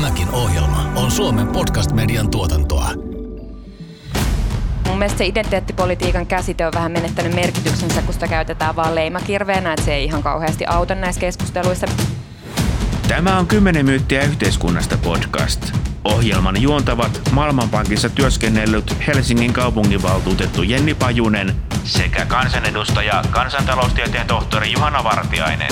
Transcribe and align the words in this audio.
Tämäkin 0.00 0.30
ohjelma 0.30 0.92
on 0.96 1.10
Suomen 1.10 1.46
podcast-median 1.46 2.30
tuotantoa. 2.30 2.90
Mun 4.86 4.98
mielestä 4.98 5.18
se 5.18 5.26
identiteettipolitiikan 5.26 6.26
käsite 6.26 6.66
on 6.66 6.72
vähän 6.74 6.92
menettänyt 6.92 7.34
merkityksensä, 7.34 8.02
kun 8.02 8.14
sitä 8.14 8.28
käytetään 8.28 8.76
vaan 8.76 8.94
leimakirveenä, 8.94 9.72
että 9.72 9.84
se 9.84 9.94
ei 9.94 10.04
ihan 10.04 10.22
kauheasti 10.22 10.66
auta 10.66 10.94
näissä 10.94 11.20
keskusteluissa. 11.20 11.86
Tämä 13.08 13.38
on 13.38 13.46
10 13.46 13.84
myyttiä 13.84 14.22
yhteiskunnasta 14.22 14.98
podcast. 14.98 15.72
Ohjelman 16.04 16.62
juontavat 16.62 17.20
Maailmanpankissa 17.32 18.08
työskennellyt 18.08 19.06
Helsingin 19.06 19.52
kaupunginvaltuutettu 19.52 20.62
Jenni 20.62 20.94
Pajunen 20.94 21.54
sekä 21.84 22.26
kansanedustaja 22.26 23.22
kansantaloustieteen 23.30 24.26
tohtori 24.26 24.72
Juhana 24.72 25.04
Vartiainen. 25.04 25.70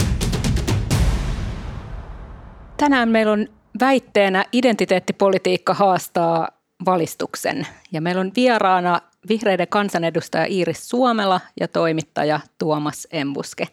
Tänään 2.76 3.08
meillä 3.08 3.32
on 3.32 3.57
väitteenä 3.80 4.44
identiteettipolitiikka 4.52 5.74
haastaa 5.74 6.48
valistuksen. 6.86 7.66
Ja 7.92 8.00
meillä 8.00 8.20
on 8.20 8.32
vieraana 8.36 9.00
vihreiden 9.28 9.68
kansanedustaja 9.68 10.46
Iiris 10.46 10.88
Suomela 10.88 11.40
ja 11.60 11.68
toimittaja 11.68 12.40
Tuomas 12.58 13.06
Embuske. 13.10 13.68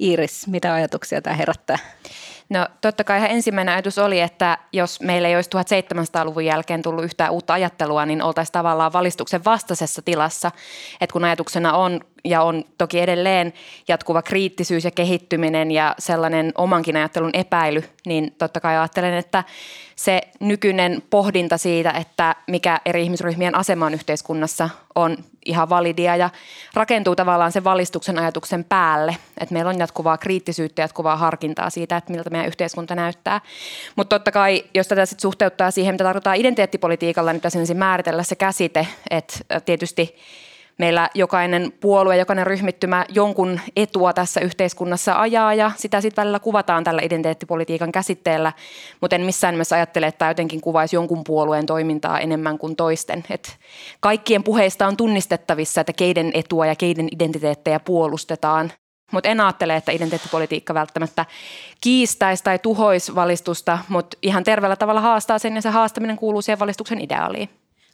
Iiris, 0.00 0.46
mitä 0.46 0.74
ajatuksia 0.74 1.22
tämä 1.22 1.36
herättää? 1.36 1.78
No 2.48 2.66
totta 2.80 3.04
kai 3.04 3.18
ihan 3.18 3.30
ensimmäinen 3.30 3.74
ajatus 3.74 3.98
oli, 3.98 4.20
että 4.20 4.58
jos 4.72 5.00
meillä 5.00 5.28
ei 5.28 5.36
olisi 5.36 5.50
1700-luvun 5.50 6.44
jälkeen 6.44 6.82
tullut 6.82 7.04
yhtään 7.04 7.30
uutta 7.30 7.52
ajattelua, 7.52 8.06
niin 8.06 8.22
oltaisiin 8.22 8.52
tavallaan 8.52 8.92
valistuksen 8.92 9.44
vastaisessa 9.44 10.02
tilassa. 10.02 10.50
Että 11.00 11.12
kun 11.12 11.24
ajatuksena 11.24 11.72
on 11.72 12.00
ja 12.24 12.42
on 12.42 12.64
toki 12.78 13.00
edelleen 13.00 13.52
jatkuva 13.88 14.22
kriittisyys 14.22 14.84
ja 14.84 14.90
kehittyminen 14.90 15.70
ja 15.70 15.94
sellainen 15.98 16.52
omankin 16.54 16.96
ajattelun 16.96 17.30
epäily, 17.32 17.84
niin 18.06 18.34
totta 18.38 18.60
kai 18.60 18.76
ajattelen, 18.76 19.14
että 19.14 19.44
se 19.96 20.20
nykyinen 20.40 21.02
pohdinta 21.10 21.58
siitä, 21.58 21.90
että 21.90 22.36
mikä 22.46 22.80
eri 22.84 23.02
ihmisryhmien 23.02 23.54
asema 23.54 23.86
on 23.86 23.94
yhteiskunnassa, 23.94 24.68
on 24.94 25.16
ihan 25.48 25.68
validia 25.68 26.16
ja 26.16 26.30
rakentuu 26.74 27.16
tavallaan 27.16 27.52
sen 27.52 27.64
valistuksen 27.64 28.18
ajatuksen 28.18 28.64
päälle. 28.64 29.16
Että 29.40 29.52
meillä 29.52 29.68
on 29.68 29.78
jatkuvaa 29.78 30.18
kriittisyyttä, 30.18 30.82
jatkuvaa 30.82 31.16
harkintaa 31.16 31.70
siitä, 31.70 31.96
että 31.96 32.12
miltä 32.12 32.30
meidän 32.30 32.46
yhteiskunta 32.46 32.94
näyttää. 32.94 33.40
Mutta 33.96 34.18
totta 34.18 34.32
kai, 34.32 34.64
jos 34.74 34.88
tätä 34.88 35.06
sitten 35.06 35.22
suhteuttaa 35.22 35.70
siihen, 35.70 35.94
mitä 35.94 36.04
tarkoittaa 36.04 36.34
identiteettipolitiikalla, 36.34 37.32
niin 37.32 37.40
pitäisi 37.40 37.74
määritellä 37.74 38.22
se 38.22 38.36
käsite, 38.36 38.86
että 39.10 39.60
tietysti– 39.60 40.14
meillä 40.78 41.10
jokainen 41.14 41.72
puolue, 41.80 42.16
jokainen 42.16 42.46
ryhmittymä 42.46 43.04
jonkun 43.08 43.60
etua 43.76 44.12
tässä 44.12 44.40
yhteiskunnassa 44.40 45.20
ajaa 45.20 45.54
ja 45.54 45.70
sitä 45.76 46.00
sitten 46.00 46.22
välillä 46.22 46.38
kuvataan 46.38 46.84
tällä 46.84 47.02
identiteettipolitiikan 47.02 47.92
käsitteellä, 47.92 48.52
mutta 49.00 49.16
en 49.16 49.22
missään 49.22 49.54
nimessä 49.54 49.76
ajattele, 49.76 50.06
että 50.06 50.18
tämä 50.18 50.30
jotenkin 50.30 50.60
kuvaisi 50.60 50.96
jonkun 50.96 51.24
puolueen 51.24 51.66
toimintaa 51.66 52.20
enemmän 52.20 52.58
kuin 52.58 52.76
toisten. 52.76 53.24
Et 53.30 53.56
kaikkien 54.00 54.42
puheista 54.42 54.86
on 54.86 54.96
tunnistettavissa, 54.96 55.80
että 55.80 55.92
keiden 55.92 56.30
etua 56.34 56.66
ja 56.66 56.76
keiden 56.76 57.08
identiteettejä 57.12 57.80
puolustetaan. 57.80 58.72
Mutta 59.12 59.28
en 59.28 59.40
ajattele, 59.40 59.76
että 59.76 59.92
identiteettipolitiikka 59.92 60.74
välttämättä 60.74 61.26
kiistäisi 61.80 62.44
tai 62.44 62.58
tuhoisi 62.58 63.14
valistusta, 63.14 63.78
mutta 63.88 64.18
ihan 64.22 64.44
terveellä 64.44 64.76
tavalla 64.76 65.00
haastaa 65.00 65.38
sen 65.38 65.54
ja 65.54 65.62
se 65.62 65.70
haastaminen 65.70 66.16
kuuluu 66.16 66.42
siihen 66.42 66.58
valistuksen 66.58 67.00
ideaaliin. 67.00 67.48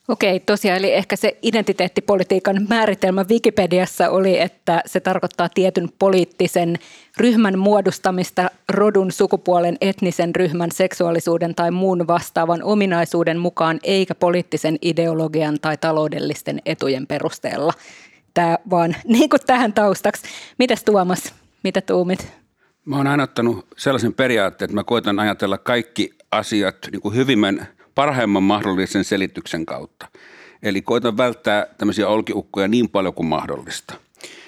Okei, 0.08 0.40
tosiaan, 0.40 0.78
eli 0.78 0.92
ehkä 0.92 1.16
se 1.16 1.38
identiteettipolitiikan 1.42 2.66
määritelmä 2.68 3.24
Wikipediassa 3.30 4.10
oli, 4.10 4.40
että 4.40 4.82
se 4.86 5.00
tarkoittaa 5.00 5.48
tietyn 5.48 5.88
poliittisen 5.98 6.78
ryhmän 7.18 7.58
muodostamista 7.58 8.50
rodun, 8.68 9.12
sukupuolen, 9.12 9.76
etnisen 9.80 10.34
ryhmän, 10.34 10.70
seksuaalisuuden 10.72 11.54
tai 11.54 11.70
muun 11.70 12.06
vastaavan 12.06 12.62
ominaisuuden 12.62 13.38
mukaan, 13.38 13.80
eikä 13.82 14.14
poliittisen 14.14 14.78
ideologian 14.82 15.58
tai 15.60 15.76
taloudellisten 15.76 16.62
etujen 16.66 17.06
perusteella. 17.06 17.72
Tämä 18.34 18.58
vaan 18.70 18.96
niin 19.04 19.30
kuin 19.30 19.40
tähän 19.46 19.72
taustaksi. 19.72 20.22
Mitäs 20.58 20.84
Tuomas, 20.84 21.34
mitä 21.62 21.80
tuumit? 21.80 22.32
Mä 22.84 22.96
oon 22.96 23.06
aina 23.06 23.22
ottanut 23.22 23.66
sellaisen 23.76 24.14
periaatteen, 24.14 24.66
että 24.66 24.74
mä 24.74 24.84
koitan 24.84 25.18
ajatella 25.18 25.58
kaikki 25.58 26.10
asiat 26.30 26.76
niin 26.92 27.00
kuin 27.00 27.14
hyvimmän 27.14 27.68
parhaimman 27.94 28.42
mahdollisen 28.42 29.04
selityksen 29.04 29.66
kautta. 29.66 30.08
Eli 30.62 30.82
koitan 30.82 31.16
välttää 31.16 31.66
tämmöisiä 31.78 32.08
olkiukkoja 32.08 32.68
niin 32.68 32.88
paljon 32.88 33.14
kuin 33.14 33.26
mahdollista. 33.26 33.94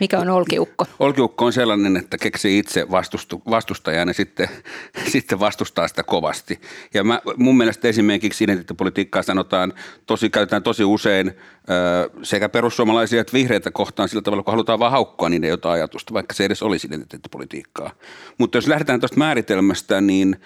Mikä 0.00 0.18
on 0.18 0.28
olkiukko? 0.28 0.86
Olkiukko 0.98 1.44
on 1.44 1.52
sellainen, 1.52 1.96
että 1.96 2.18
keksii 2.18 2.58
itse 2.58 2.90
vastustu, 2.90 3.42
vastustajan 3.50 4.08
ja 4.08 4.14
sitten, 4.14 4.48
sitten 5.12 5.40
vastustaa 5.40 5.88
sitä 5.88 6.02
kovasti. 6.02 6.60
Ja 6.94 7.04
mä, 7.04 7.20
mun 7.36 7.56
mielestä 7.56 7.88
esimerkiksi 7.88 8.44
identiteettipolitiikkaa 8.44 9.22
sanotaan, 9.22 9.72
tosi, 10.06 10.30
käytetään 10.30 10.62
tosi 10.62 10.84
usein 10.84 11.28
ö, 11.28 12.10
sekä 12.22 12.48
perussuomalaisia 12.48 13.20
että 13.20 13.32
vihreitä 13.32 13.70
kohtaan 13.70 14.08
sillä 14.08 14.22
tavalla, 14.22 14.42
kun 14.42 14.52
halutaan 14.52 14.78
vaan 14.78 14.92
haukkoa 14.92 15.28
niiden 15.28 15.50
jotain 15.50 15.74
ajatusta, 15.74 16.14
vaikka 16.14 16.34
se 16.34 16.44
edes 16.44 16.62
olisi 16.62 16.86
identiteettipolitiikkaa. 16.86 17.90
Mutta 18.38 18.58
jos 18.58 18.68
lähdetään 18.68 19.00
tuosta 19.00 19.18
määritelmästä, 19.18 20.00
niin 20.00 20.36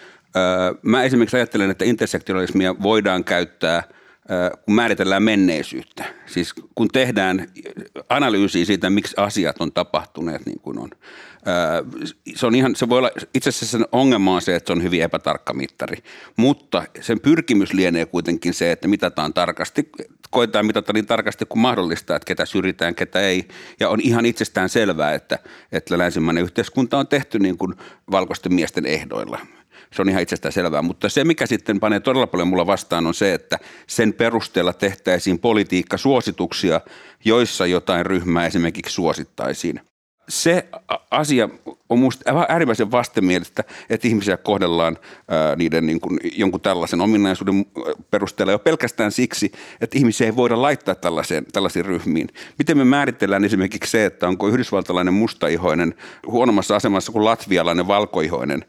Mä 0.83 1.03
esimerkiksi 1.03 1.37
ajattelen, 1.37 1.71
että 1.71 1.85
intersektionalismia 1.85 2.75
voidaan 2.83 3.25
käyttää, 3.25 3.83
kun 4.65 4.75
määritellään 4.75 5.23
menneisyyttä. 5.23 6.05
Siis 6.27 6.55
kun 6.75 6.89
tehdään 6.89 7.47
analyysiä 8.09 8.65
siitä, 8.65 8.91
miksi 8.91 9.15
asiat 9.17 9.61
on 9.61 9.73
tapahtuneet 9.73 10.47
niin 10.47 10.61
kuin 10.61 10.79
on. 10.79 10.91
Se, 12.35 12.47
on 12.47 12.55
ihan, 12.55 12.77
se 12.77 12.89
voi 12.89 12.99
olla, 12.99 13.11
itse 13.35 13.49
asiassa 13.49 13.67
sen 13.67 13.87
ongelma 13.93 14.35
on 14.35 14.43
se, 14.43 14.55
että 14.55 14.67
se 14.67 14.73
on 14.73 14.83
hyvin 14.83 15.03
epätarkka 15.03 15.53
mittari, 15.53 15.97
mutta 16.37 16.83
sen 17.01 17.21
pyrkimys 17.21 17.73
lienee 17.73 18.07
kuitenkin 18.07 18.55
se, 18.55 18.73
että 18.73 18.89
mitataan 18.89 19.35
tarkasti, 19.35 19.89
koetaan 20.31 20.67
mitata 20.67 20.93
niin 20.93 21.07
tarkasti 21.07 21.47
kuin 21.49 21.61
mahdollista, 21.61 22.17
että 22.17 22.27
ketä 22.27 22.47
syrjitään, 22.47 22.95
ketä 22.95 23.21
ei. 23.21 23.49
Ja 23.81 23.89
on 23.89 24.01
ihan 24.01 24.27
itsestään 24.27 24.69
selvää, 24.69 25.15
että, 25.15 25.39
että 25.73 25.99
länsimainen 25.99 26.45
yhteiskunta 26.45 26.99
on 26.99 27.09
tehty 27.09 27.39
niin 27.39 27.59
kuin 27.59 27.75
valkoisten 28.11 28.55
miesten 28.55 28.87
ehdoilla– 28.87 29.39
se 29.93 30.03
on 30.03 30.09
ihan 30.09 30.23
itsestään 30.23 30.53
selvää. 30.53 30.83
Mutta 30.83 31.09
se, 31.09 31.25
mikä 31.25 31.47
sitten 31.47 31.81
panee 31.81 32.01
todella 32.01 32.27
paljon 32.27 32.49
mulla 32.49 32.67
vastaan, 32.67 33.07
on 33.07 33.15
se, 33.15 33.35
että 33.35 33.59
sen 33.87 34.13
perusteella 34.13 34.73
tehtäisiin 34.73 35.39
politiikkasuosituksia, 35.39 36.81
joissa 37.25 37.67
jotain 37.67 38.07
ryhmää 38.07 38.47
esimerkiksi 38.47 38.95
suosittaisiin 38.95 39.81
se 40.31 40.69
asia 41.11 41.49
on 41.89 41.99
minusta 41.99 42.45
äärimmäisen 42.49 42.91
vastenmielistä, 42.91 43.65
että 43.91 44.09
ihmisiä 44.09 44.37
kohdellaan 44.37 44.99
niiden 45.57 45.87
niin 45.87 46.01
kuin, 46.01 46.21
jonkun 46.37 46.61
tällaisen 46.61 47.01
ominaisuuden 47.01 47.67
perusteella 48.11 48.53
jo 48.53 48.59
pelkästään 48.59 49.13
siksi, 49.13 49.53
että 49.81 49.99
ihmisiä 49.99 50.27
ei 50.27 50.37
voida 50.37 50.63
laittaa 50.63 50.95
tällaiseen, 50.95 51.45
tällaisiin 51.53 51.85
ryhmiin. 51.85 52.29
Miten 52.59 52.79
me 52.79 52.85
määritellään 52.85 53.45
esimerkiksi 53.45 53.91
se, 53.91 54.05
että 54.05 54.29
onko 54.29 54.49
yhdysvaltalainen 54.49 55.15
mustaihoinen 55.15 55.95
huonommassa 56.27 56.77
asemassa 56.77 57.13
kuin 57.13 57.25
latvialainen 57.25 57.89
valkoihoinen. 57.89 58.65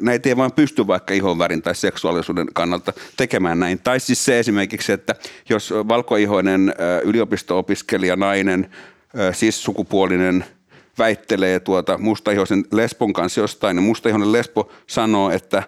Näitä 0.00 0.28
ei 0.28 0.36
vaan 0.36 0.52
pysty 0.52 0.86
vaikka 0.86 1.14
ihon 1.14 1.38
värin 1.38 1.62
tai 1.62 1.74
seksuaalisuuden 1.74 2.46
kannalta 2.54 2.92
tekemään 3.16 3.60
näin. 3.60 3.78
Tai 3.78 4.00
siis 4.00 4.24
se 4.24 4.38
esimerkiksi, 4.38 4.92
että 4.92 5.14
jos 5.48 5.74
valkoihoinen 5.88 6.74
yliopisto-opiskelija, 7.04 8.16
nainen, 8.16 8.70
siis 9.32 9.62
sukupuolinen– 9.62 10.44
väittelee 10.98 11.60
tuota 11.60 11.98
mustaihoisen 11.98 12.64
lesbon 12.72 13.12
kanssa 13.12 13.40
jostain, 13.40 13.76
ja 13.76 13.80
mustaihoinen 13.80 14.32
lesbo 14.32 14.72
sanoo, 14.86 15.30
että 15.30 15.62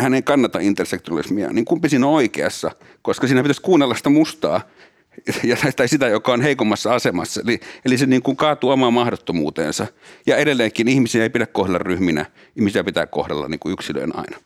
hän 0.00 0.14
ei 0.14 0.22
kannata 0.22 0.58
intersektionalismia, 0.58 1.52
niin 1.52 1.64
kumpi 1.64 1.88
siinä 1.88 2.06
on 2.06 2.12
oikeassa, 2.12 2.70
koska 3.02 3.26
siinä 3.26 3.42
pitäisi 3.42 3.62
kuunnella 3.62 3.94
sitä 3.94 4.10
mustaa, 4.10 4.60
ja, 5.42 5.56
tai 5.76 5.88
sitä, 5.88 6.08
joka 6.08 6.32
on 6.32 6.40
heikommassa 6.40 6.94
asemassa. 6.94 7.40
Eli, 7.44 7.60
eli 7.84 7.98
se 7.98 8.06
niin 8.06 8.22
kuin 8.22 8.36
kaatuu 8.36 8.70
omaan 8.70 8.92
mahdottomuuteensa. 8.92 9.86
Ja 10.26 10.36
edelleenkin 10.36 10.88
ihmisiä 10.88 11.22
ei 11.22 11.30
pidä 11.30 11.46
kohdella 11.46 11.78
ryhminä, 11.78 12.26
ihmisiä 12.56 12.84
pitää 12.84 13.06
kohdella 13.06 13.48
niin 13.48 13.60
kuin 13.60 13.72
yksilöön 13.72 14.16
aina 14.16 14.38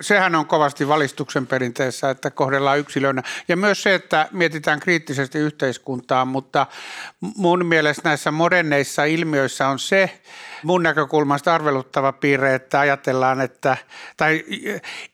sehän 0.00 0.34
on 0.34 0.46
kovasti 0.46 0.88
valistuksen 0.88 1.46
perinteessä, 1.46 2.10
että 2.10 2.30
kohdellaan 2.30 2.78
yksilönä. 2.78 3.22
Ja 3.48 3.56
myös 3.56 3.82
se, 3.82 3.94
että 3.94 4.28
mietitään 4.32 4.80
kriittisesti 4.80 5.38
yhteiskuntaa, 5.38 6.24
mutta 6.24 6.66
mun 7.20 7.66
mielestä 7.66 8.08
näissä 8.08 8.30
moderneissa 8.30 9.04
ilmiöissä 9.04 9.68
on 9.68 9.78
se 9.78 10.20
mun 10.62 10.82
näkökulmasta 10.82 11.54
arveluttava 11.54 12.12
piirre, 12.12 12.54
että 12.54 12.80
ajatellaan, 12.80 13.40
että, 13.40 13.76
tai 14.16 14.44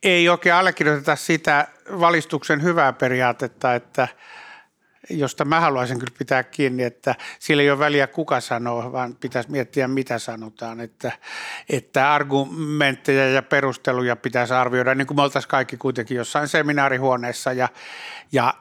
ei 0.03 0.29
oikein 0.29 0.55
allekirjoiteta 0.55 1.17
sitä 1.17 1.69
valistuksen 2.01 2.63
hyvää 2.63 2.93
periaatetta, 2.93 3.75
että 3.75 4.09
josta 5.11 5.45
mä 5.45 5.61
haluaisin 5.61 5.99
kyllä 5.99 6.15
pitää 6.19 6.43
kiinni, 6.43 6.83
että 6.83 7.15
sillä 7.39 7.63
ei 7.63 7.71
ole 7.71 7.79
väliä 7.79 8.07
kuka 8.07 8.41
sanoo, 8.41 8.93
vaan 8.93 9.17
pitäisi 9.17 9.51
miettiä 9.51 9.89
mitä 9.89 10.19
sanotaan, 10.19 10.81
että, 10.81 11.13
että 11.69 12.15
argumentteja 12.15 13.29
ja 13.29 13.43
perusteluja 13.43 14.17
pitäisi 14.17 14.55
arvioida, 14.55 14.95
niin 14.95 15.07
kuin 15.07 15.17
me 15.17 15.23
oltaisiin 15.23 15.51
kaikki 15.51 15.77
kuitenkin 15.77 16.17
jossain 16.17 16.49
seminaarihuoneessa 16.49 17.53
ja, 17.53 17.69
ja 18.33 18.55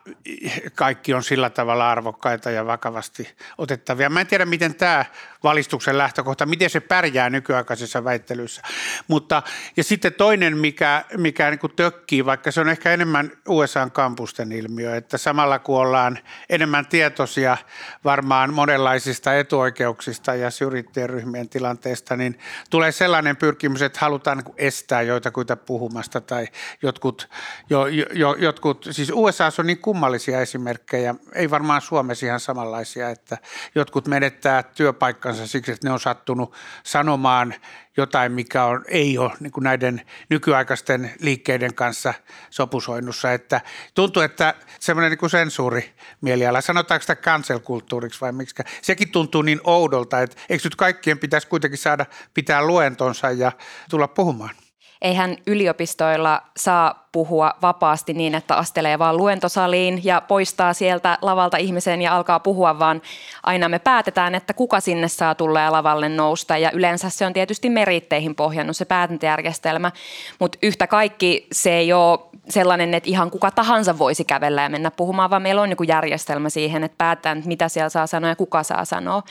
kaikki 0.76 1.14
on 1.14 1.24
sillä 1.24 1.50
tavalla 1.50 1.92
arvokkaita 1.92 2.52
ja 2.52 2.66
vakavasti 2.66 3.36
otettavia. 3.58 4.10
Mä 4.10 4.22
en 4.22 4.28
tiedä, 4.28 4.46
miten 4.46 4.76
tämä 4.76 5.06
valistuksen 5.44 5.98
lähtökohta, 5.98 6.46
miten 6.46 6.70
se 6.70 6.80
pärjää 6.80 7.30
nykyaikaisessa 7.30 8.04
väittelyssä. 8.04 8.62
Mutta, 9.08 9.44
ja 9.78 9.84
sitten 9.84 10.14
toinen, 10.14 10.58
mikä, 10.58 11.06
mikä 11.18 11.50
niin 11.50 11.60
kuin 11.60 11.74
tökkii, 11.76 12.26
vaikka 12.26 12.52
se 12.52 12.62
on 12.62 12.70
ehkä 12.70 12.94
enemmän 12.94 13.32
USA-kampusten 13.48 14.52
ilmiö, 14.52 14.96
että 14.96 15.18
samalla 15.18 15.60
kun 15.60 15.78
ollaan 15.78 16.20
enemmän 16.50 16.86
tietoisia 16.86 17.58
varmaan 18.04 18.54
monenlaisista 18.54 19.36
etuoikeuksista 19.36 20.36
ja 20.36 20.52
syrjittyjen 20.52 21.10
ryhmien 21.10 21.50
tilanteesta, 21.50 22.16
niin 22.16 22.40
tulee 22.70 22.92
sellainen 22.92 23.38
pyrkimys, 23.38 23.82
että 23.82 24.00
halutaan 24.02 24.38
niin 24.38 24.56
estää 24.58 25.02
joitakuita 25.02 25.56
puhumasta 25.56 26.22
tai 26.22 26.48
jotkut, 26.82 27.30
jo, 27.70 27.88
jo, 28.14 28.36
jotkut, 28.40 28.88
siis 28.92 29.12
USA 29.14 29.50
on 29.60 29.68
niin 29.68 29.78
kummallisia 29.78 30.42
esimerkkejä, 30.42 31.16
ei 31.36 31.50
varmaan 31.50 31.82
Suomessa 31.82 32.26
ihan 32.26 32.40
samanlaisia, 32.40 33.10
että 33.10 33.38
jotkut 33.76 34.08
menettää 34.08 34.64
työpaikkansa 34.64 35.48
siksi, 35.48 35.72
että 35.72 35.88
ne 35.88 35.94
on 35.94 36.00
sattunut 36.00 36.54
sanomaan 36.84 37.54
jotain, 37.98 38.32
mikä 38.32 38.64
on, 38.64 38.86
ei 38.88 39.18
ole 39.18 39.32
niin 39.40 39.52
kuin 39.52 39.64
näiden 39.64 40.02
nykyaikaisten 40.30 41.12
liikkeiden 41.20 41.74
kanssa 41.74 42.14
sopusoinnussa. 42.50 43.34
Että 43.34 43.62
tuntuu, 43.94 44.24
että 44.24 44.54
semmoinen 44.80 45.18
niin 45.22 45.30
sensuuri 45.30 45.94
mieliala, 46.22 46.62
sanotaanko 46.62 47.02
sitä 47.02 47.16
cancel-kulttuuriksi 47.16 48.22
vai 48.22 48.32
miksi, 48.32 48.64
sekin 48.82 49.12
tuntuu 49.12 49.42
niin 49.42 49.62
oudolta, 49.64 50.22
että 50.22 50.38
eikö 50.50 50.64
nyt 50.64 50.76
kaikkien 50.76 51.20
pitäisi 51.20 51.48
kuitenkin 51.48 51.78
saada 51.78 52.06
pitää 52.34 52.66
luentonsa 52.66 53.32
ja 53.32 53.52
tulla 53.90 54.08
puhumaan? 54.08 54.67
Eihän 55.02 55.38
yliopistoilla 55.48 56.42
saa 56.58 57.08
puhua 57.12 57.54
vapaasti 57.62 58.14
niin, 58.14 58.36
että 58.36 58.56
astelee 58.56 59.00
vaan 59.00 59.18
luentosaliin 59.18 60.02
ja 60.04 60.22
poistaa 60.22 60.74
sieltä 60.74 61.18
lavalta 61.22 61.58
ihmisen 61.58 62.02
ja 62.02 62.16
alkaa 62.16 62.40
puhua, 62.40 62.80
vaan 62.80 63.02
aina 63.44 63.70
me 63.70 63.80
päätetään, 63.80 64.36
että 64.36 64.54
kuka 64.54 64.80
sinne 64.80 65.08
saa 65.08 65.36
tulla 65.36 65.62
ja 65.62 65.72
lavalle 65.72 66.10
nousta. 66.10 66.58
Ja 66.58 66.72
yleensä 66.72 67.10
se 67.10 67.26
on 67.26 67.34
tietysti 67.34 67.70
meritteihin 67.70 68.36
pohjannut 68.36 68.78
se 68.78 68.86
päätäntäjärjestelmä, 68.86 69.92
mutta 70.40 70.58
yhtä 70.62 70.88
kaikki 70.88 71.48
se 71.52 71.74
ei 71.74 71.94
ole 71.94 72.20
sellainen, 72.50 72.94
että 72.94 73.10
ihan 73.10 73.32
kuka 73.32 73.52
tahansa 73.52 73.98
voisi 73.98 74.24
kävellä 74.26 74.62
ja 74.64 74.70
mennä 74.70 74.92
puhumaan, 74.92 75.30
vaan 75.30 75.42
meillä 75.42 75.62
on 75.62 75.70
joku 75.70 75.84
järjestelmä 75.84 76.50
siihen, 76.50 76.84
että 76.84 76.96
päätetään, 76.98 77.44
mitä 77.46 77.70
siellä 77.70 77.90
saa 77.90 78.08
sanoa 78.08 78.30
ja 78.30 78.36
kuka 78.36 78.64
saa 78.64 78.86
sanoa. 78.86 79.24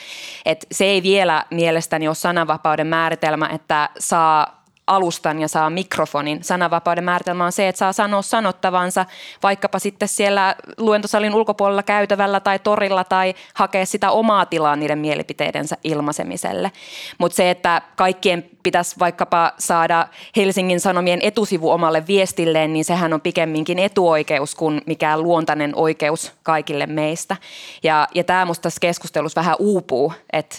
Et 0.45 0.67
se 0.73 0.85
ei 0.85 1.03
vielä 1.03 1.45
mielestäni 1.51 2.09
ole 2.09 2.15
sananvapauden 2.15 2.87
määritelmä, 2.87 3.49
että 3.53 3.89
saa 3.99 4.66
alustan 4.87 5.41
ja 5.41 5.49
saa 5.49 5.71
mikrofonin. 5.71 6.45
Sananvapauden 6.45 7.05
määritelmä 7.05 7.45
on 7.45 7.53
se, 7.53 7.69
että 7.69 7.79
saa 7.79 7.93
sanoa 7.93 8.23
sanottavansa 8.23 9.07
vaikkapa 9.43 9.79
sitten 9.79 10.09
siellä 10.09 10.57
luentosalin 10.79 11.35
ulkopuolella 11.35 11.83
käytävällä 11.83 12.41
tai 12.41 12.59
torilla 12.59 13.05
tai 13.05 13.35
hakea 13.55 13.87
sitä 13.87 14.11
omaa 14.11 14.47
tilaa 14.47 14.77
niiden 14.77 14.99
mielipiteidensä 14.99 15.77
ilmaisemiselle. 15.85 16.73
Mutta 17.19 17.37
se, 17.37 17.51
että 17.51 17.83
kaikkien 17.97 18.51
pitäisi 18.63 18.97
vaikkapa 18.99 19.53
saada 19.59 20.09
Helsingin 20.37 20.81
Sanomien 20.81 21.21
etusivu 21.23 21.71
omalle 21.71 22.07
viestilleen, 22.07 22.73
niin 22.73 22.85
sehän 22.85 23.13
on 23.13 23.21
pikemminkin 23.21 23.79
etuoikeus 23.79 24.55
kuin 24.55 24.83
mikään 24.87 25.23
luontainen 25.23 25.73
oikeus 25.77 26.33
kaikille 26.43 26.87
meistä. 26.87 27.37
Ja, 27.83 28.09
ja 28.15 28.25
tämä 28.25 28.45
minusta 28.45 28.63
tässä 28.63 28.81
keskustelussa 28.81 29.41
vähän 29.41 29.57
uupuu, 29.59 30.13
että 30.33 30.57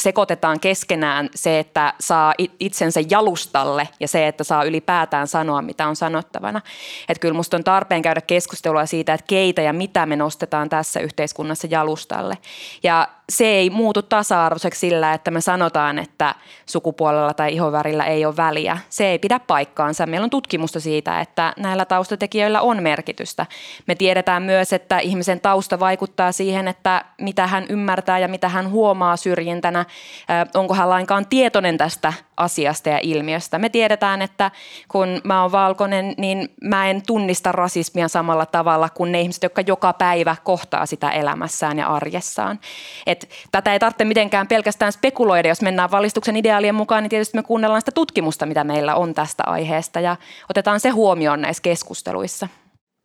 sekoitetaan 0.00 0.60
keskenään 0.60 1.30
se, 1.34 1.58
että 1.58 1.94
saa 2.00 2.34
itsensä 2.60 3.00
jalustalle 3.10 3.88
ja 4.00 4.08
se, 4.08 4.26
että 4.26 4.44
saa 4.44 4.64
ylipäätään 4.64 5.26
sanoa, 5.26 5.62
mitä 5.62 5.88
on 5.88 5.96
sanottavana. 5.96 6.60
Että 7.08 7.20
kyllä 7.20 7.34
musta 7.34 7.56
on 7.56 7.64
tarpeen 7.64 8.02
käydä 8.02 8.20
keskustelua 8.20 8.86
siitä, 8.86 9.14
että 9.14 9.26
keitä 9.26 9.62
ja 9.62 9.72
mitä 9.72 10.06
me 10.06 10.16
nostetaan 10.16 10.68
tässä 10.68 11.00
yhteiskunnassa 11.00 11.66
jalustalle. 11.70 12.38
Ja 12.82 13.08
se 13.28 13.46
ei 13.46 13.70
muutu 13.70 14.02
tasa-arvoiseksi 14.02 14.80
sillä, 14.80 15.14
että 15.14 15.30
me 15.30 15.40
sanotaan, 15.40 15.98
että 15.98 16.34
sukupuolella 16.66 17.34
tai 17.34 17.52
ihonvärillä 17.52 18.04
ei 18.04 18.26
ole 18.26 18.36
väliä. 18.36 18.78
Se 18.88 19.06
ei 19.06 19.18
pidä 19.18 19.38
paikkaansa. 19.38 20.06
Meillä 20.06 20.24
on 20.24 20.30
tutkimusta 20.30 20.80
siitä, 20.80 21.20
että 21.20 21.52
näillä 21.56 21.84
taustatekijöillä 21.84 22.60
on 22.60 22.82
merkitystä. 22.82 23.46
Me 23.86 23.94
tiedetään 23.94 24.42
myös, 24.42 24.72
että 24.72 24.98
ihmisen 24.98 25.40
tausta 25.40 25.80
vaikuttaa 25.80 26.32
siihen, 26.32 26.68
että 26.68 27.04
mitä 27.20 27.46
hän 27.46 27.66
ymmärtää 27.68 28.18
ja 28.18 28.28
mitä 28.28 28.48
hän 28.48 28.70
huomaa 28.70 29.16
syrjintänä. 29.16 29.85
Onko 30.54 30.74
hän 30.74 30.90
lainkaan 30.90 31.26
tietoinen 31.26 31.78
tästä 31.78 32.12
asiasta 32.36 32.88
ja 32.88 33.00
ilmiöstä. 33.02 33.58
Me 33.58 33.68
tiedetään, 33.68 34.22
että 34.22 34.50
kun 34.88 35.20
mä 35.24 35.42
oon 35.42 35.52
valkoinen, 35.52 36.14
niin 36.18 36.48
mä 36.64 36.90
en 36.90 37.02
tunnista 37.06 37.52
rasismia 37.52 38.08
samalla 38.08 38.46
tavalla 38.46 38.88
kuin 38.88 39.12
ne 39.12 39.20
ihmiset, 39.20 39.42
jotka 39.42 39.62
joka 39.66 39.92
päivä 39.92 40.36
kohtaa 40.44 40.86
sitä 40.86 41.10
elämässään 41.10 41.78
ja 41.78 41.86
arjessaan. 41.86 42.60
Et 43.06 43.28
tätä 43.52 43.72
ei 43.72 43.78
tarvitse 43.78 44.04
mitenkään 44.04 44.48
pelkästään 44.48 44.92
spekuloida, 44.92 45.48
jos 45.48 45.62
mennään 45.62 45.90
valistuksen 45.90 46.36
ideaalien 46.36 46.74
mukaan, 46.74 47.02
niin 47.02 47.10
tietysti 47.10 47.38
me 47.38 47.42
kuunnellaan 47.42 47.80
sitä 47.80 47.92
tutkimusta, 47.92 48.46
mitä 48.46 48.64
meillä 48.64 48.94
on 48.94 49.14
tästä 49.14 49.42
aiheesta 49.46 50.00
ja 50.00 50.16
otetaan 50.50 50.80
se 50.80 50.88
huomioon 50.88 51.40
näissä 51.40 51.62
keskusteluissa. 51.62 52.48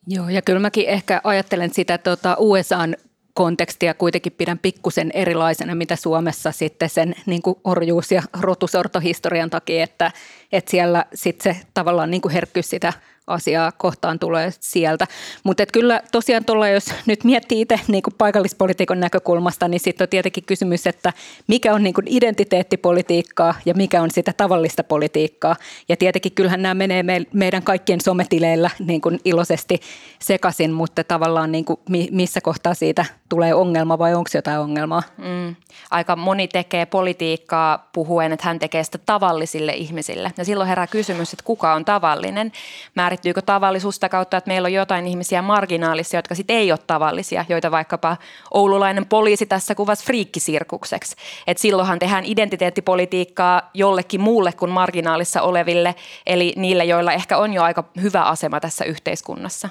Joo, 0.07 0.30
ja 0.30 0.42
kyllä 0.42 0.60
mäkin 0.60 0.88
ehkä 0.88 1.22
ajattelen 1.24 1.74
sitä 1.74 1.98
tuota 1.98 2.36
USAn 2.39 2.95
kontekstia 3.33 3.94
kuitenkin 3.94 4.31
pidän 4.31 4.60
pikkusen 4.60 5.12
erilaisena, 5.13 5.75
mitä 5.75 5.95
Suomessa 5.95 6.51
sitten 6.51 6.89
sen 6.89 7.16
niin 7.25 7.42
kuin 7.42 7.56
orjuus- 7.63 8.12
ja 8.12 8.24
rotusortohistorian 8.39 9.50
takia, 9.50 9.83
että, 9.83 10.12
että 10.51 10.72
siellä 10.72 11.06
sitten 11.13 11.56
se 11.56 11.62
tavallaan 11.74 12.12
niin 12.12 12.22
kuin 12.22 12.33
herkkyys 12.33 12.69
sitä– 12.69 12.94
asiaa 13.31 13.72
kohtaan 13.72 14.19
tulee 14.19 14.54
sieltä. 14.60 15.07
Mutta 15.44 15.66
kyllä 15.66 16.01
tosiaan 16.12 16.45
tuolla, 16.45 16.68
jos 16.68 16.86
nyt 17.06 17.24
miettii 17.24 17.62
itse 17.62 17.80
niin 17.88 18.04
paikallispolitiikon 18.18 19.00
näkökulmasta, 19.00 19.68
niin 19.68 19.80
sitten 19.80 20.06
on 20.06 20.10
tietenkin 20.10 20.44
kysymys, 20.44 20.88
että 20.88 21.13
mikä 21.48 21.74
on 21.74 21.83
niin 21.83 21.94
kuin 21.94 22.07
identiteettipolitiikkaa 22.10 23.56
ja 23.66 23.74
mikä 23.74 24.01
on 24.01 24.12
sitä 24.12 24.33
tavallista 24.33 24.83
politiikkaa. 24.83 25.56
Ja 25.89 25.98
tietenkin 25.98 26.31
kyllähän 26.31 26.62
nämä 26.62 26.74
menee 26.74 27.04
me, 27.04 27.22
meidän 27.33 27.63
kaikkien 27.63 28.01
sometileillä 28.01 28.69
niin 28.80 29.01
kuin 29.01 29.19
iloisesti 29.25 29.80
sekaisin, 30.19 30.72
mutta 30.72 31.04
tavallaan 31.04 31.51
niin 31.51 31.66
kuin 31.66 31.80
missä 32.12 32.42
kohtaa 32.42 32.74
siitä 32.74 33.06
tulee 33.30 33.54
ongelma 33.54 34.00
vai 34.00 34.13
onko 34.13 34.30
jotain 34.33 34.60
ongelmaa? 34.60 35.04
Mm. 35.18 35.56
Aika 35.92 36.16
moni 36.16 36.48
tekee 36.48 36.86
politiikkaa 36.86 37.89
puhuen, 37.94 38.31
että 38.31 38.48
hän 38.48 38.60
tekee 38.60 38.83
sitä 38.83 38.98
tavallisille 38.98 39.72
ihmisille. 39.74 40.31
Ja 40.38 40.45
silloin 40.45 40.68
herää 40.68 40.88
kysymys, 40.88 41.33
että 41.33 41.44
kuka 41.44 41.74
on 41.74 41.86
tavallinen. 41.86 42.51
Määrit 42.95 43.20
määrittyykö 43.21 43.41
tavallisuus 43.41 43.95
sitä 43.95 44.09
kautta, 44.09 44.38
että 44.38 44.47
meillä 44.47 44.65
on 44.65 44.73
jotain 44.73 45.07
ihmisiä 45.07 45.41
marginaalisia, 45.41 46.18
jotka 46.18 46.35
sitten 46.35 46.56
ei 46.56 46.71
ole 46.71 46.79
tavallisia, 46.88 47.45
joita 47.50 47.71
vaikkapa 47.71 48.18
oululainen 48.51 49.06
poliisi 49.06 49.45
tässä 49.45 49.75
kuvasi 49.75 50.06
friikkisirkukseksi. 50.06 51.15
Et 51.47 51.57
silloinhan 51.57 52.00
tehdään 52.00 52.25
identiteettipolitiikkaa 52.25 53.69
jollekin 53.73 54.21
muulle 54.21 54.51
kuin 54.51 54.71
marginaalissa 54.71 55.41
oleville, 55.41 55.95
eli 56.25 56.53
niille, 56.57 56.85
joilla 56.85 57.13
ehkä 57.13 57.38
on 57.38 57.53
jo 57.53 57.63
aika 57.63 57.83
hyvä 58.01 58.23
asema 58.23 58.59
tässä 58.59 58.85
yhteiskunnassa. 58.85 59.69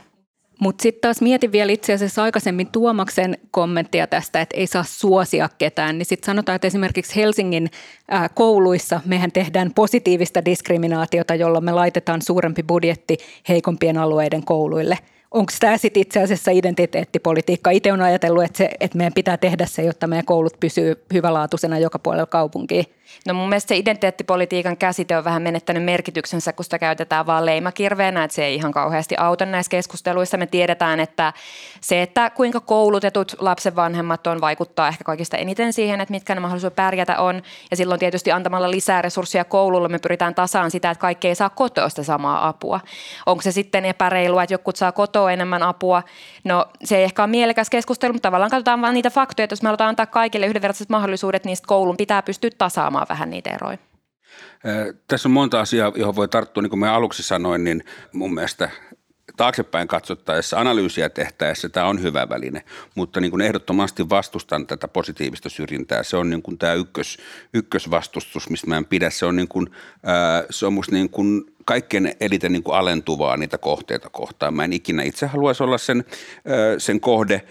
Mutta 0.60 0.82
sitten 0.82 1.00
taas 1.00 1.20
mietin 1.20 1.52
vielä 1.52 1.72
itse 1.72 1.92
asiassa 1.92 2.22
aikaisemmin 2.22 2.66
Tuomaksen 2.66 3.38
kommenttia 3.50 4.06
tästä, 4.06 4.40
että 4.40 4.56
ei 4.56 4.66
saa 4.66 4.84
suosia 4.88 5.48
ketään. 5.58 5.98
Niin 5.98 6.06
sitten 6.06 6.26
sanotaan, 6.26 6.56
että 6.56 6.66
esimerkiksi 6.66 7.16
Helsingin 7.16 7.70
ää, 8.08 8.28
kouluissa 8.28 9.00
mehän 9.04 9.32
tehdään 9.32 9.72
positiivista 9.74 10.44
diskriminaatiota, 10.44 11.34
jolloin 11.34 11.64
me 11.64 11.72
laitetaan 11.72 12.22
suurempi 12.22 12.62
budjetti 12.62 13.18
heikompien 13.48 13.98
alueiden 13.98 14.44
kouluille– 14.44 14.98
onko 15.30 15.52
tämä 15.60 15.78
sitten 15.78 16.00
itse 16.00 16.22
asiassa 16.22 16.50
identiteettipolitiikka? 16.50 17.70
Itse 17.70 17.92
on 17.92 18.02
ajatellut, 18.02 18.44
että, 18.44 18.58
se, 18.58 18.70
että 18.80 18.98
meidän 18.98 19.12
pitää 19.12 19.36
tehdä 19.36 19.66
se, 19.66 19.82
jotta 19.82 20.06
meidän 20.06 20.24
koulut 20.24 20.60
pysyy 20.60 21.04
hyvälaatuisena 21.12 21.78
joka 21.78 21.98
puolella 21.98 22.26
kaupunkiin. 22.26 22.86
No 23.26 23.34
mun 23.34 23.48
mielestä 23.48 23.68
se 23.68 23.76
identiteettipolitiikan 23.76 24.76
käsite 24.76 25.16
on 25.16 25.24
vähän 25.24 25.42
menettänyt 25.42 25.84
merkityksensä, 25.84 26.52
kun 26.52 26.64
sitä 26.64 26.78
käytetään 26.78 27.26
vaan 27.26 27.46
leimakirveenä, 27.46 28.24
että 28.24 28.34
se 28.34 28.44
ei 28.44 28.54
ihan 28.54 28.72
kauheasti 28.72 29.14
auta 29.18 29.46
näissä 29.46 29.70
keskusteluissa. 29.70 30.36
Me 30.36 30.46
tiedetään, 30.46 31.00
että 31.00 31.32
se, 31.80 32.02
että 32.02 32.30
kuinka 32.30 32.60
koulutetut 32.60 33.36
lapsen 33.38 33.76
vanhemmat 33.76 34.26
on, 34.26 34.40
vaikuttaa 34.40 34.88
ehkä 34.88 35.04
kaikista 35.04 35.36
eniten 35.36 35.72
siihen, 35.72 36.00
että 36.00 36.12
mitkä 36.12 36.34
ne 36.34 36.40
mahdollisuudet 36.40 36.76
pärjätä 36.76 37.18
on. 37.18 37.42
Ja 37.70 37.76
silloin 37.76 38.00
tietysti 38.00 38.32
antamalla 38.32 38.70
lisää 38.70 39.02
resursseja 39.02 39.44
koululle 39.44 39.88
me 39.88 39.98
pyritään 39.98 40.34
tasaan 40.34 40.70
sitä, 40.70 40.90
että 40.90 41.00
kaikki 41.00 41.28
ei 41.28 41.34
saa 41.34 41.50
kotoa 41.50 41.88
sitä 41.88 42.02
samaa 42.02 42.48
apua. 42.48 42.80
Onko 43.26 43.42
se 43.42 43.52
sitten 43.52 43.84
epäreilua, 43.84 44.42
että 44.42 44.54
joku 44.54 44.70
saa 44.74 44.92
kotoa 44.92 45.19
enemmän 45.28 45.62
apua? 45.62 46.02
No 46.44 46.66
se 46.84 46.96
ei 46.96 47.04
ehkä 47.04 47.22
ole 47.22 47.30
mielekäs 47.30 47.70
keskustelu, 47.70 48.12
mutta 48.12 48.26
tavallaan 48.26 48.50
katsotaan 48.50 48.82
vain 48.82 48.94
niitä 48.94 49.10
faktoja, 49.10 49.44
että 49.44 49.52
jos 49.52 49.62
me 49.62 49.66
halutaan 49.66 49.88
antaa 49.88 50.06
kaikille 50.06 50.46
yhdenvertaiset 50.46 50.88
mahdollisuudet, 50.88 51.44
niin 51.44 51.56
koulun 51.66 51.96
pitää 51.96 52.22
pystyä 52.22 52.50
tasaamaan 52.58 53.06
vähän 53.08 53.30
niitä 53.30 53.50
eroja. 53.50 53.78
Tässä 55.08 55.28
on 55.28 55.32
monta 55.32 55.60
asiaa, 55.60 55.92
johon 55.96 56.16
voi 56.16 56.28
tarttua, 56.28 56.62
niin 56.62 56.70
kuin 56.70 56.80
mä 56.80 56.94
aluksi 56.94 57.22
sanoin, 57.22 57.64
niin 57.64 57.84
mun 58.12 58.34
mielestä 58.34 58.70
taaksepäin 59.36 59.88
katsottaessa, 59.88 60.60
analyysiä 60.60 61.08
tehtäessä 61.08 61.68
tämä 61.68 61.86
on 61.86 62.02
hyvä 62.02 62.28
väline, 62.28 62.64
mutta 62.94 63.20
niin 63.20 63.30
kuin 63.30 63.40
ehdottomasti 63.40 64.08
vastustan 64.08 64.66
tätä 64.66 64.88
positiivista 64.88 65.48
syrjintää. 65.48 66.02
Se 66.02 66.16
on 66.16 66.30
niin 66.30 66.42
kuin 66.42 66.58
tämä 66.58 66.74
ykkös, 66.74 67.18
ykkösvastustus, 67.54 68.50
mistä 68.50 68.66
mä 68.66 68.76
en 68.76 68.84
pidä. 68.84 69.10
Se 69.10 69.26
on, 69.26 69.36
niin 69.36 69.48
kuin, 69.48 69.70
ää, 70.04 70.44
se 70.50 70.66
on 70.66 70.72
musta 70.72 70.94
niin 70.94 71.10
kuin 71.10 71.44
kaikkein 71.64 72.14
eniten 72.20 72.52
niin 72.52 72.62
kuin 72.62 72.76
alentuvaa 72.76 73.36
niitä 73.36 73.58
kohteita 73.58 74.10
kohtaan. 74.10 74.54
Mä 74.54 74.64
en 74.64 74.72
ikinä 74.72 75.02
itse 75.02 75.26
haluaisi 75.26 75.62
olla 75.62 75.78
sen, 75.78 76.04
sen 76.78 77.00
kohde, 77.00 77.42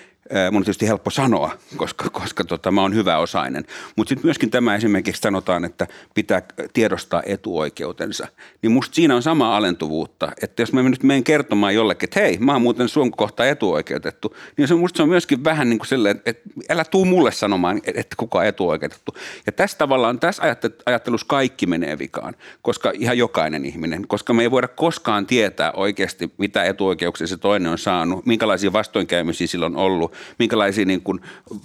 mun 0.52 0.58
on 0.58 0.64
tietysti 0.64 0.88
helppo 0.88 1.10
sanoa, 1.10 1.52
koska, 1.78 2.10
koska 2.10 2.44
tota, 2.44 2.72
mä 2.72 2.82
oon 2.82 2.96
hyväosainen. 2.96 3.66
Mutta 3.96 4.10
sitten 4.10 4.26
myöskin 4.26 4.50
tämä 4.50 4.76
esimerkiksi 4.76 5.22
sanotaan, 5.22 5.66
että 5.66 5.88
pitää 6.14 6.42
tiedostaa 6.74 7.24
etuoikeutensa. 7.26 8.28
Niin 8.62 8.72
musta 8.72 8.96
siinä 8.96 9.16
on 9.16 9.22
sama 9.22 9.58
alentuvuutta, 9.58 10.32
että 10.42 10.62
jos 10.62 10.74
mä 10.74 10.84
nyt 10.84 11.04
menen 11.04 11.24
kertomaan 11.24 11.76
jollekin, 11.76 12.08
että 12.08 12.20
hei, 12.20 12.38
mä 12.38 12.54
oon 12.54 12.62
muuten 12.62 12.90
sun 12.90 13.12
kohta 13.12 13.46
etuoikeutettu, 13.46 14.36
niin 14.58 14.68
se, 14.68 14.76
musta 14.76 14.98
se 14.98 15.04
on 15.04 15.10
myöskin 15.10 15.44
vähän 15.44 15.70
niin 15.70 15.80
kuin 15.80 15.88
silleen, 15.88 16.22
että 16.26 16.50
älä 16.70 16.86
tuu 16.86 17.06
mulle 17.06 17.32
sanomaan, 17.32 17.82
että 17.84 18.16
kuka 18.16 18.40
on 18.40 18.46
etuoikeutettu. 18.46 19.16
Ja 19.46 19.52
tässä 19.52 19.78
tavallaan, 19.78 20.20
tässä 20.20 20.44
ajattelussa 20.86 21.28
kaikki 21.28 21.66
menee 21.66 22.00
vikaan, 22.00 22.36
koska 22.62 22.92
ihan 22.94 23.18
jokainen 23.18 23.66
ihminen, 23.66 24.08
koska 24.08 24.34
me 24.34 24.42
ei 24.42 24.52
voida 24.52 24.68
koskaan 24.68 25.26
tietää 25.26 25.72
oikeasti, 25.72 26.32
mitä 26.38 26.64
etuoikeuksia 26.64 27.28
se 27.28 27.38
toinen 27.38 27.72
on 27.72 27.78
saanut, 27.78 28.26
minkälaisia 28.26 28.74
vastoinkäymisiä 28.74 29.48
sillä 29.48 29.66
on 29.66 29.76
ollut, 29.76 30.19
minkälaisia 30.40 30.86
niin 30.86 31.02
kuin 31.02 31.20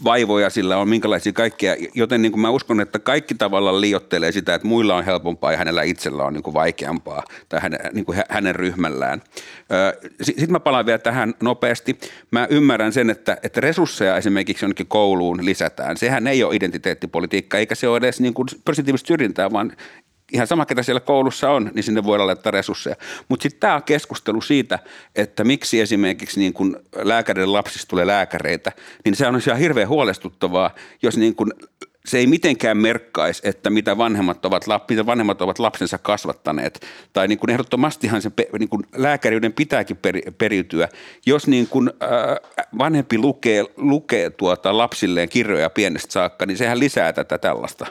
vaivoja 0.05 0.51
sillä 0.51 0.77
on, 0.77 0.89
minkälaisia 0.89 1.33
kaikkea, 1.33 1.77
joten 1.95 2.23
niin 2.23 2.33
kuin 2.33 2.41
mä 2.41 2.51
uskon, 2.51 2.81
että 2.81 2.99
kaikki 2.99 3.35
tavallaan 3.35 3.81
liottelee 3.81 4.33
sitä, 4.33 4.55
että 4.55 4.69
muilla 4.69 4.97
on 4.97 5.05
helpompaa 5.05 5.53
ja 5.53 5.59
hänellä 5.59 5.83
itsellä 5.83 6.25
on 6.25 6.33
niin 6.33 6.43
kuin 6.43 6.55
vaikeampaa 6.55 7.23
tai 7.49 7.61
hänen, 7.61 7.81
niin 7.93 8.05
kuin 8.05 8.19
hänen 8.29 8.55
ryhmällään. 8.55 9.23
Sitten 10.23 10.53
mä 10.53 10.61
palaan 10.61 10.87
vielä 10.87 10.99
tähän 10.99 11.35
nopeasti. 11.43 11.99
Mä 12.31 12.47
ymmärrän 12.51 12.93
sen, 12.93 13.11
että, 13.11 13.37
että 13.43 13.61
resursseja 13.61 14.17
esimerkiksi 14.17 14.65
jonnekin 14.65 14.87
kouluun 14.87 15.45
lisätään. 15.45 15.97
Sehän 15.97 16.27
ei 16.27 16.45
ole 16.45 16.57
identiteettipolitiikka, 16.57 17.59
eikä 17.59 17.75
se 17.75 17.89
ole 17.89 17.97
edes 17.97 18.21
niin 18.21 18.35
kuin 18.35 18.49
positiivista 18.65 19.09
syrjintää, 19.09 19.53
vaan 19.53 19.73
ihan 20.33 20.47
sama, 20.47 20.67
ketä 20.67 20.83
siellä 20.83 21.01
koulussa 21.01 21.51
on, 21.51 21.71
niin 21.75 21.83
sinne 21.83 22.05
voidaan 22.05 22.27
laittaa 22.27 22.51
resursseja. 22.51 22.97
Mutta 23.29 23.43
sitten 23.43 23.61
tämä 23.61 23.81
keskustelu 23.81 24.41
siitä, 24.41 24.79
että 25.15 25.45
miksi 25.45 25.81
esimerkiksi 25.81 26.41
niin 26.41 26.53
kun 26.53 26.81
lääkärin 26.97 27.53
lapsista 27.53 27.89
tulee 27.89 28.07
lääkäreitä, 28.07 28.73
niin 29.05 29.17
se 29.17 29.27
on 29.27 29.41
ihan 29.47 29.59
hirveän 29.59 29.89
huolestuttavaa, 29.89 30.71
jos 31.03 31.17
niin 31.17 31.35
kun 31.35 31.53
se 32.07 32.19
ei 32.19 32.27
mitenkään 32.27 32.77
merkkaisi, 32.77 33.43
että 33.45 33.71
mitä 33.71 33.99
vanhemmat 33.99 34.45
ovat, 34.45 34.65
mitä 34.89 35.07
vanhemmat 35.07 35.43
ovat 35.43 35.59
lapsensa 35.59 35.99
kasvattaneet. 35.99 36.87
Tai 37.13 37.29
niin 37.29 37.39
kuin 37.39 37.51
ehdottomastihan 37.51 38.23
se 38.23 38.31
niin 38.59 38.69
kuin 38.69 38.83
lääkäriyden 38.97 39.53
pitääkin 39.53 39.97
peri, 39.97 40.23
periytyä. 40.39 40.89
Jos 41.27 41.47
niin 41.47 41.69
kuin, 41.69 41.91
äh, 42.03 42.61
vanhempi 42.79 43.19
lukee, 43.19 43.65
lukee 43.77 44.31
tuota 44.31 44.79
lapsilleen 44.79 45.29
kirjoja 45.29 45.71
pienestä 45.71 46.13
saakka, 46.13 46.47
niin 46.47 46.57
sehän 46.57 46.79
lisää 46.79 47.13
tätä 47.13 47.39
tällaista 47.39 47.87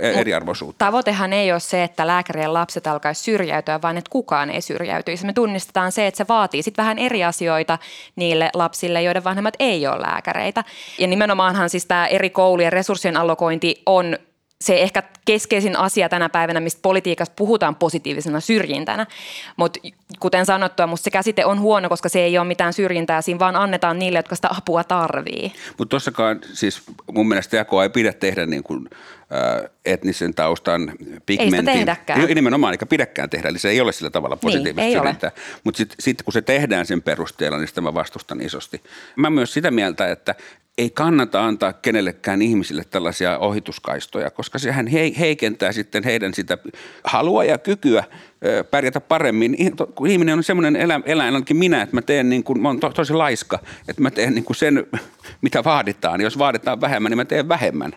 eriarvoisuutta. 0.00 0.84
Tavoitehan 0.84 1.32
ei 1.32 1.52
ole 1.52 1.60
se, 1.60 1.82
että 1.84 2.06
lääkärien 2.06 2.54
lapset 2.54 2.86
alkaisi 2.86 3.22
syrjäytyä, 3.22 3.82
vaan 3.82 3.96
että 3.96 4.10
kukaan 4.10 4.50
ei 4.50 4.60
syrjäytyisi. 4.60 5.26
Me 5.26 5.32
tunnistetaan 5.32 5.92
se, 5.92 6.06
että 6.06 6.18
se 6.18 6.24
vaatii 6.28 6.62
sitten 6.62 6.82
vähän 6.82 6.98
eri 6.98 7.24
asioita 7.24 7.78
niille 8.16 8.50
lapsille, 8.54 9.02
joiden 9.02 9.24
vanhemmat 9.24 9.54
ei 9.58 9.86
ole 9.86 10.00
lääkäreitä. 10.00 10.64
Ja 10.98 11.06
nimenomaanhan 11.06 11.70
siis 11.70 11.86
tämä 11.86 12.06
eri 12.06 12.30
koulujen 12.30 12.72
resurssien 12.72 13.16
allokointi 13.16 13.55
hyvinvointi 13.56 13.82
on 13.86 14.18
se 14.60 14.82
ehkä 14.82 15.02
keskeisin 15.24 15.76
asia 15.76 16.08
tänä 16.08 16.28
päivänä, 16.28 16.60
mistä 16.60 16.78
politiikassa 16.82 17.34
puhutaan 17.36 17.76
positiivisena 17.76 18.40
syrjintänä. 18.40 19.06
Mutta 19.56 19.80
kuten 20.20 20.46
sanottua, 20.46 20.86
musta 20.86 21.04
se 21.04 21.10
käsite 21.10 21.44
on 21.44 21.60
huono, 21.60 21.88
koska 21.88 22.08
se 22.08 22.20
ei 22.20 22.38
ole 22.38 22.46
mitään 22.46 22.72
syrjintää, 22.72 23.22
siinä 23.22 23.38
vaan 23.38 23.56
annetaan 23.56 23.98
niille, 23.98 24.18
jotka 24.18 24.36
sitä 24.36 24.48
apua 24.56 24.84
tarvii. 24.84 25.52
Mutta 25.78 25.90
tuossakaan 25.90 26.40
siis 26.52 26.82
mun 27.12 27.28
mielestä 27.28 27.56
jakoa 27.56 27.82
ei 27.82 27.90
pidä 27.90 28.12
tehdä 28.12 28.46
niin 28.46 28.62
kuin 28.62 28.88
etnisen 29.84 30.34
taustan 30.34 30.92
pigmentin. 31.26 31.54
Ei 31.54 31.60
sitä 31.60 31.72
tehdäkään. 31.72 32.20
Nimenomaan, 32.34 32.74
eikä 32.74 32.86
pidäkään 32.86 33.30
tehdä, 33.30 33.48
eli 33.48 33.58
se 33.58 33.68
ei 33.68 33.80
ole 33.80 33.92
sillä 33.92 34.10
tavalla 34.10 34.34
niin, 34.34 34.40
positiivista 34.40 34.82
niin, 34.82 34.98
syrjintää. 34.98 35.30
Mutta 35.64 35.78
sitten 35.78 35.96
sit, 36.00 36.22
kun 36.22 36.32
se 36.32 36.42
tehdään 36.42 36.86
sen 36.86 37.02
perusteella, 37.02 37.58
niin 37.58 37.68
sitä 37.68 37.80
mä 37.80 37.94
vastustan 37.94 38.40
isosti. 38.40 38.82
Mä 39.16 39.30
myös 39.30 39.52
sitä 39.52 39.70
mieltä, 39.70 40.10
että 40.10 40.34
ei 40.78 40.90
kannata 40.90 41.44
antaa 41.44 41.72
kenellekään 41.72 42.42
ihmisille 42.42 42.84
tällaisia 42.90 43.38
ohituskaistoja, 43.38 44.30
koska 44.30 44.58
sehän 44.58 44.86
heikentää 45.18 45.72
sitten 45.72 46.04
heidän 46.04 46.34
sitä 46.34 46.58
halua 47.04 47.44
ja 47.44 47.58
kykyä 47.58 48.04
pärjätä 48.70 49.00
paremmin. 49.00 49.56
Kun 49.94 50.06
ihminen 50.06 50.38
on 50.38 50.44
semmoinen 50.44 50.76
elä, 50.76 51.00
eläin, 51.04 51.34
ainakin 51.34 51.56
minä, 51.56 51.82
että 51.82 51.96
mä 51.96 52.02
teen 52.02 52.28
niin 52.28 52.44
kuin, 52.44 52.60
mä 52.60 52.68
oon 52.68 52.80
to, 52.80 52.90
tosi 52.90 53.12
laiska, 53.12 53.58
että 53.88 54.02
mä 54.02 54.10
teen 54.10 54.34
niin 54.34 54.44
kuin 54.44 54.56
sen, 54.56 54.86
mitä 55.40 55.64
vaaditaan. 55.64 56.20
Jos 56.20 56.38
vaaditaan 56.38 56.80
vähemmän, 56.80 57.10
niin 57.10 57.18
mä 57.18 57.24
teen 57.24 57.48
vähemmän. 57.48 57.92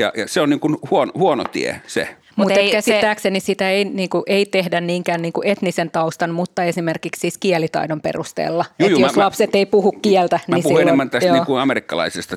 Ja, 0.00 0.12
ja 0.16 0.28
se 0.28 0.40
on 0.40 0.50
niin 0.50 0.60
kuin 0.60 0.76
huono, 0.90 1.12
huono 1.14 1.44
tie 1.44 1.80
se. 1.86 2.08
Mutta 2.42 2.60
Mut 2.62 2.72
käsittääkseni 2.72 3.40
se... 3.40 3.44
sitä 3.44 3.70
ei, 3.70 3.84
niinku, 3.84 4.22
ei 4.26 4.46
tehdä 4.46 4.80
niinkään 4.80 5.22
niinku 5.22 5.42
etnisen 5.44 5.90
taustan, 5.90 6.30
mutta 6.30 6.64
esimerkiksi 6.64 7.20
siis 7.20 7.38
kielitaidon 7.38 8.00
perusteella. 8.00 8.64
Joo, 8.78 8.90
Et 8.90 8.98
jos 8.98 9.16
mä, 9.16 9.24
lapset 9.24 9.52
mä, 9.52 9.58
ei 9.58 9.66
puhu 9.66 9.92
kieltä, 9.92 10.40
mä 10.48 10.56
niin 10.56 10.62
puhun 10.62 10.70
silloin, 10.70 10.88
enemmän 10.88 11.10
tästä 11.10 11.32
niinku 11.32 11.54
amerikkalaisesta 11.54 12.36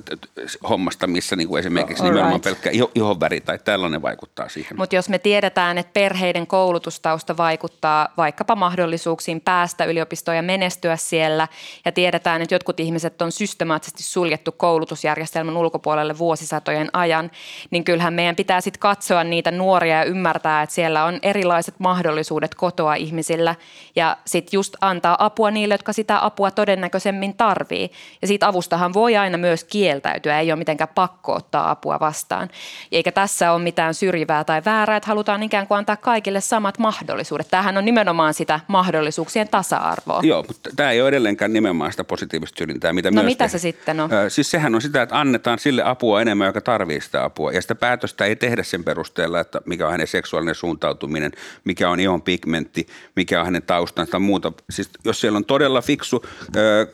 hommasta, 0.69 1.07
missä 1.07 1.35
niinku 1.35 1.57
esimerkiksi 1.57 2.03
All 2.03 2.09
nimenomaan 2.09 2.33
right. 2.33 2.43
pelkkä 2.43 2.87
ihonväri 2.95 3.41
tai 3.41 3.59
tällainen 3.59 4.01
vaikuttaa 4.01 4.49
siihen. 4.49 4.77
Mutta 4.77 4.95
jos 4.95 5.09
me 5.09 5.19
tiedetään, 5.19 5.77
että 5.77 5.93
perheiden 5.93 6.47
koulutustausta 6.47 7.37
vaikuttaa 7.37 8.13
vaikkapa 8.17 8.55
mahdollisuuksiin 8.55 9.41
päästä 9.41 9.85
yliopistoon 9.85 10.35
ja 10.35 10.43
menestyä 10.43 10.95
siellä, 10.95 11.47
ja 11.85 11.91
tiedetään, 11.91 12.41
että 12.41 12.55
jotkut 12.55 12.79
ihmiset 12.79 13.21
on 13.21 13.31
systemaattisesti 13.31 14.03
suljettu 14.03 14.51
koulutusjärjestelmän 14.51 15.57
ulkopuolelle 15.57 16.17
vuosisatojen 16.17 16.89
ajan, 16.93 17.31
niin 17.71 17.83
kyllähän 17.83 18.13
meidän 18.13 18.35
pitää 18.35 18.61
sitten 18.61 18.79
katsoa 18.79 19.23
niitä 19.23 19.51
nuoria 19.51 19.92
ja 19.93 20.03
ymmärtää, 20.03 20.61
että 20.61 20.75
siellä 20.75 21.05
on 21.05 21.19
erilaiset 21.21 21.75
mahdollisuudet 21.79 22.55
kotoa 22.55 22.95
ihmisillä 22.95 23.55
ja 23.95 24.17
sitten 24.25 24.57
just 24.57 24.75
antaa 24.81 25.15
apua 25.19 25.51
niille, 25.51 25.73
jotka 25.73 25.93
sitä 25.93 26.25
apua 26.25 26.51
todennäköisemmin 26.51 27.33
tarvii. 27.33 27.91
Ja 28.21 28.27
siitä 28.27 28.47
avustahan 28.47 28.93
voi 28.93 29.17
aina 29.17 29.37
myös 29.37 29.63
kieltäytyä, 29.63 30.39
ei 30.39 30.51
ole 30.51 30.59
mitenkään 30.59 30.89
pakko 30.95 31.33
ottaa 31.33 31.71
apua 31.71 31.99
vastaan. 31.99 32.49
Eikä 32.91 33.11
tässä 33.11 33.51
ole 33.51 33.63
mitään 33.63 33.93
syrjivää 33.93 34.43
tai 34.43 34.61
väärää, 34.65 34.97
että 34.97 35.07
halutaan 35.07 35.43
ikään 35.43 35.67
kuin 35.67 35.77
antaa 35.77 35.95
kaikille 35.95 36.41
samat 36.41 36.79
mahdollisuudet. 36.79 37.47
Tämähän 37.51 37.77
on 37.77 37.85
nimenomaan 37.85 38.33
sitä 38.33 38.59
mahdollisuuksien 38.67 39.47
tasa-arvoa. 39.47 40.19
Joo, 40.23 40.43
mutta 40.47 40.69
tämä 40.75 40.91
ei 40.91 41.01
ole 41.01 41.09
edelleenkään 41.09 41.53
nimenomaan 41.53 41.91
sitä 41.91 42.03
positiivista 42.03 42.57
syrjintää, 42.57 42.93
mitä 42.93 43.11
No 43.11 43.13
myös 43.13 43.25
mitä 43.25 43.45
te... 43.45 43.49
se 43.49 43.59
sitten 43.59 43.99
on? 43.99 44.09
Siis 44.27 44.51
sehän 44.51 44.75
on 44.75 44.81
sitä, 44.81 45.01
että 45.01 45.19
annetaan 45.19 45.59
sille 45.59 45.83
apua 45.85 46.21
enemmän, 46.21 46.47
joka 46.47 46.61
tarvitsee 46.61 47.05
sitä 47.05 47.23
apua. 47.23 47.51
Ja 47.51 47.61
sitä 47.61 47.75
päätöstä 47.75 48.25
ei 48.25 48.35
tehdä 48.35 48.63
sen 48.63 48.83
perusteella, 48.83 49.39
että 49.39 49.61
mikä 49.73 49.85
on 49.85 49.91
hänen 49.91 50.07
seksuaalinen 50.07 50.55
suuntautuminen, 50.55 51.31
mikä 51.63 51.89
on 51.89 51.99
ihon 51.99 52.21
pigmentti, 52.21 52.87
mikä 53.15 53.39
on 53.39 53.45
hänen 53.45 53.63
taustansa 53.63 54.11
tai 54.11 54.19
muuta. 54.19 54.51
Siis 54.69 54.89
jos 55.05 55.21
siellä 55.21 55.37
on 55.37 55.45
todella 55.45 55.81
fiksu, 55.81 56.25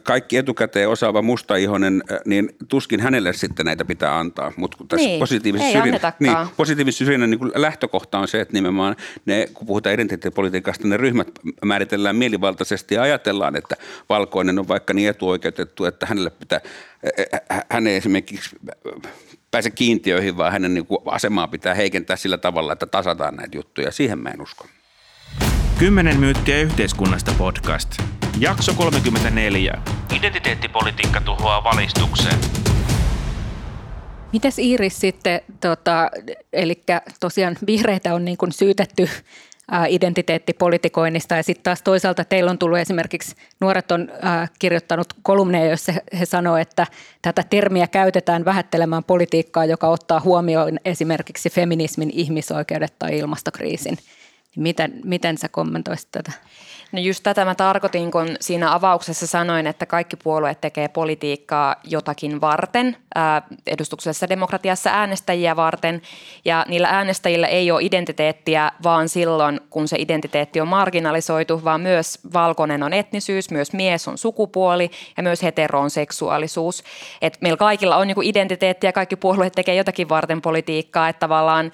kaikki 0.04 0.38
etukäteen 0.38 0.90
osaava 0.90 1.22
mustaihonen, 1.22 2.04
niin 2.26 2.56
tuskin 2.68 3.00
hänelle 3.00 3.34
sitten 3.34 3.66
näitä 3.66 3.86
pitää 3.86 4.20
antaa. 4.20 4.52
Mutta 4.58 4.78
tässä 4.88 5.08
niin, 5.08 5.20
positiivisessa 5.20 5.72
syrjinnän, 5.72 6.14
niin, 6.20 6.38
positiivisessa 6.58 7.06
syrjinnän 7.06 7.30
niin 7.30 7.52
lähtökohta 7.56 8.20
on 8.20 8.28
se, 8.28 8.42
että 8.42 8.54
nimenomaan 8.54 8.96
ne, 9.26 9.48
kun 9.54 9.68
puhutaan 9.68 9.94
identiteettipolitiikasta, 9.94 10.88
ne 10.88 10.98
ryhmät 10.98 11.28
määritellään 11.66 12.16
mielivaltaisesti 12.16 12.96
ja 12.96 13.02
ajatellaan, 13.02 13.56
että 13.56 13.76
valkoinen 14.10 14.60
on 14.60 14.68
vaikka 14.68 14.94
niin 14.94 15.10
etuoikeutettu, 15.10 15.86
että 15.86 16.06
hänelle 16.06 16.30
pitää, 16.30 16.62
hän 17.70 17.88
ei 17.88 17.96
esimerkiksi 17.96 18.56
pääse 19.52 19.70
kiintiöihin, 19.72 20.38
vaan 20.38 20.52
hänen 20.52 20.74
niin 20.74 20.86
kuin 20.86 21.00
asemaa 21.06 21.48
pitää 21.48 21.74
heikentää 21.74 22.16
sillä 22.16 22.38
tavalla, 22.38 22.74
että 22.74 22.86
tasataan 22.86 23.36
näitä 23.36 23.58
juttuja. 23.58 23.92
Siihen 23.92 24.20
mä 24.20 24.30
en 24.30 24.42
usko. 24.42 24.66
Kymmenen 25.80 26.20
myyttiä 26.20 26.62
yhteiskunnasta 26.62 27.32
podcast. 27.38 27.90
Jakso 28.40 28.74
34. 28.74 29.78
Identiteettipolitiikka 30.16 31.22
tuhoaa 31.22 31.64
valistukseen. 31.64 32.40
Mites 34.34 34.60
Iiris 34.60 35.00
sitten, 35.00 35.42
tota, 35.62 36.10
eli 36.54 36.82
tosiaan 37.20 37.58
vihreitä 37.68 38.14
on 38.14 38.26
niin 38.26 38.38
kuin 38.38 38.52
syytetty 38.52 39.10
identiteettipolitikoinnista 39.90 41.36
ja 41.36 41.44
sitten 41.44 41.64
taas 41.64 41.82
toisaalta 41.82 42.26
teillä 42.26 42.52
on 42.52 42.58
tullut 42.58 42.78
esimerkiksi, 42.78 43.36
nuoret 43.60 43.92
on 43.92 44.12
kirjoittanut 44.60 45.08
kolumneja, 45.22 45.66
joissa 45.66 45.94
he 46.20 46.26
sanoo, 46.26 46.58
että 46.58 46.88
tätä 47.22 47.44
termiä 47.50 47.88
käytetään 47.88 48.46
vähättelemään 48.46 49.04
politiikkaa, 49.04 49.66
joka 49.66 49.88
ottaa 49.88 50.20
huomioon 50.20 50.78
esimerkiksi 50.86 51.50
feminismin, 51.50 52.10
ihmisoikeudet 52.14 52.94
tai 53.00 53.18
ilmastokriisin. 53.18 53.98
Miten, 54.56 55.02
miten 55.04 55.38
sä 55.38 55.50
kommentoisit 55.50 56.10
tätä? 56.12 56.32
No 56.92 57.00
just 57.00 57.24
tätä 57.24 57.46
mä 57.46 57.56
tarkoitin, 57.56 58.12
kun 58.12 58.28
siinä 58.40 58.74
avauksessa 58.74 59.28
sanoin, 59.28 59.68
että 59.68 59.86
kaikki 59.86 60.16
puolueet 60.16 60.62
tekee 60.62 60.88
politiikkaa 60.88 61.76
jotakin 61.84 62.42
varten, 62.42 62.98
ää, 63.16 63.42
edustuksellisessa 63.68 64.30
demokratiassa 64.30 64.90
äänestäjiä 64.90 65.56
varten, 65.56 66.02
ja 66.46 66.66
niillä 66.68 66.88
äänestäjillä 66.88 67.48
ei 67.48 67.72
ole 67.72 67.84
identiteettiä 67.84 68.72
vaan 68.84 69.10
silloin, 69.10 69.62
kun 69.70 69.88
se 69.88 69.96
identiteetti 70.00 70.62
on 70.62 70.68
marginalisoitu, 70.68 71.64
vaan 71.64 71.82
myös 71.82 72.20
valkoinen 72.34 72.84
on 72.84 72.94
etnisyys, 72.94 73.52
myös 73.52 73.74
mies 73.74 74.08
on 74.08 74.18
sukupuoli 74.18 74.92
ja 75.18 75.24
myös 75.24 75.44
hetero 75.44 75.80
on 75.80 75.90
seksuaalisuus. 75.90 76.84
Et 77.22 77.38
meillä 77.42 77.58
kaikilla 77.58 77.98
on 77.98 78.10
joku 78.10 78.22
identiteetti 78.24 78.88
ja 78.88 78.94
kaikki 78.94 79.16
puolueet 79.16 79.54
tekee 79.54 79.76
jotakin 79.76 80.10
varten 80.10 80.42
politiikkaa, 80.42 81.10
että 81.10 81.20
tavallaan 81.20 81.72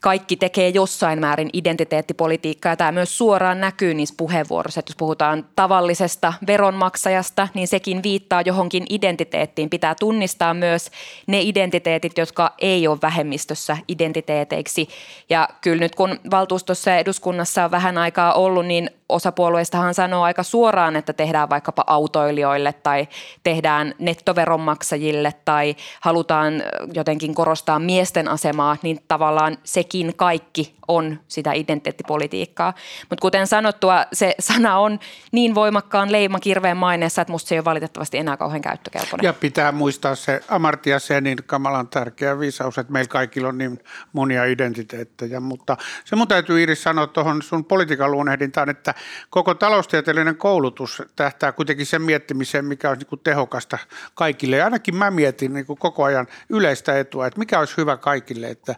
kaikki 0.00 0.36
tekee 0.36 0.68
jossain 0.68 1.20
määrin 1.20 1.50
identiteettipolitiikkaa 1.52 2.72
ja 2.72 2.76
tämä 2.76 2.92
myös 2.92 3.18
suoraan 3.18 3.60
näkyy 3.60 3.94
niissä 3.94 4.14
puheenvuoroissa, 4.18 4.78
että 4.80 4.90
jos 4.90 4.96
puhutaan 4.96 5.46
tavallisesta 5.56 6.32
veronmaksajasta, 6.46 7.48
niin 7.54 7.68
sekin 7.68 8.02
viittaa 8.02 8.40
johonkin 8.40 8.86
identiteettiin. 8.90 9.70
Pitää 9.70 9.94
tunnistaa 10.00 10.54
myös 10.54 10.90
ne 11.26 11.40
identiteetit, 11.40 12.18
jotka 12.18 12.54
ei 12.58 12.88
ole 12.88 12.98
vähemmistössä 13.02 13.76
identiteeteiksi 13.88 14.88
ja 15.28 15.48
kyllä 15.60 15.80
nyt 15.80 15.94
kun 15.94 16.20
valtuustossa 16.30 16.90
ja 16.90 16.98
eduskunnassa 16.98 17.64
on 17.64 17.70
vähän 17.70 17.98
aikaa 17.98 18.32
ollut, 18.34 18.66
niin 18.66 18.90
osapuolueistahan 19.08 19.94
sanoo 19.94 20.22
aika 20.22 20.42
suoraan, 20.42 20.96
että 20.96 21.12
tehdään 21.12 21.50
vaikkapa 21.50 21.84
autoilijoille 21.86 22.72
tai 22.72 23.08
tehdään 23.42 23.94
nettoveronmaksajille 23.98 25.34
tai 25.44 25.76
halutaan 26.00 26.62
jotenkin 26.92 27.34
korostaa 27.34 27.78
miesten 27.78 28.28
asemaa, 28.28 28.76
niin 28.82 28.98
tavallaan 29.08 29.58
sekin 29.64 30.12
kaikki 30.16 30.75
on 30.88 31.20
sitä 31.28 31.52
identiteettipolitiikkaa. 31.52 32.74
Mutta 33.10 33.22
kuten 33.22 33.46
sanottua, 33.46 34.04
se 34.12 34.34
sana 34.40 34.78
on 34.78 34.98
niin 35.32 35.54
voimakkaan 35.54 36.12
leimakirveen 36.12 36.76
maineessa, 36.76 37.22
että 37.22 37.32
musta 37.32 37.48
se 37.48 37.54
ei 37.54 37.58
ole 37.58 37.64
valitettavasti 37.64 38.18
enää 38.18 38.36
kauhean 38.36 38.62
käyttökelpoinen. 38.62 39.24
Ja 39.24 39.32
pitää 39.32 39.72
muistaa 39.72 40.14
se 40.14 40.40
Amartya 40.48 40.98
Senin 40.98 41.38
kamalan 41.46 41.88
tärkeä 41.88 42.38
viisaus, 42.38 42.78
että 42.78 42.92
meillä 42.92 43.08
kaikilla 43.08 43.48
on 43.48 43.58
niin 43.58 43.78
monia 44.12 44.44
identiteettejä, 44.44 45.40
mutta 45.40 45.76
se 46.04 46.16
mun 46.16 46.28
täytyy 46.28 46.62
Iris 46.62 46.82
sanoa 46.82 47.06
tuohon 47.06 47.42
sun 47.42 47.64
politiikan 47.64 48.12
luonnehdintaan, 48.12 48.68
että 48.68 48.94
koko 49.30 49.54
taloustieteellinen 49.54 50.36
koulutus 50.36 51.02
tähtää 51.16 51.52
kuitenkin 51.52 51.86
sen 51.86 52.02
miettimiseen, 52.02 52.64
mikä 52.64 52.88
olisi 52.88 53.06
niin 53.10 53.20
tehokasta 53.24 53.78
kaikille. 54.14 54.56
Ja 54.56 54.64
ainakin 54.64 54.96
mä 54.96 55.10
mietin 55.10 55.54
niin 55.54 55.66
koko 55.66 56.04
ajan 56.04 56.26
yleistä 56.48 56.98
etua, 56.98 57.26
että 57.26 57.38
mikä 57.38 57.58
olisi 57.58 57.76
hyvä 57.76 57.96
kaikille, 57.96 58.48
että 58.48 58.74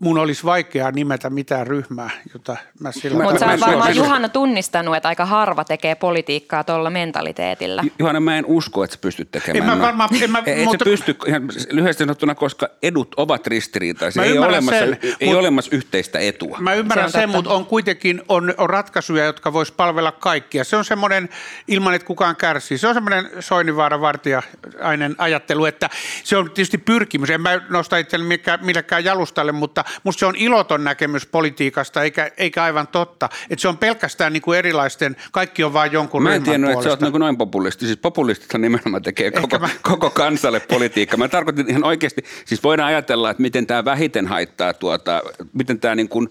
mun 0.00 0.18
olisi 0.18 0.44
vaikeaa 0.44 0.90
nimetä 0.90 1.30
mitään 1.30 1.66
ryhmää, 1.66 2.10
jota 2.32 2.56
mä 2.80 2.92
sillä 2.92 3.22
Mutta 3.22 3.38
sä 3.38 3.46
oot 3.46 3.60
varmaan 3.60 3.96
Juhana 3.96 4.28
tunnistanut, 4.28 4.96
että 4.96 5.08
aika 5.08 5.26
harva 5.26 5.64
tekee 5.64 5.94
politiikkaa 5.94 6.64
tuolla 6.64 6.90
mentaliteetillä. 6.90 7.84
Juhana, 7.98 8.20
mä 8.20 8.38
en 8.38 8.46
usko, 8.46 8.84
että 8.84 8.96
sä 8.96 9.00
pystyt 9.00 9.30
tekemään. 9.30 9.70
En 9.70 9.78
mä 9.78 9.86
varmaan, 9.86 10.10
en 10.22 10.30
mä, 10.30 10.42
et 10.46 10.64
mutta... 10.64 10.84
pysty 10.84 11.16
ihan 11.26 11.48
lyhyesti 11.70 12.02
sanottuna, 12.04 12.34
koska 12.34 12.68
edut 12.82 13.14
ovat 13.16 13.46
ristiriitaisia. 13.46 14.22
Ei, 14.22 14.38
olemassa, 14.38 14.78
sen, 14.78 14.98
ei 15.20 15.28
mut, 15.28 15.36
olemassa 15.36 15.76
yhteistä 15.76 16.18
etua. 16.18 16.56
Mä 16.60 16.74
ymmärrän 16.74 17.10
se 17.10 17.20
sen, 17.20 17.30
mutta 17.30 17.50
on 17.50 17.66
kuitenkin 17.66 18.22
on, 18.28 18.54
on 18.58 18.70
ratkaisuja, 18.70 19.24
jotka 19.24 19.52
vois 19.52 19.72
palvella 19.72 20.12
kaikkia. 20.12 20.64
Se 20.64 20.76
on 20.76 20.84
semmoinen, 20.84 21.28
ilman 21.68 21.94
että 21.94 22.06
kukaan 22.06 22.36
kärsii, 22.36 22.78
se 22.78 22.88
on 22.88 22.94
semmoinen 22.94 23.30
Soinivaara 23.40 24.00
vartijainen 24.00 25.14
ajattelu, 25.18 25.64
että 25.64 25.90
se 26.24 26.36
on 26.36 26.50
tietysti 26.50 26.78
pyrkimys. 26.78 27.30
En 27.30 27.40
mä 27.40 27.60
nosta 27.68 27.96
itselleni 27.96 28.42
millekään 28.60 29.04
jalustalle, 29.04 29.52
mutta 29.52 29.84
musta 30.04 30.20
se 30.20 30.26
on 30.26 30.36
iloton 30.36 30.84
näkemys 30.84 31.26
politiikasta, 31.26 32.02
eikä, 32.02 32.30
eikä 32.36 32.64
aivan 32.64 32.88
totta. 32.88 33.28
Että 33.50 33.60
se 33.60 33.68
on 33.68 33.78
pelkästään 33.78 34.32
niin 34.32 34.42
kuin 34.42 34.58
erilaisten, 34.58 35.16
kaikki 35.32 35.64
on 35.64 35.72
vain 35.72 35.92
jonkun 35.92 36.22
Mä 36.22 36.34
en 36.34 36.42
tiennyt, 36.42 36.70
että 36.70 36.84
sä 36.84 36.90
oot 36.90 37.00
niin 37.00 37.12
noin 37.12 37.36
populisti. 37.36 37.86
Siis 37.86 37.98
populistithan 37.98 38.60
nimenomaan 38.60 39.02
tekee 39.02 39.30
koko, 39.30 39.58
mä... 39.58 39.68
koko 39.82 40.10
kansalle 40.10 40.60
politiikkaa. 40.60 41.18
Mä 41.18 41.28
tarkoitin 41.28 41.70
ihan 41.70 41.84
oikeasti, 41.84 42.24
siis 42.44 42.62
voidaan 42.62 42.88
ajatella, 42.88 43.30
että 43.30 43.42
miten 43.42 43.66
tämä 43.66 43.84
vähiten 43.84 44.26
haittaa 44.26 44.72
tuota, 44.72 45.22
miten 45.52 45.80
tämä 45.80 45.94
niin 45.94 46.08
kuin 46.08 46.28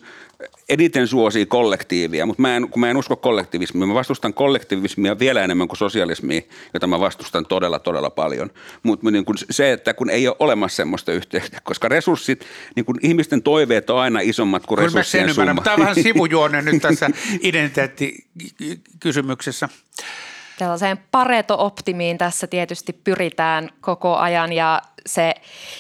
eniten 0.69 1.08
suosii 1.08 1.46
kollektiivia, 1.46 2.25
mutta 2.25 2.41
mä 2.41 2.55
en, 2.55 2.69
kun 2.69 2.79
mä 2.79 2.89
en 2.89 2.98
usko 2.98 3.15
kollektivismiin, 3.15 3.88
mä 3.88 3.93
vastustan 3.93 4.34
kollektivismia 4.34 5.19
vielä 5.19 5.43
enemmän 5.43 5.67
kuin 5.67 5.77
sosialismia, 5.77 6.41
jota 6.74 6.88
mä 6.88 7.00
vastustan 7.00 7.46
todella, 7.46 7.79
todella 7.79 8.10
paljon. 8.10 8.51
Mutta 8.84 9.12
niin 9.12 9.25
se, 9.50 9.72
että 9.72 9.93
kun 9.93 10.10
ei 10.10 10.27
ole 10.27 10.36
olemassa 10.39 10.75
semmoista 10.75 11.12
yhteyttä, 11.12 11.58
koska 11.63 11.88
resurssit, 11.88 12.46
niin 12.75 12.86
kun 12.86 13.00
ihmisten 13.01 13.41
toiveet 13.41 13.89
on 13.89 14.00
aina 14.00 14.19
isommat 14.19 14.65
kuin 14.65 14.77
resurssien 14.77 15.34
summa. 15.34 15.62
Tämä 15.63 15.74
on 15.74 15.79
vähän 15.79 16.03
sivujuone 16.10 16.62
nyt 16.62 16.81
tässä 16.81 17.10
identiteettikysymyksessä. 17.41 19.69
Tällaiseen 20.58 20.98
pareto-optimiin 21.12 22.17
tässä 22.17 22.48
tietysti 22.48 22.93
pyritään 22.93 23.69
koko 23.81 24.15
ajan 24.15 24.53
ja 24.53 24.81
se 25.13 25.34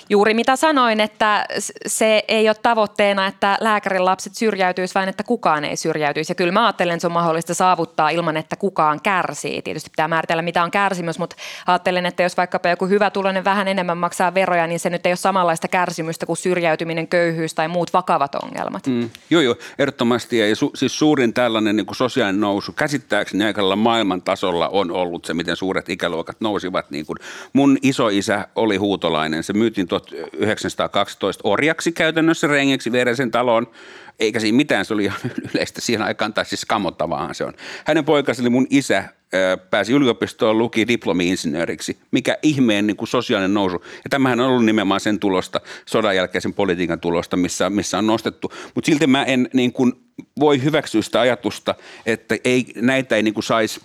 juuri 0.09 0.33
mitä 0.33 0.55
sanoin, 0.55 0.99
että 0.99 1.45
se 1.87 2.23
ei 2.27 2.49
ole 2.49 2.55
tavoitteena, 2.61 3.27
että 3.27 3.57
lääkärin 3.61 4.05
lapset 4.05 4.35
syrjäytyisi, 4.35 4.95
vaan 4.95 5.09
että 5.09 5.23
kukaan 5.23 5.65
ei 5.65 5.75
syrjäytyisi. 5.75 6.31
Ja 6.31 6.35
kyllä 6.35 6.51
mä 6.51 6.65
ajattelen, 6.65 6.93
että 6.93 7.01
se 7.01 7.07
on 7.07 7.13
mahdollista 7.13 7.53
saavuttaa 7.53 8.09
ilman, 8.09 8.37
että 8.37 8.55
kukaan 8.55 9.01
kärsii. 9.01 9.61
Tietysti 9.61 9.89
pitää 9.89 10.07
määritellä, 10.07 10.41
mitä 10.41 10.63
on 10.63 10.71
kärsimys, 10.71 11.19
mutta 11.19 11.35
ajattelen, 11.67 12.05
että 12.05 12.23
jos 12.23 12.37
vaikkapa 12.37 12.69
joku 12.69 12.87
hyvä 12.87 13.09
tulonen 13.09 13.43
vähän 13.43 13.67
enemmän 13.67 13.97
maksaa 13.97 14.33
veroja, 14.33 14.67
niin 14.67 14.79
se 14.79 14.89
nyt 14.89 15.05
ei 15.05 15.11
ole 15.11 15.17
samanlaista 15.17 15.67
kärsimystä 15.67 16.25
kuin 16.25 16.37
syrjäytyminen, 16.37 17.07
köyhyys 17.07 17.53
tai 17.53 17.67
muut 17.67 17.93
vakavat 17.93 18.35
ongelmat. 18.35 18.87
Mm. 18.87 19.09
Joo, 19.29 19.41
joo, 19.41 19.55
ehdottomasti. 19.79 20.37
Ja 20.37 20.55
su, 20.55 20.71
siis 20.75 20.99
suurin 20.99 21.33
tällainen 21.33 21.75
niin 21.75 21.85
sosiaalinen 21.91 22.41
nousu 22.41 22.71
käsittääkseni 22.71 23.45
aikalla 23.45 23.75
maailman 23.75 24.21
tasolla 24.21 24.67
on 24.69 24.91
ollut 24.91 25.25
se, 25.25 25.33
miten 25.33 25.55
suuret 25.55 25.89
ikäluokat 25.89 26.37
nousivat. 26.39 26.91
Niin 26.91 27.05
kuin 27.05 27.17
mun 27.53 27.77
isoisä 27.81 28.47
oli 28.55 28.77
huutola 28.77 29.18
suomalainen. 29.19 29.43
Se 29.43 29.53
myytiin 29.53 29.87
1912 29.87 31.41
orjaksi 31.43 31.91
käytännössä 31.91 32.47
rengiksi 32.47 32.91
vieresen 32.91 33.31
taloon, 33.31 33.67
eikä 34.19 34.39
siinä 34.39 34.55
mitään, 34.55 34.85
se 34.85 34.93
oli 34.93 35.03
ihan 35.03 35.19
yleistä 35.53 35.81
siihen 35.81 36.01
aikaan, 36.01 36.33
tai 36.33 36.45
siis 36.45 36.65
kamottavaahan 36.65 37.35
se 37.35 37.43
on. 37.43 37.53
Hänen 37.85 38.05
poikasi 38.05 38.41
oli 38.41 38.49
mun 38.49 38.67
isä, 38.69 39.03
pääsi 39.69 39.93
yliopistoon, 39.93 40.57
luki 40.57 40.87
diplomi-insinööriksi. 40.87 41.97
Mikä 42.11 42.37
ihmeen 42.41 42.87
niin 42.87 42.97
kuin 42.97 43.07
sosiaalinen 43.07 43.53
nousu. 43.53 43.85
Ja 44.03 44.09
tämähän 44.09 44.39
on 44.39 44.47
ollut 44.47 44.65
nimenomaan 44.65 44.99
sen 44.99 45.19
tulosta, 45.19 45.61
sodan 45.85 46.15
jälkeisen 46.15 46.53
politiikan 46.53 46.99
tulosta, 46.99 47.37
missä, 47.37 47.69
missä 47.69 47.97
on 47.97 48.07
nostettu. 48.07 48.51
Mutta 48.75 48.85
silti 48.85 49.07
mä 49.07 49.23
en 49.23 49.49
niin 49.53 49.73
kuin, 49.73 49.93
voi 50.39 50.63
hyväksyä 50.63 51.01
sitä 51.01 51.19
ajatusta, 51.19 51.75
että 52.05 52.37
ei, 52.43 52.65
näitä 52.75 53.15
ei 53.15 53.23
niin 53.23 53.33
kuin 53.33 53.43
saisi 53.43 53.81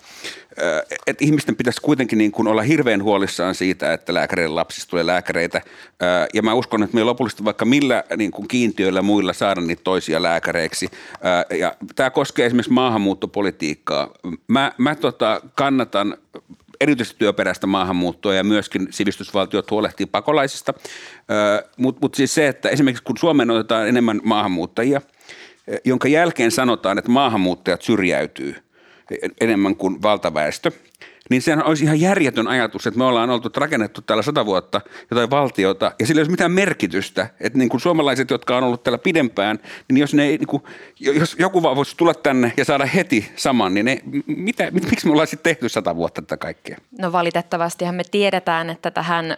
että 1.06 1.24
ihmisten 1.24 1.56
pitäisi 1.56 1.80
kuitenkin 1.80 2.18
niin 2.18 2.32
kuin 2.32 2.48
olla 2.48 2.62
hirveän 2.62 3.02
huolissaan 3.02 3.54
siitä, 3.54 3.92
että 3.92 4.14
lääkäreiden 4.14 4.54
lapsista 4.54 4.90
tulee 4.90 5.06
lääkäreitä. 5.06 5.62
Ja 6.34 6.42
mä 6.42 6.54
uskon, 6.54 6.82
että 6.82 6.96
me 6.96 7.04
lopullisesti 7.04 7.44
vaikka 7.44 7.64
millä 7.64 8.04
niin 8.16 8.30
kuin 8.30 8.48
kiintiöillä 8.48 9.02
muilla 9.02 9.32
saada 9.32 9.60
niitä 9.60 9.82
toisia 9.84 10.22
lääkäreiksi. 10.22 10.88
Ja 11.58 11.74
tämä 11.94 12.10
koskee 12.10 12.46
esimerkiksi 12.46 12.72
maahanmuuttopolitiikkaa. 12.72 14.10
Mä, 14.48 14.72
mä 14.78 14.94
tota, 14.94 15.40
kannatan 15.54 16.16
erityisesti 16.80 17.18
työperäistä 17.18 17.66
maahanmuuttoa 17.66 18.34
ja 18.34 18.44
myöskin 18.44 18.88
sivistysvaltiot 18.90 19.70
huolehtii 19.70 20.06
pakolaisista. 20.06 20.74
Mutta 21.76 21.98
mut 22.00 22.14
siis 22.14 22.34
se, 22.34 22.48
että 22.48 22.68
esimerkiksi 22.68 23.04
kun 23.04 23.18
Suomeen 23.18 23.50
otetaan 23.50 23.88
enemmän 23.88 24.20
maahanmuuttajia, 24.24 25.00
jonka 25.84 26.08
jälkeen 26.08 26.50
sanotaan, 26.50 26.98
että 26.98 27.10
maahanmuuttajat 27.10 27.82
syrjäytyy– 27.82 28.56
enemmän 29.40 29.76
kuin 29.76 30.02
valtaväestö, 30.02 30.70
niin 31.30 31.42
sehän 31.42 31.64
olisi 31.64 31.84
ihan 31.84 32.00
järjetön 32.00 32.48
ajatus, 32.48 32.86
että 32.86 32.98
me 32.98 33.04
ollaan 33.04 33.30
oltu 33.30 33.50
rakennettu 33.56 34.02
täällä 34.02 34.22
sata 34.22 34.46
vuotta 34.46 34.80
jotain 35.10 35.30
valtiota, 35.30 35.92
ja 35.98 36.06
sillä 36.06 36.18
ei 36.18 36.20
olisi 36.20 36.30
mitään 36.30 36.52
merkitystä, 36.52 37.26
että 37.40 37.58
niin 37.58 37.68
kuin 37.68 37.80
suomalaiset, 37.80 38.30
jotka 38.30 38.56
on 38.56 38.64
ollut 38.64 38.82
täällä 38.82 38.98
pidempään, 38.98 39.58
niin 39.88 39.96
jos, 39.96 40.14
ne, 40.14 40.26
niin 40.26 40.46
kuin, 40.46 40.62
jos 41.00 41.36
joku 41.38 41.62
vaan 41.62 41.76
voisi 41.76 41.96
tulla 41.96 42.14
tänne 42.14 42.52
ja 42.56 42.64
saada 42.64 42.86
heti 42.86 43.32
saman, 43.36 43.74
niin 43.74 43.86
ne, 43.86 44.00
mitä, 44.26 44.70
miksi 44.70 45.06
me 45.06 45.12
ollaan 45.12 45.26
sitten 45.26 45.50
tehty 45.50 45.68
sata 45.68 45.96
vuotta 45.96 46.22
tätä 46.22 46.36
kaikkea? 46.36 46.78
No 46.98 47.12
valitettavastihan 47.12 47.94
me 47.94 48.02
tiedetään, 48.10 48.70
että 48.70 48.90
tähän 48.90 49.36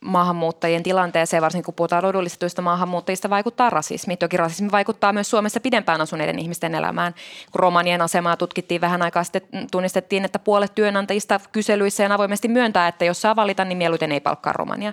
maahanmuuttajien 0.00 0.82
tilanteeseen, 0.82 1.42
varsinkin 1.42 1.64
kun 1.64 1.74
puhutaan 1.74 2.02
rodullistetuista 2.02 2.62
maahanmuuttajista, 2.62 3.30
vaikuttaa 3.30 3.70
rasismi. 3.70 4.16
Toki 4.16 4.36
rasismi 4.36 4.70
vaikuttaa 4.70 5.12
myös 5.12 5.30
Suomessa 5.30 5.60
pidempään 5.60 6.00
asuneiden 6.00 6.38
ihmisten 6.38 6.74
elämään. 6.74 7.14
Kun 7.52 7.60
romanien 7.60 8.02
asemaa 8.02 8.36
tutkittiin 8.36 8.80
vähän 8.80 9.02
aikaa 9.02 9.24
sitten, 9.24 9.42
tunnistettiin, 9.70 10.24
että 10.24 10.38
puolet 10.38 10.74
työnantajista 10.74 11.19
kyselyissä 11.52 12.02
ja 12.02 12.14
avoimesti 12.14 12.48
myöntää, 12.48 12.88
että 12.88 13.04
jos 13.04 13.22
saa 13.22 13.36
valita, 13.36 13.64
niin 13.64 13.78
mieluiten 13.78 14.12
ei 14.12 14.20
palkkaa 14.20 14.52
romania. 14.52 14.92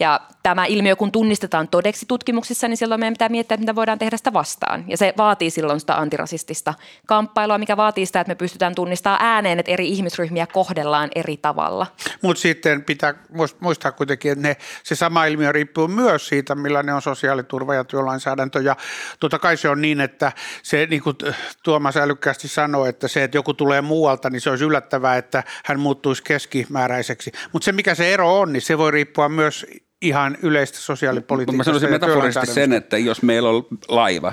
Ja 0.00 0.20
tämä 0.44 0.66
ilmiö 0.66 0.96
kun 0.96 1.12
tunnistetaan 1.12 1.68
todeksi 1.68 2.06
tutkimuksissa, 2.06 2.68
niin 2.68 2.76
silloin 2.76 3.00
meidän 3.00 3.14
pitää 3.14 3.28
miettiä, 3.28 3.56
mitä 3.56 3.74
voidaan 3.74 3.98
tehdä 3.98 4.16
sitä 4.16 4.32
vastaan. 4.32 4.84
Ja 4.88 4.96
se 4.96 5.14
vaatii 5.16 5.50
silloin 5.50 5.80
sitä 5.80 5.96
antirasistista 5.96 6.74
kamppailua, 7.06 7.58
mikä 7.58 7.76
vaatii 7.76 8.06
sitä, 8.06 8.20
että 8.20 8.30
me 8.30 8.34
pystytään 8.34 8.74
tunnistamaan 8.74 9.22
ääneen, 9.22 9.58
että 9.58 9.72
eri 9.72 9.88
ihmisryhmiä 9.88 10.46
kohdellaan 10.46 11.10
eri 11.14 11.36
tavalla. 11.36 11.86
Mutta 12.22 12.40
sitten 12.40 12.84
pitää 12.84 13.14
muistaa 13.60 13.92
kuitenkin, 13.92 14.32
että 14.32 14.48
ne, 14.48 14.56
se 14.82 14.94
sama 14.94 15.24
ilmiö 15.24 15.52
riippuu 15.52 15.88
myös 15.88 16.28
siitä, 16.28 16.54
millainen 16.54 16.94
on 16.94 17.02
sosiaaliturva 17.02 17.74
ja 17.74 17.84
työlainsäädäntö. 17.84 18.60
Ja 18.60 18.76
totta 19.20 19.38
kai 19.38 19.56
se 19.56 19.68
on 19.68 19.82
niin, 19.82 20.00
että 20.00 20.32
se 20.62 20.86
niin 20.86 21.02
kuin 21.02 21.16
Tuomas 21.62 21.96
älykkäästi 21.96 22.48
sanoi, 22.48 22.88
että 22.88 23.08
se, 23.08 23.24
että 23.24 23.36
joku 23.36 23.54
tulee 23.54 23.80
muualta, 23.80 24.30
niin 24.30 24.40
se 24.40 24.50
olisi 24.50 24.64
yllättävää, 24.64 25.16
että 25.16 25.42
hän 25.64 25.80
muuttuisi 25.80 26.22
keskimääräiseksi. 26.22 27.32
Mutta 27.52 27.64
se, 27.64 27.72
mikä 27.72 27.94
se 27.94 28.14
ero 28.14 28.40
on, 28.40 28.52
niin 28.52 28.62
se 28.62 28.78
voi 28.78 28.90
riippua 28.90 29.28
myös 29.28 29.66
ihan 30.04 30.36
yleistä 30.42 30.78
sosiaalipolitiikasta. 30.78 31.56
Mä 31.56 31.64
sanoisin 31.64 31.90
metaforisesti 31.90 32.46
sen, 32.46 32.72
että 32.72 32.98
jos 32.98 33.22
meillä 33.22 33.48
on 33.48 33.66
laiva 33.88 34.32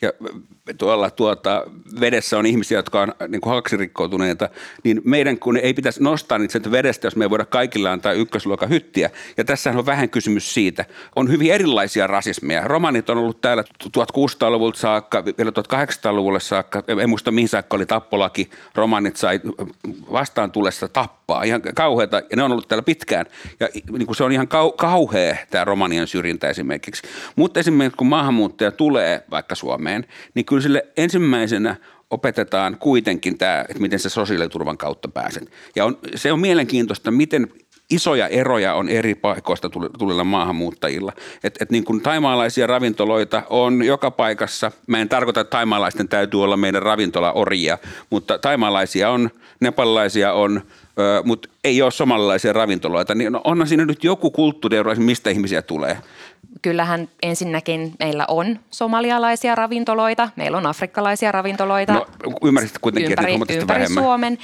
ja 0.00 0.12
tuolla 0.78 1.10
tuota, 1.10 1.64
vedessä 2.00 2.38
on 2.38 2.46
ihmisiä, 2.46 2.78
jotka 2.78 3.00
on 3.00 3.12
niin 3.28 3.40
kuin 3.40 3.54
haksirikkoutuneita, 3.54 4.48
niin 4.84 5.00
meidän 5.04 5.38
kun 5.38 5.56
ei 5.56 5.74
pitäisi 5.74 6.02
nostaa 6.02 6.38
niitä 6.38 6.70
vedestä, 6.70 7.06
jos 7.06 7.16
me 7.16 7.24
ei 7.24 7.30
voida 7.30 7.44
kaikilla 7.44 7.92
antaa 7.92 8.12
ykkösluokan 8.12 8.68
hyttiä. 8.68 9.10
Ja 9.36 9.44
tässä 9.44 9.70
on 9.70 9.86
vähän 9.86 10.10
kysymys 10.10 10.54
siitä. 10.54 10.84
On 11.16 11.30
hyvin 11.30 11.52
erilaisia 11.52 12.06
rasismeja. 12.06 12.64
Romanit 12.64 13.10
on 13.10 13.18
ollut 13.18 13.40
täällä 13.40 13.64
1600-luvulta 13.84 14.78
saakka, 14.78 15.24
vielä 15.24 15.50
1800-luvulle 15.50 16.40
saakka. 16.40 16.82
En 17.02 17.08
muista 17.08 17.30
mihin 17.30 17.48
saakka 17.48 17.76
oli 17.76 17.86
tappolaki. 17.86 18.50
Romanit 18.74 19.16
sai 19.16 19.40
vastaan 20.12 20.52
tulessa 20.52 20.88
tappaa. 20.88 21.42
Ihan 21.42 21.62
kauheata. 21.74 22.16
Ja 22.16 22.36
ne 22.36 22.42
on 22.42 22.52
ollut 22.52 22.68
täällä 22.68 22.82
pitkään. 22.82 23.26
Ja 23.60 23.68
niin 23.74 24.06
kuin 24.06 24.16
se 24.16 24.24
on 24.24 24.32
ihan 24.32 24.46
kau- 24.46 24.76
kauhea 24.76 25.36
tämä 25.50 25.64
romanien 25.64 26.06
syrjintä 26.06 26.48
esimerkiksi. 26.48 27.02
Mutta 27.36 27.60
esimerkiksi 27.60 27.96
kun 27.96 28.06
maahanmuuttaja 28.06 28.72
tulee 28.72 29.24
vaikka 29.30 29.54
Suomeen, 29.54 30.06
niin 30.34 30.44
kyllä 30.44 30.59
sille 30.62 30.86
ensimmäisenä 30.96 31.76
opetetaan 32.10 32.76
kuitenkin 32.78 33.38
tämä, 33.38 33.60
että 33.68 33.82
miten 33.82 33.98
se 33.98 34.08
sosiaaliturvan 34.08 34.78
kautta 34.78 35.08
pääsen. 35.08 35.48
Ja 35.76 35.84
on, 35.84 35.98
se 36.14 36.32
on 36.32 36.40
mielenkiintoista, 36.40 37.10
miten 37.10 37.48
isoja 37.90 38.28
eroja 38.28 38.74
on 38.74 38.88
eri 38.88 39.14
paikoista 39.14 39.70
tulilla 39.98 40.24
maahanmuuttajilla. 40.24 41.12
Et, 41.44 41.62
et 41.62 41.70
niin 41.70 41.84
kuin 41.84 42.00
taimaalaisia 42.00 42.66
ravintoloita 42.66 43.42
on 43.50 43.82
joka 43.82 44.10
paikassa. 44.10 44.72
Mä 44.86 45.00
en 45.00 45.08
tarkoita, 45.08 45.40
että 45.40 45.50
taimaalaisten 45.50 46.08
täytyy 46.08 46.42
olla 46.42 46.56
meidän 46.56 46.82
ravintolaoria, 46.82 47.78
mutta 48.10 48.38
taimaalaisia 48.38 49.10
on, 49.10 49.30
nepalaisia 49.60 50.32
on, 50.32 50.62
mutta 51.24 51.48
ei 51.64 51.82
ole 51.82 51.90
somalilaisia 51.90 52.52
ravintoloita. 52.52 53.14
Niin 53.14 53.36
onhan 53.44 53.68
siinä 53.68 53.84
nyt 53.84 54.04
joku 54.04 54.30
kulttuuriero, 54.30 54.94
mistä 54.94 55.30
ihmisiä 55.30 55.62
tulee 55.62 55.96
kyllähän 56.62 57.08
ensinnäkin 57.22 57.94
meillä 57.98 58.24
on 58.28 58.58
somalialaisia 58.70 59.54
ravintoloita, 59.54 60.28
meillä 60.36 60.58
on 60.58 60.66
afrikkalaisia 60.66 61.32
ravintoloita. 61.32 61.92
No, 61.92 62.06
ymmärsit 62.44 62.78
kuitenkin, 62.80 63.10
ympäri, 63.10 63.34
että 63.34 63.54
ympäri 63.54 63.86
Suomen. 63.94 64.38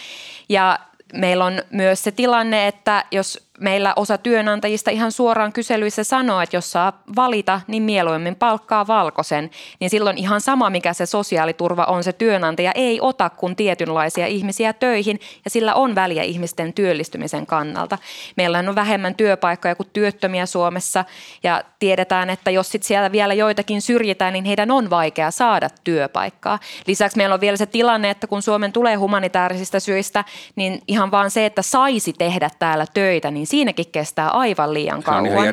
Ja 0.49 0.79
meillä 1.15 1.45
on 1.45 1.63
myös 1.71 2.05
se 2.05 2.11
tilanne, 2.11 2.67
että 2.67 3.05
jos 3.11 3.46
meillä 3.61 3.93
osa 3.97 4.19
työnantajista 4.19 4.91
ihan 4.91 5.13
suoraan 5.13 5.53
kyselyissä 5.53 6.05
sanoo, 6.05 6.41
että 6.41 6.57
jos 6.57 6.73
saa 6.73 7.03
valita, 7.17 7.61
niin 7.67 7.83
mieluummin 7.83 8.37
palkkaa 8.37 8.87
valkoisen, 8.87 9.51
niin 9.81 9.91
silloin 9.91 10.19
ihan 10.19 10.41
sama, 10.41 10.71
mikä 10.71 10.93
se 10.93 11.07
sosiaaliturva 11.07 11.85
on, 11.85 12.05
se 12.05 12.13
työnantaja 12.13 12.73
ei 12.75 12.99
ota 13.01 13.31
kuin 13.31 13.57
tietynlaisia 13.57 14.27
ihmisiä 14.27 14.73
töihin 14.73 15.21
ja 15.45 15.51
sillä 15.51 15.75
on 15.75 15.95
väliä 15.95 16.23
ihmisten 16.23 16.73
työllistymisen 16.73 17.47
kannalta. 17.47 17.99
Meillä 18.37 18.59
on 18.59 18.75
vähemmän 18.75 19.15
työpaikkoja 19.15 19.75
kuin 19.75 19.89
työttömiä 19.93 20.47
Suomessa 20.47 21.05
ja 21.43 21.63
tiedetään, 21.79 22.31
että 22.31 22.51
jos 22.51 22.73
sit 22.73 22.83
siellä 22.83 23.13
vielä 23.13 23.35
joitakin 23.35 23.83
syrjitään, 23.83 24.33
niin 24.33 24.45
heidän 24.45 24.71
on 24.71 24.91
vaikea 24.91 25.31
saada 25.31 25.69
työpaikkaa. 25.85 26.59
Lisäksi 26.87 27.17
meillä 27.17 27.35
on 27.35 27.41
vielä 27.41 27.57
se 27.57 27.67
tilanne, 27.67 28.11
että 28.11 28.27
kun 28.27 28.43
Suomen 28.43 28.73
tulee 28.73 28.95
humanitaarisista 28.95 29.81
syistä, 29.81 30.25
niin 30.57 30.83
ihan 30.89 31.11
vaan 31.11 31.31
se, 31.31 31.47
että 31.47 31.63
saisi 31.63 32.13
tehdä 32.13 32.51
täällä 32.59 32.87
töitä, 32.95 33.31
niin 33.31 33.46
niin 33.47 33.51
siinäkin 33.51 33.87
kestää 33.93 34.29
aivan 34.29 34.75
liian 34.75 35.03
kauan. 35.03 35.45
Ja 35.47 35.53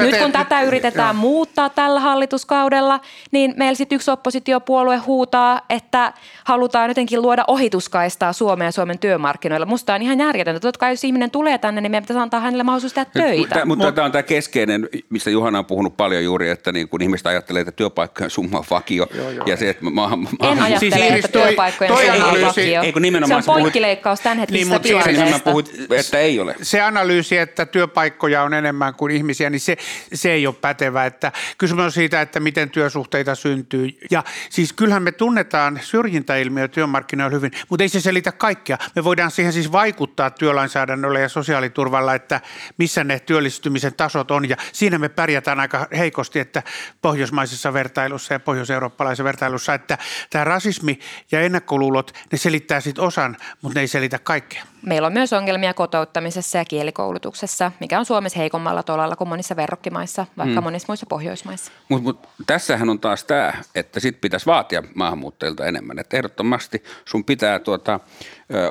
nyt 0.00 0.16
kun 0.18 0.32
tätä 0.32 0.62
yritetään 0.62 1.16
muuttaa 1.16 1.68
tällä 1.68 2.00
hallituskaudella, 2.00 3.00
niin 3.30 3.54
meillä 3.56 3.74
sitten 3.74 3.96
yksi 3.96 4.10
oppositiopuolue 4.10 4.96
huutaa, 4.96 5.60
että 5.70 6.12
halutaan 6.44 6.90
jotenkin 6.90 7.22
luoda 7.22 7.44
ohituskaistaa 7.48 8.32
Suomeen 8.32 8.68
ja 8.68 8.72
Suomen 8.72 8.98
työmarkkinoilla. 8.98 9.66
Musta 9.66 9.94
on 9.94 10.02
ihan 10.02 10.20
järjetöntä. 10.20 10.60
Totta 10.60 10.78
kai 10.78 10.92
jos 10.92 11.04
ihminen 11.04 11.30
tulee 11.30 11.58
tänne, 11.58 11.80
niin 11.80 11.90
meidän 11.90 12.02
pitäisi 12.02 12.20
antaa 12.20 12.40
hänelle 12.40 12.62
mahdollisuus 12.62 12.92
tehdä 12.92 13.10
töitä. 13.12 13.64
Mutta 13.64 13.92
tämä 13.92 14.04
on 14.04 14.12
tämä 14.12 14.22
keskeinen, 14.22 14.88
mistä 15.08 15.30
Juhana 15.30 15.58
on 15.58 15.64
puhunut 15.64 15.96
paljon 15.96 16.24
juuri, 16.24 16.50
että 16.50 16.72
niin 16.72 16.88
kun 16.88 17.02
ihmiset 17.02 17.26
ajattelee, 17.26 17.60
että 17.60 17.72
työpaikkojen 17.72 18.30
summa 18.30 18.58
on 18.58 18.64
vakio. 18.70 19.06
Joo, 19.14 19.30
joo. 19.30 19.46
Ja 19.46 19.56
se, 19.56 19.70
että 19.70 19.84
maahan, 19.84 20.18
maahan, 20.18 20.58
en 20.58 20.62
ajattele, 20.64 20.96
siis 20.96 21.14
että 21.14 21.28
toi, 21.28 21.42
työpaikkojen 21.42 21.92
toi 21.92 22.06
summa 22.06 22.26
on 22.26 22.40
vakio. 22.40 22.82
Ei, 22.82 22.92
kun 22.92 23.02
nimenomaan 23.02 23.42
se 23.42 23.50
on 23.50 23.60
poikkileikkaus 23.60 24.20
tämän 24.20 24.38
hetkisestä 24.38 24.74
niin, 24.74 24.82
tilanteesta. 24.82 25.50
Puhut, 25.50 25.70
että 25.90 26.18
ei 26.18 26.40
ole. 26.40 26.54
Se 26.62 26.80
analyysi 26.80 27.21
analyysi, 27.22 27.38
että 27.38 27.66
työpaikkoja 27.66 28.42
on 28.42 28.54
enemmän 28.54 28.94
kuin 28.94 29.14
ihmisiä, 29.14 29.50
niin 29.50 29.60
se, 29.60 29.76
se 30.14 30.32
ei 30.32 30.46
ole 30.46 30.54
pätevä. 30.54 31.06
Että 31.06 31.32
kysymys 31.58 31.84
on 31.84 31.92
siitä, 31.92 32.20
että 32.20 32.40
miten 32.40 32.70
työsuhteita 32.70 33.34
syntyy. 33.34 33.98
Ja 34.10 34.24
siis 34.50 34.72
kyllähän 34.72 35.02
me 35.02 35.12
tunnetaan 35.12 35.80
syrjintäilmiö 35.82 36.68
työmarkkinoilla 36.68 37.34
hyvin, 37.34 37.52
mutta 37.68 37.84
ei 37.84 37.88
se 37.88 38.00
selitä 38.00 38.32
kaikkea. 38.32 38.78
Me 38.96 39.04
voidaan 39.04 39.30
siihen 39.30 39.52
siis 39.52 39.72
vaikuttaa 39.72 40.30
työlainsäädännöllä 40.30 41.20
ja 41.20 41.28
sosiaaliturvalla, 41.28 42.14
että 42.14 42.40
missä 42.78 43.04
ne 43.04 43.20
työllistymisen 43.20 43.94
tasot 43.94 44.30
on. 44.30 44.48
Ja 44.48 44.56
siinä 44.72 44.98
me 44.98 45.08
pärjätään 45.08 45.60
aika 45.60 45.86
heikosti, 45.96 46.38
että 46.40 46.62
pohjoismaisessa 47.02 47.72
vertailussa 47.72 48.34
ja 48.34 48.40
pohjoiseurooppalaisessa 48.40 49.24
vertailussa, 49.24 49.74
että 49.74 49.98
tämä 50.30 50.44
rasismi 50.44 50.98
ja 51.32 51.40
ennakkoluulot, 51.40 52.12
ne 52.32 52.38
selittää 52.38 52.80
sitten 52.80 53.04
osan, 53.04 53.36
mutta 53.62 53.78
ne 53.78 53.80
ei 53.80 53.88
selitä 53.88 54.18
kaikkea. 54.18 54.71
Meillä 54.86 55.06
on 55.06 55.12
myös 55.12 55.32
ongelmia 55.32 55.74
kotouttamisessa 55.74 56.58
ja 56.58 56.64
kielikoulutuksessa, 56.64 57.72
mikä 57.80 57.98
on 57.98 58.04
Suomessa 58.04 58.38
heikommalla 58.38 58.82
tolalla 58.82 59.16
kuin 59.16 59.28
monissa 59.28 59.56
verrokkimaissa, 59.56 60.26
vaikka 60.38 60.60
mm. 60.60 60.64
monissa 60.64 60.86
muissa 60.88 61.06
Pohjoismaissa. 61.06 61.72
Mutta 61.88 62.02
mut, 62.02 62.28
tässähän 62.46 62.88
on 62.88 63.00
taas 63.00 63.24
tämä, 63.24 63.54
että 63.74 64.00
sit 64.00 64.20
pitäisi 64.20 64.46
vaatia 64.46 64.82
maahanmuuttajilta 64.94 65.66
enemmän. 65.66 65.98
Että 65.98 66.16
ehdottomasti 66.16 66.82
sun 67.04 67.24
pitää 67.24 67.58
tuota, 67.58 68.00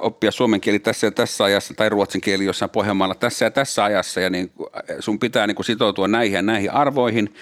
oppia 0.02 0.32
suomen 0.32 0.62
kieli 0.62 0.80
tässä 0.80 1.08
ja 1.08 1.12
tässä 1.12 1.44
ajassa 1.44 1.74
tai 1.74 1.90
ruotsin 1.90 2.22
kieli 2.22 2.46
jossain 2.46 2.72
Pohjanmaalla 2.72 3.16
tässä 3.16 3.46
ja 3.46 3.52
tässä 3.52 3.84
ajassa 3.84 4.22
ja 4.22 4.30
niin 4.30 4.52
sun 5.00 5.20
pitää 5.20 5.48
niin 5.48 5.66
sitoutua 5.66 6.08
näihin 6.08 6.36
ja 6.36 6.42
näihin 6.42 6.72
arvoihin, 6.72 7.34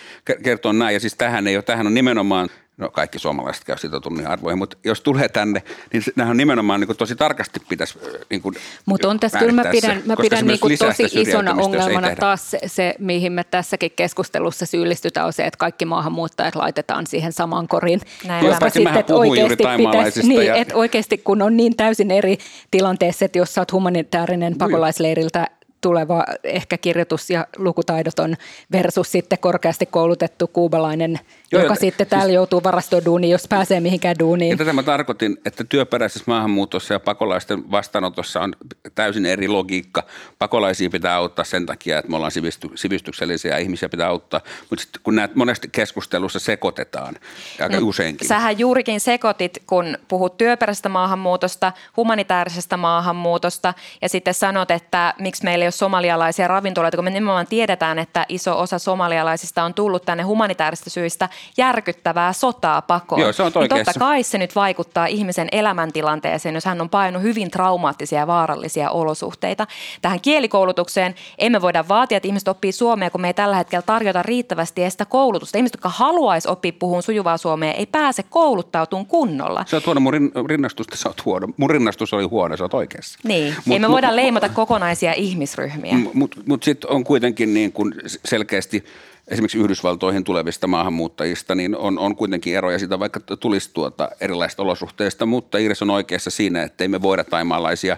kertoa 0.44 0.74
näin 0.74 0.94
ja 0.94 1.00
siis 1.00 1.16
tähän 1.16 1.48
ei 1.48 1.58
ole, 1.58 1.64
tähän 1.64 1.88
on 1.88 1.94
nimenomaan 1.94 2.50
no 2.80 2.90
kaikki 2.90 3.20
suomalaiset 3.20 3.64
käy 3.64 3.78
sitoutunut 3.78 4.26
arvoihin, 4.26 4.58
mutta 4.58 4.78
jos 4.84 5.02
tulee 5.02 5.30
tänne, 5.30 5.64
niin 5.94 6.04
nämä 6.16 6.30
on 6.30 6.38
nimenomaan 6.38 6.80
niin 6.80 6.88
kuin 6.88 6.98
tosi 6.98 7.16
tarkasti 7.16 7.60
pitäisi 7.70 8.00
niin 8.30 8.42
kuin 8.42 8.56
Mutta 8.86 9.10
on 9.10 9.20
tässä 9.20 9.40
kyllä 9.40 9.52
mä 9.52 9.64
pidän, 9.72 10.02
mä 10.06 10.16
pidän 10.22 10.48
niin 10.48 10.60
kuin 10.60 10.78
tosi 10.78 11.04
isona 11.12 11.54
ongelmana 11.54 12.16
taas 12.16 12.52
se, 12.52 12.60
se, 12.66 12.96
mihin 13.00 13.32
me 13.32 13.44
tässäkin 13.44 13.92
keskustelussa 13.96 14.66
syyllistytään, 14.66 15.28
on 15.28 15.34
se, 15.34 15.46
että 15.46 15.58
kaikki 15.58 15.86
maahanmuuttajat 15.86 16.56
laitetaan 16.56 17.08
siihen 17.08 17.34
samaan 17.34 17.68
koriin. 17.68 18.02
Näin. 18.26 18.46
Sitten, 18.74 18.98
että 18.98 19.16
oikeasti, 19.16 19.64
pitäisi, 19.78 20.28
niin, 20.28 20.46
ja... 20.46 20.56
että 20.56 20.76
oikeasti 20.76 21.18
kun 21.18 21.42
on 21.42 21.58
niin 21.58 21.76
täysin 21.76 22.12
eri 22.12 22.38
tilanteessa, 22.72 23.26
että 23.26 23.38
jos 23.38 23.54
sä 23.54 23.62
oot 23.62 23.72
humanitaarinen 23.72 24.58
pakolaisleiriltä 24.58 25.48
tuleva 25.82 26.24
ehkä 26.44 26.78
kirjoitus- 26.78 27.30
ja 27.30 27.48
lukutaidoton 27.58 28.36
versus 28.72 29.12
sitten 29.12 29.40
korkeasti 29.40 29.86
koulutettu 29.86 30.48
kuubalainen, 30.48 31.20
Joo, 31.52 31.62
joka 31.62 31.74
jo, 31.74 31.80
sitten 31.80 32.06
siis, 32.06 32.10
täällä 32.10 32.34
joutuu 32.34 32.64
varastoduuniin, 32.64 33.32
jos 33.32 33.48
pääsee 33.48 33.80
mihinkään 33.80 34.16
duuniin. 34.20 34.52
Ja 34.52 34.58
tätä 34.58 34.74
mä 34.74 34.84
tarkoitin, 34.84 35.38
että 35.46 35.64
työperäisessä 35.64 36.24
maahanmuutossa 36.28 36.94
ja 36.94 37.00
pakolaisten 37.00 37.72
vastaanotossa 37.72 38.42
on 38.42 38.56
täysin 38.96 39.26
eri 39.26 39.48
logiikka. 39.48 40.04
Pakolaisia 40.40 40.90
pitää 40.90 41.16
auttaa 41.16 41.46
sen 41.46 41.66
takia, 41.66 42.00
että 42.00 42.10
me 42.10 42.16
ollaan 42.16 42.32
sivisty, 42.32 42.70
sivistyksellisiä 42.76 43.58
ihmisiä 43.58 43.90
pitää 43.90 44.08
auttaa, 44.08 44.42
mutta 44.70 44.84
sitten 44.84 45.02
kun 45.04 45.16
näitä 45.16 45.34
monesti 45.36 45.70
keskustelussa 45.72 46.40
sekoitetaan 46.40 47.16
aika 47.62 47.80
no, 47.80 47.88
useinkin. 47.88 48.28
Sähän 48.28 48.60
juurikin 48.60 49.00
sekoitit, 49.00 49.64
kun 49.68 49.98
puhut 50.08 50.38
työperäisestä 50.38 50.90
maahanmuutosta, 50.90 51.72
humanitaarisesta 51.98 52.78
maahanmuutosta 52.78 53.74
ja 54.02 54.10
sitten 54.10 54.34
sanot, 54.34 54.72
että 54.72 55.14
miksi 55.20 55.44
meillä 55.44 55.69
ole 55.70 55.72
somalialaisia 55.72 56.48
ravintoloita, 56.48 56.98
kun 56.98 57.04
me 57.04 57.10
nimenomaan 57.10 57.48
tiedetään, 57.48 58.00
että 58.00 58.26
iso 58.30 58.60
osa 58.60 58.80
somalialaisista 58.80 59.64
on 59.64 59.74
tullut 59.74 60.06
tänne 60.06 60.24
humanitaarista 60.24 60.90
syistä 60.90 61.30
järkyttävää 61.58 62.34
sotaa 62.34 62.82
pakoon. 62.82 63.22
Joo, 63.22 63.34
se 63.34 63.44
on 63.44 63.52
niin 63.56 63.70
totta 63.70 64.00
kai 64.00 64.24
se 64.24 64.38
nyt 64.38 64.56
vaikuttaa 64.56 65.06
ihmisen 65.06 65.48
elämäntilanteeseen, 65.52 66.56
jos 66.56 66.66
hän 66.66 66.82
on 66.82 66.90
painut 66.90 67.22
hyvin 67.22 67.52
traumaattisia 67.52 68.20
ja 68.20 68.28
vaarallisia 68.28 68.90
olosuhteita. 68.90 69.68
Tähän 70.02 70.22
kielikoulutukseen 70.22 71.16
emme 71.38 71.62
voida 71.62 71.88
vaatia, 71.88 72.18
että 72.18 72.28
ihmiset 72.28 72.48
oppii 72.48 72.72
suomea, 72.72 73.10
kun 73.10 73.22
me 73.22 73.28
ei 73.28 73.34
tällä 73.34 73.56
hetkellä 73.56 73.82
tarjota 73.82 74.24
riittävästi 74.24 74.90
sitä 74.90 75.06
koulutusta. 75.06 75.58
Ihmiset, 75.58 75.74
jotka 75.74 75.90
haluaisi 75.90 76.50
oppia 76.50 76.74
puhun 76.80 77.04
sujuvaa 77.04 77.38
suomea, 77.38 77.74
ei 77.74 77.86
pääse 77.86 78.24
kouluttautumaan 78.24 79.06
kunnolla. 79.06 79.66
Se 79.68 79.76
on 79.76 79.82
huono, 79.86 80.00
mun 80.00 80.14
rinnastusta 80.50 80.98
sä 80.98 81.10
oot 81.10 81.26
huono. 81.26 81.48
Mun 81.58 81.70
rinnastus 81.70 82.14
oli 82.14 82.24
huono, 82.24 82.58
sä 82.58 82.64
oot 82.64 82.74
oikeassa. 82.74 83.20
Niin, 83.24 83.56
Mut, 83.66 83.74
ei 83.74 83.80
me 83.80 83.90
voida 83.90 84.16
leimata 84.16 84.50
kokonaisia 84.50 85.14
ihmisryhmiä 85.14 85.59
ihmisryhmiä. 85.66 86.12
Mutta 86.14 86.42
mut 86.46 86.64
sitten 86.64 86.90
on 86.90 87.04
kuitenkin 87.04 87.54
niin 87.54 87.72
kuin 87.72 87.94
selkeästi 88.26 88.84
esimerkiksi 89.28 89.58
Yhdysvaltoihin 89.58 90.24
tulevista 90.24 90.68
maahanmuuttajista, 90.68 91.56
niin 91.56 91.78
on, 91.78 92.00
on 92.00 92.16
kuitenkin 92.16 92.56
eroja 92.56 92.80
sitä, 92.80 93.00
vaikka 93.00 93.20
tulisi 93.20 93.70
tuota 93.74 94.10
erilaisista 94.22 94.64
olosuhteista, 94.64 95.26
mutta 95.26 95.58
Iris 95.58 95.82
on 95.82 95.90
oikeassa 95.90 96.30
siinä, 96.30 96.64
että 96.64 96.84
ei 96.84 96.88
me 96.88 97.02
voida 97.02 97.24
taimaalaisia 97.24 97.98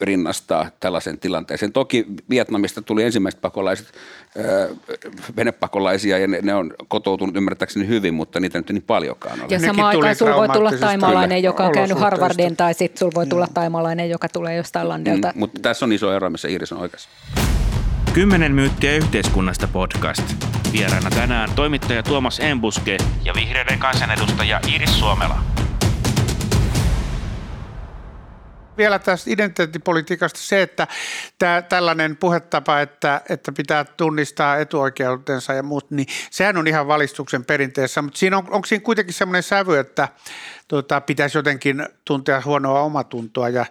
rinnastaa 0.00 0.70
tällaisen 0.80 1.18
tilanteeseen. 1.18 1.72
Toki 1.72 2.06
Vietnamista 2.30 2.82
tuli 2.82 3.02
ensimmäiset 3.02 3.40
pakolaiset, 3.40 3.92
venepakolaisia 5.36 6.18
ja 6.18 6.26
ne, 6.26 6.38
ne 6.42 6.54
on 6.54 6.74
kotoutunut 6.88 7.36
ymmärtääkseni 7.36 7.86
hyvin, 7.86 8.14
mutta 8.14 8.40
niitä 8.40 8.58
nyt 8.58 8.70
ei 8.70 8.74
niin 8.74 8.82
paljonkaan 8.82 9.40
ole. 9.40 9.48
Ja 9.50 9.58
samaan 9.60 9.96
aikaan 9.96 10.16
sulla 10.16 10.36
voi 10.36 10.48
tulla 10.48 10.72
taimalainen, 10.72 11.42
joka 11.42 11.64
on 11.64 11.72
käynyt 11.72 11.98
Harvardin, 11.98 12.56
tai 12.56 12.74
sitten 12.74 12.98
sulla 12.98 13.12
voi 13.14 13.26
tulla 13.26 13.46
taimalainen, 13.54 14.10
joka 14.10 14.28
tulee 14.28 14.56
jostain 14.56 14.88
landelta. 14.88 15.32
Mm, 15.34 15.38
mutta 15.38 15.60
tässä 15.62 15.84
on 15.84 15.92
iso 15.92 16.12
ero, 16.12 16.30
missä 16.30 16.48
Iris 16.48 16.72
on 16.72 16.78
oikeassa. 16.78 17.08
Kymmenen 18.12 18.54
myyttiä 18.54 18.96
yhteiskunnasta 18.96 19.68
podcast. 19.68 20.22
Vieraana 20.72 21.10
tänään 21.10 21.50
toimittaja 21.54 22.02
Tuomas 22.02 22.40
Embuske 22.40 22.96
ja 23.24 23.34
vihreiden 23.34 23.78
kansanedustaja 23.78 24.60
Iris 24.74 24.98
Suomela. 24.98 25.57
Vielä 28.78 28.98
tästä 28.98 29.30
identiteettipolitiikasta 29.30 30.40
se, 30.40 30.62
että 30.62 30.86
tämä, 31.38 31.62
tällainen 31.62 32.16
puhetapa, 32.16 32.80
että, 32.80 33.20
että 33.28 33.52
pitää 33.52 33.84
tunnistaa 33.84 34.56
etuoikeutensa 34.56 35.52
ja 35.52 35.62
muut, 35.62 35.90
niin 35.90 36.06
sehän 36.30 36.56
on 36.56 36.66
ihan 36.66 36.88
valistuksen 36.88 37.44
perinteessä, 37.44 38.02
mutta 38.02 38.18
siinä 38.18 38.38
on, 38.38 38.44
onko 38.50 38.66
siinä 38.66 38.84
kuitenkin 38.84 39.14
semmoinen 39.14 39.42
sävy, 39.42 39.78
että 39.78 40.08
tuota, 40.68 41.00
pitäisi 41.00 41.38
jotenkin 41.38 41.86
tuntea 42.04 42.42
huonoa 42.44 42.80
omatuntoa 42.80 43.48
ja 43.48 43.66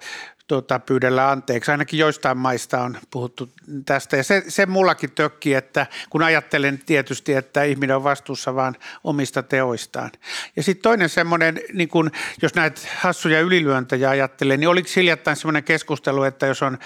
tuota, 0.47 0.79
pyydellä 0.79 1.29
anteeksi. 1.29 1.71
Ainakin 1.71 1.99
joistain 1.99 2.37
maista 2.37 2.81
on 2.81 2.97
puhuttu 3.11 3.49
tästä 3.85 4.17
ja 4.17 4.23
se, 4.23 4.43
se 4.47 4.65
mullakin 4.65 5.11
tökki, 5.11 5.53
että 5.53 5.87
kun 6.09 6.23
ajattelen 6.23 6.79
tietysti, 6.85 7.33
että 7.33 7.63
ihminen 7.63 7.95
on 7.95 8.03
vastuussa 8.03 8.55
vain 8.55 8.75
omista 9.03 9.43
teoistaan. 9.43 10.11
Ja 10.55 10.63
sitten 10.63 10.83
toinen 10.83 11.09
semmoinen, 11.09 11.61
niin 11.73 11.89
kun, 11.89 12.11
jos 12.41 12.55
näitä 12.55 12.81
hassuja 12.97 13.41
ylilyöntejä 13.41 14.09
ajattelee, 14.09 14.57
niin 14.57 14.69
oliko 14.69 14.89
hiljattain 14.95 15.37
semmoinen 15.37 15.63
keskustelu, 15.63 16.23
että 16.23 16.45
jos 16.45 16.61
on 16.61 16.77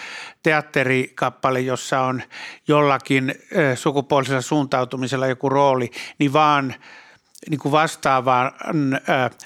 teatterikappale, 0.44 1.60
jossa 1.60 2.02
on 2.02 2.24
jollakin 2.68 3.36
sukupuolisella 3.76 4.42
suuntautumisella 4.42 5.28
joku 5.28 5.50
rooli, 5.50 5.92
niin 6.20 6.34
vaan– 6.34 6.76
niin 7.50 7.60
kuin 7.60 7.72
vastaavan 7.72 8.52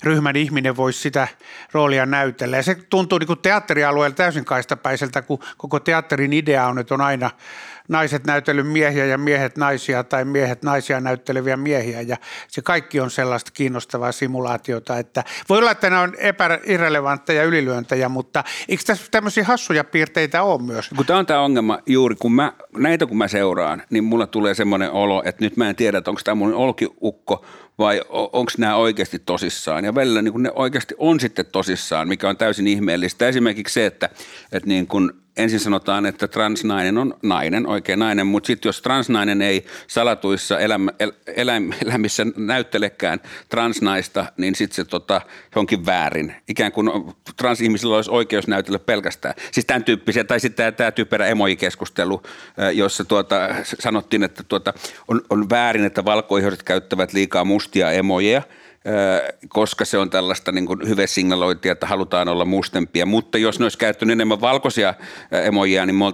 ryhmän 0.03 0.35
ihminen 0.35 0.77
voisi 0.77 0.99
sitä 0.99 1.27
roolia 1.71 2.05
näytellä. 2.05 2.57
Ja 2.57 2.63
se 2.63 2.75
tuntuu 2.75 3.17
niin 3.17 3.27
kuin 3.27 3.39
teatterialueella 3.39 4.15
täysin 4.15 4.45
kaistapäiseltä, 4.45 5.21
kun 5.21 5.39
koko 5.57 5.79
teatterin 5.79 6.33
idea 6.33 6.67
on, 6.67 6.79
että 6.79 6.93
on 6.93 7.01
aina 7.01 7.31
naiset 7.87 8.25
näytellyt 8.25 8.67
miehiä 8.67 9.05
ja 9.05 9.17
miehet 9.17 9.57
naisia 9.57 10.03
tai 10.03 10.25
miehet 10.25 10.63
naisia 10.63 10.99
näytteleviä 10.99 11.57
miehiä. 11.57 12.01
Ja 12.01 12.17
se 12.47 12.61
kaikki 12.61 12.99
on 12.99 13.11
sellaista 13.11 13.51
kiinnostavaa 13.51 14.11
simulaatiota, 14.11 14.97
että 14.97 15.23
voi 15.49 15.57
olla, 15.57 15.71
että 15.71 15.89
nämä 15.89 16.01
on 16.01 16.13
epäirrelevantteja 16.17 17.43
ylilyöntejä, 17.43 18.09
mutta 18.09 18.43
eikö 18.69 18.83
tässä 18.87 19.05
tämmöisiä 19.11 19.43
hassuja 19.43 19.83
piirteitä 19.83 20.43
ole 20.43 20.61
myös? 20.61 20.89
Kun 20.95 21.05
tämä 21.05 21.19
on 21.19 21.25
tämä 21.25 21.41
ongelma 21.41 21.79
juuri, 21.85 22.15
kun 22.15 22.31
mä, 22.31 22.53
näitä 22.77 23.05
kun 23.05 23.17
mä 23.17 23.27
seuraan, 23.27 23.83
niin 23.89 24.03
mulla 24.03 24.27
tulee 24.27 24.53
semmoinen 24.53 24.91
olo, 24.91 25.23
että 25.25 25.45
nyt 25.45 25.57
mä 25.57 25.69
en 25.69 25.75
tiedä, 25.75 25.97
että 25.97 26.11
onko 26.11 26.21
tämä 26.23 26.35
mun 26.35 26.53
olkiukko 26.53 27.45
vai 27.85 28.01
onko 28.09 28.51
nämä 28.57 28.75
oikeasti 28.75 29.19
tosissaan. 29.19 29.85
Ja 29.85 29.95
välillä 29.95 30.21
niin 30.21 30.43
ne 30.43 30.51
oikeasti 30.55 30.95
on 30.97 31.19
sitten 31.19 31.45
tosissaan, 31.45 32.07
mikä 32.07 32.29
on 32.29 32.37
täysin 32.37 32.67
ihmeellistä. 32.67 33.27
Esimerkiksi 33.27 33.73
se, 33.73 33.85
että, 33.85 34.09
että 34.51 34.67
niin 34.67 34.87
kun 34.87 35.24
ensin 35.37 35.59
sanotaan, 35.59 36.05
että 36.05 36.27
transnainen 36.27 36.97
on 36.97 37.17
nainen, 37.21 37.67
oikein 37.67 37.99
nainen, 37.99 38.27
mutta 38.27 38.47
sitten 38.47 38.69
jos 38.69 38.81
transnainen 38.81 39.41
ei 39.41 39.65
salatuissa 39.87 40.59
elämä, 40.59 40.91
el, 40.99 41.11
eläm, 41.27 41.69
elämissä 41.85 42.25
näyttelekään 42.37 43.19
transnaista, 43.49 44.25
niin 44.37 44.55
sitten 44.55 44.75
se 44.75 44.85
tota, 44.85 45.21
onkin 45.55 45.85
väärin. 45.85 46.35
Ikään 46.47 46.71
kuin 46.71 47.15
transihmisillä 47.37 47.95
olisi 47.95 48.11
oikeus 48.11 48.47
näytellä 48.47 48.79
pelkästään. 48.79 49.33
Siis 49.51 49.65
tämän 49.65 49.83
tyyppisiä, 49.83 50.23
tai 50.23 50.39
sitten 50.39 50.73
tämä 50.73 50.91
typerä 50.91 51.27
emojikeskustelu, 51.27 52.23
jossa 52.73 53.05
tuota, 53.05 53.35
sanottiin, 53.63 54.23
että 54.23 54.43
tuota, 54.43 54.73
on, 55.07 55.21
on 55.29 55.49
väärin, 55.49 55.85
että 55.85 56.05
valkoihoiset 56.05 56.63
käyttävät 56.63 57.13
liikaa 57.13 57.45
mustia 57.45 57.91
emojeja– 57.91 58.41
koska 59.49 59.85
se 59.85 59.97
on 59.97 60.09
tällaista 60.09 60.51
niin 60.51 60.65
kuin 60.65 60.87
hyvesignalointia, 60.87 61.71
että 61.71 61.87
halutaan 61.87 62.27
olla 62.27 62.45
mustempia. 62.45 63.05
Mutta 63.05 63.37
jos 63.37 63.59
ne 63.59 63.65
olisi 63.65 63.77
käyttänyt 63.77 64.13
enemmän 64.13 64.41
valkoisia 64.41 64.93
emojia, 65.31 65.85
niin 65.85 65.95
me 65.95 66.05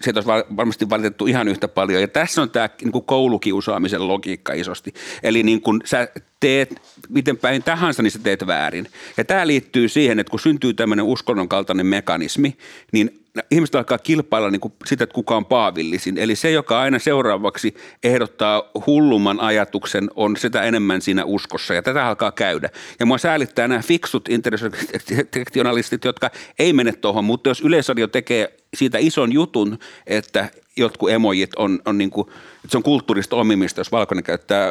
sieltä 0.00 0.20
olisi 0.20 0.56
varmasti 0.56 0.90
valitettu 0.90 1.26
ihan 1.26 1.48
yhtä 1.48 1.68
paljon. 1.68 2.00
Ja 2.00 2.08
tässä 2.08 2.42
on 2.42 2.50
tämä 2.50 2.68
niin 2.82 2.92
kuin 2.92 3.04
koulukiusaamisen 3.04 4.08
logiikka 4.08 4.52
isosti. 4.52 4.94
Eli 5.22 5.42
niin 5.42 5.60
kuin 5.60 5.80
sä 5.84 6.08
teet 6.40 6.82
miten 7.08 7.36
päin 7.36 7.62
tahansa, 7.62 8.02
niin 8.02 8.10
sä 8.10 8.18
teet 8.22 8.46
väärin. 8.46 8.86
Ja 9.16 9.24
tämä 9.24 9.46
liittyy 9.46 9.88
siihen, 9.88 10.18
että 10.18 10.30
kun 10.30 10.40
syntyy 10.40 10.74
tämmöinen 10.74 11.04
uskonnon 11.04 11.48
kaltainen 11.48 11.86
mekanismi, 11.86 12.56
niin 12.92 13.19
ihmiset 13.50 13.74
alkaa 13.74 13.98
kilpailla 13.98 14.50
niin 14.50 14.60
kuin 14.60 14.74
sitä, 14.86 15.04
että 15.04 15.14
kuka 15.14 15.36
on 15.36 15.46
paavillisin. 15.46 16.18
Eli 16.18 16.36
se, 16.36 16.50
joka 16.50 16.80
aina 16.80 16.98
seuraavaksi 16.98 17.74
ehdottaa 18.04 18.62
hullumman 18.86 19.40
ajatuksen, 19.40 20.10
on 20.14 20.36
sitä 20.36 20.62
enemmän 20.62 21.02
siinä 21.02 21.24
uskossa. 21.24 21.74
Ja 21.74 21.82
tätä 21.82 22.06
alkaa 22.06 22.32
käydä. 22.32 22.70
Ja 23.00 23.06
mua 23.06 23.18
säälittää 23.18 23.68
nämä 23.68 23.82
fiksut 23.82 24.28
intersektionalistit, 24.28 26.04
jotka 26.04 26.30
ei 26.58 26.72
mene 26.72 26.92
tuohon, 26.92 27.24
mutta 27.24 27.50
jos 27.50 27.60
Yleisradio 27.60 28.06
tekee 28.06 28.59
siitä 28.76 28.98
ison 28.98 29.32
jutun, 29.32 29.78
että 30.06 30.50
jotkut 30.76 31.10
emojit 31.10 31.54
on, 31.56 31.78
on 31.84 31.98
niin 31.98 32.10
kuin, 32.10 32.28
että 32.28 32.68
se 32.68 32.76
on 32.76 32.82
kulttuurista 32.82 33.36
omimista, 33.36 33.80
jos 33.80 33.92
valkoinen 33.92 34.24
käyttää 34.24 34.68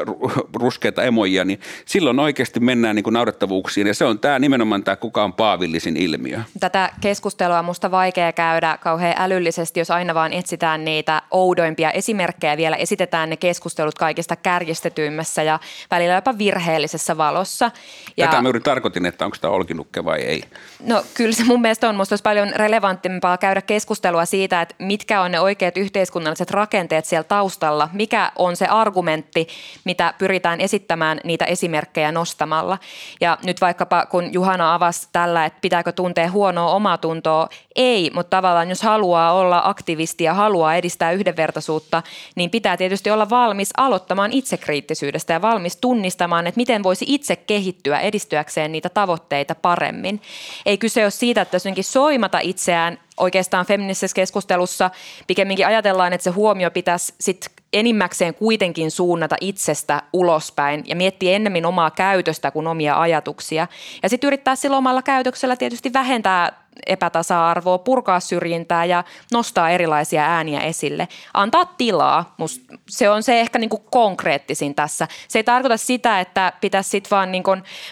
ruskeita 0.54 1.04
emojia, 1.04 1.46
niin 1.46 1.60
silloin 1.86 2.20
oikeasti 2.20 2.60
mennään 2.60 2.96
niin 2.96 3.04
kuin 3.04 3.14
naurettavuuksiin 3.14 3.88
ja 3.88 3.94
se 3.94 4.06
on 4.06 4.20
tämä 4.20 4.40
nimenomaan 4.40 4.84
tämä 4.84 4.96
kuka 4.96 5.24
on 5.24 5.34
paavillisin 5.34 5.98
ilmiö. 5.98 6.40
Tätä 6.60 6.90
keskustelua 7.02 7.60
on 7.60 7.66
musta 7.66 7.92
vaikea 7.92 8.34
käydä 8.34 8.78
kauhean 8.82 9.16
älyllisesti, 9.18 9.80
jos 9.80 9.92
aina 9.92 10.14
vaan 10.14 10.34
etsitään 10.34 10.86
niitä 10.86 11.22
oudoimpia 11.32 11.92
esimerkkejä 11.92 12.58
vielä 12.58 12.76
esitetään 12.76 13.30
ne 13.30 13.38
keskustelut 13.38 13.96
kaikista 13.96 14.36
kärjistetyimmässä 14.36 15.44
ja 15.44 15.60
välillä 15.92 16.14
jopa 16.14 16.38
virheellisessä 16.38 17.18
valossa. 17.18 17.72
Ja 18.18 18.26
Tätä 18.26 18.42
mä 18.42 18.48
juuri 18.48 18.60
tarkoitin, 18.60 19.06
että 19.06 19.26
onko 19.26 19.38
tämä 19.42 19.54
olkinukke 19.54 20.06
vai 20.06 20.20
ei. 20.20 20.44
No 20.86 21.04
kyllä 21.14 21.32
se 21.32 21.44
mun 21.44 21.62
mielestä 21.62 21.90
on. 21.90 21.96
Musta 21.96 22.14
olisi 22.14 22.24
paljon 22.24 22.52
relevanttimpaa 22.56 23.38
käydä 23.38 23.62
keskustelua 23.62 23.89
siitä, 24.26 24.62
että 24.62 24.76
mitkä 24.80 25.22
on 25.22 25.32
ne 25.32 25.40
oikeat 25.40 25.78
yhteiskunnalliset 25.78 26.52
rakenteet 26.52 27.06
siellä 27.06 27.24
taustalla, 27.24 27.90
mikä 27.94 28.32
on 28.36 28.56
se 28.56 28.66
argumentti, 28.66 29.48
mitä 29.86 30.14
pyritään 30.18 30.62
esittämään 30.62 31.20
niitä 31.24 31.46
esimerkkejä 31.46 32.12
nostamalla. 32.12 32.78
Ja 33.22 33.38
nyt 33.46 33.62
vaikkapa 33.62 34.06
kun 34.06 34.34
Juhana 34.34 34.74
avasi 34.74 35.08
tällä, 35.12 35.46
että 35.46 35.60
pitääkö 35.62 35.92
tuntea 35.92 36.32
huonoa 36.32 36.74
omaa 36.74 36.98
tuntoa, 36.98 37.50
ei, 37.76 38.12
mutta 38.14 38.38
tavallaan 38.38 38.70
jos 38.70 38.82
haluaa 38.82 39.34
olla 39.34 39.62
aktivisti 39.66 40.24
ja 40.24 40.34
haluaa 40.34 40.76
edistää 40.76 41.12
yhdenvertaisuutta, 41.12 42.04
niin 42.36 42.50
pitää 42.50 42.78
tietysti 42.78 43.12
olla 43.12 43.30
valmis 43.30 43.70
aloittamaan 43.78 44.32
itsekriittisyydestä 44.34 45.34
ja 45.34 45.42
valmis 45.42 45.78
tunnistamaan, 45.78 46.48
että 46.48 46.60
miten 46.60 46.84
voisi 46.84 47.06
itse 47.08 47.36
kehittyä 47.36 48.00
edistyäkseen 48.00 48.72
niitä 48.72 48.90
tavoitteita 48.90 49.56
paremmin. 49.56 50.22
Ei 50.66 50.78
kyse 50.78 51.04
ole 51.04 51.12
siitä, 51.12 51.42
että 51.42 51.58
soimata 51.82 52.40
itseään 52.40 53.00
oikeastaan 53.20 53.66
feministisessä 53.66 54.16
keskustelussa 54.16 54.92
pikemminkin 55.28 55.68
ajatellaan, 55.68 56.14
että 56.14 56.24
se 56.24 56.30
huomio 56.30 56.72
pitäisi 56.72 57.14
sit 57.20 57.50
enimmäkseen 57.74 58.34
kuitenkin 58.34 58.92
suunnata 58.92 59.36
itsestä 59.42 60.02
ulospäin 60.14 60.84
ja 60.86 60.96
miettiä 60.96 61.36
ennemmin 61.36 61.66
omaa 61.66 61.92
käytöstä 61.92 62.52
kuin 62.52 62.68
omia 62.68 63.02
ajatuksia. 63.02 63.68
Ja 64.04 64.10
sitten 64.10 64.28
yrittää 64.28 64.56
sillä 64.56 64.78
omalla 64.78 65.02
käytöksellä 65.02 65.56
tietysti 65.56 65.94
vähentää 65.94 66.59
epätasa-arvoa, 66.88 67.78
purkaa 67.78 68.20
syrjintää 68.20 68.86
ja 68.86 69.04
nostaa 69.34 69.70
erilaisia 69.70 70.24
ääniä 70.24 70.62
esille. 70.62 71.08
Antaa 71.34 71.66
tilaa, 71.66 72.36
Must 72.38 72.62
se 72.90 73.10
on 73.10 73.24
se 73.24 73.40
ehkä 73.40 73.60
niin 73.60 73.70
konkreettisin 73.92 74.76
tässä. 74.76 75.08
Se 75.28 75.40
ei 75.40 75.44
tarkoita 75.44 75.78
sitä, 75.78 76.20
että 76.20 76.54
pitäisi 76.62 76.90
sitten 76.90 77.12
vaan 77.12 77.32
niin 77.32 77.44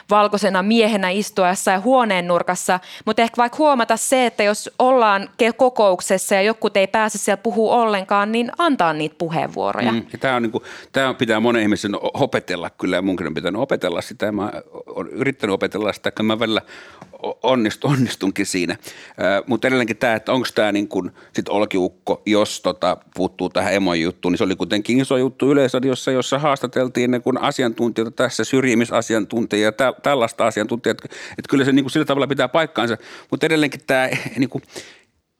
valkoisena 0.09 0.63
miehenä 0.63 1.09
istua 1.09 1.49
jossain 1.49 1.83
huoneen 1.83 2.27
nurkassa, 2.27 2.79
mutta 3.05 3.21
ehkä 3.21 3.37
vaikka 3.37 3.57
huomata 3.57 3.97
se, 3.97 4.25
että 4.25 4.43
jos 4.43 4.69
ollaan 4.79 5.29
kokouksessa 5.57 6.35
ja 6.35 6.41
joku 6.41 6.69
ei 6.75 6.87
pääse 6.87 7.17
siellä 7.17 7.41
puhua 7.41 7.75
ollenkaan, 7.75 8.31
niin 8.31 8.51
antaa 8.57 8.93
niitä 8.93 9.15
puheenvuoroja. 9.17 9.91
Mm, 9.91 10.05
tämä, 10.19 10.35
on 10.35 10.41
niin 10.41 10.51
kuin, 10.51 10.63
tämä 10.91 11.13
pitää 11.13 11.39
monen 11.39 11.61
ihmisen 11.61 11.91
opetella 12.13 12.69
kyllä 12.69 13.01
munkin 13.01 13.27
on 13.27 13.33
pitänyt 13.33 13.61
opetella 13.61 14.01
sitä. 14.01 14.31
Mä 14.31 14.51
olen 14.85 15.11
yrittänyt 15.11 15.53
opetella 15.53 15.93
sitä, 15.93 16.09
että 16.09 16.23
mä 16.23 16.39
välillä 16.39 16.61
onnistun, 17.43 17.91
onnistunkin 17.93 18.45
siinä. 18.45 18.76
Mutta 19.47 19.67
edelleenkin 19.67 19.97
tämä, 19.97 20.13
että 20.13 20.31
onko 20.31 20.47
tämä 20.55 20.71
niin 20.71 20.87
kuin 20.87 21.11
olkiukko, 21.49 22.21
jos 22.25 22.61
tota, 22.61 22.97
puuttuu 23.15 23.49
tähän 23.49 23.73
emojuttuun, 23.73 24.31
niin 24.31 24.37
se 24.37 24.43
oli 24.43 24.55
kuitenkin 24.55 25.01
iso 25.01 25.17
juttu 25.17 25.51
Yleisradiossa, 25.51 26.11
jossa 26.11 26.39
haastateltiin 26.39 27.11
ne 27.11 27.19
kun 27.19 27.37
asiantuntijoita 27.37 28.11
tässä, 28.11 28.43
syrjimisasiantuntijia 28.43 29.65
ja 29.79 29.93
tällaista 30.03 30.47
asiantuntijaa, 30.47 30.91
että, 30.91 31.05
että 31.31 31.49
kyllä 31.49 31.65
se 31.65 31.71
niin 31.71 31.83
kuin 31.83 31.91
sillä 31.91 32.05
tavalla 32.05 32.27
pitää 32.27 32.47
paikkaansa, 32.47 32.97
mutta 33.31 33.45
edelleenkin 33.45 33.81
tämä 33.87 34.09
niin 34.37 34.49
kuin, 34.49 34.63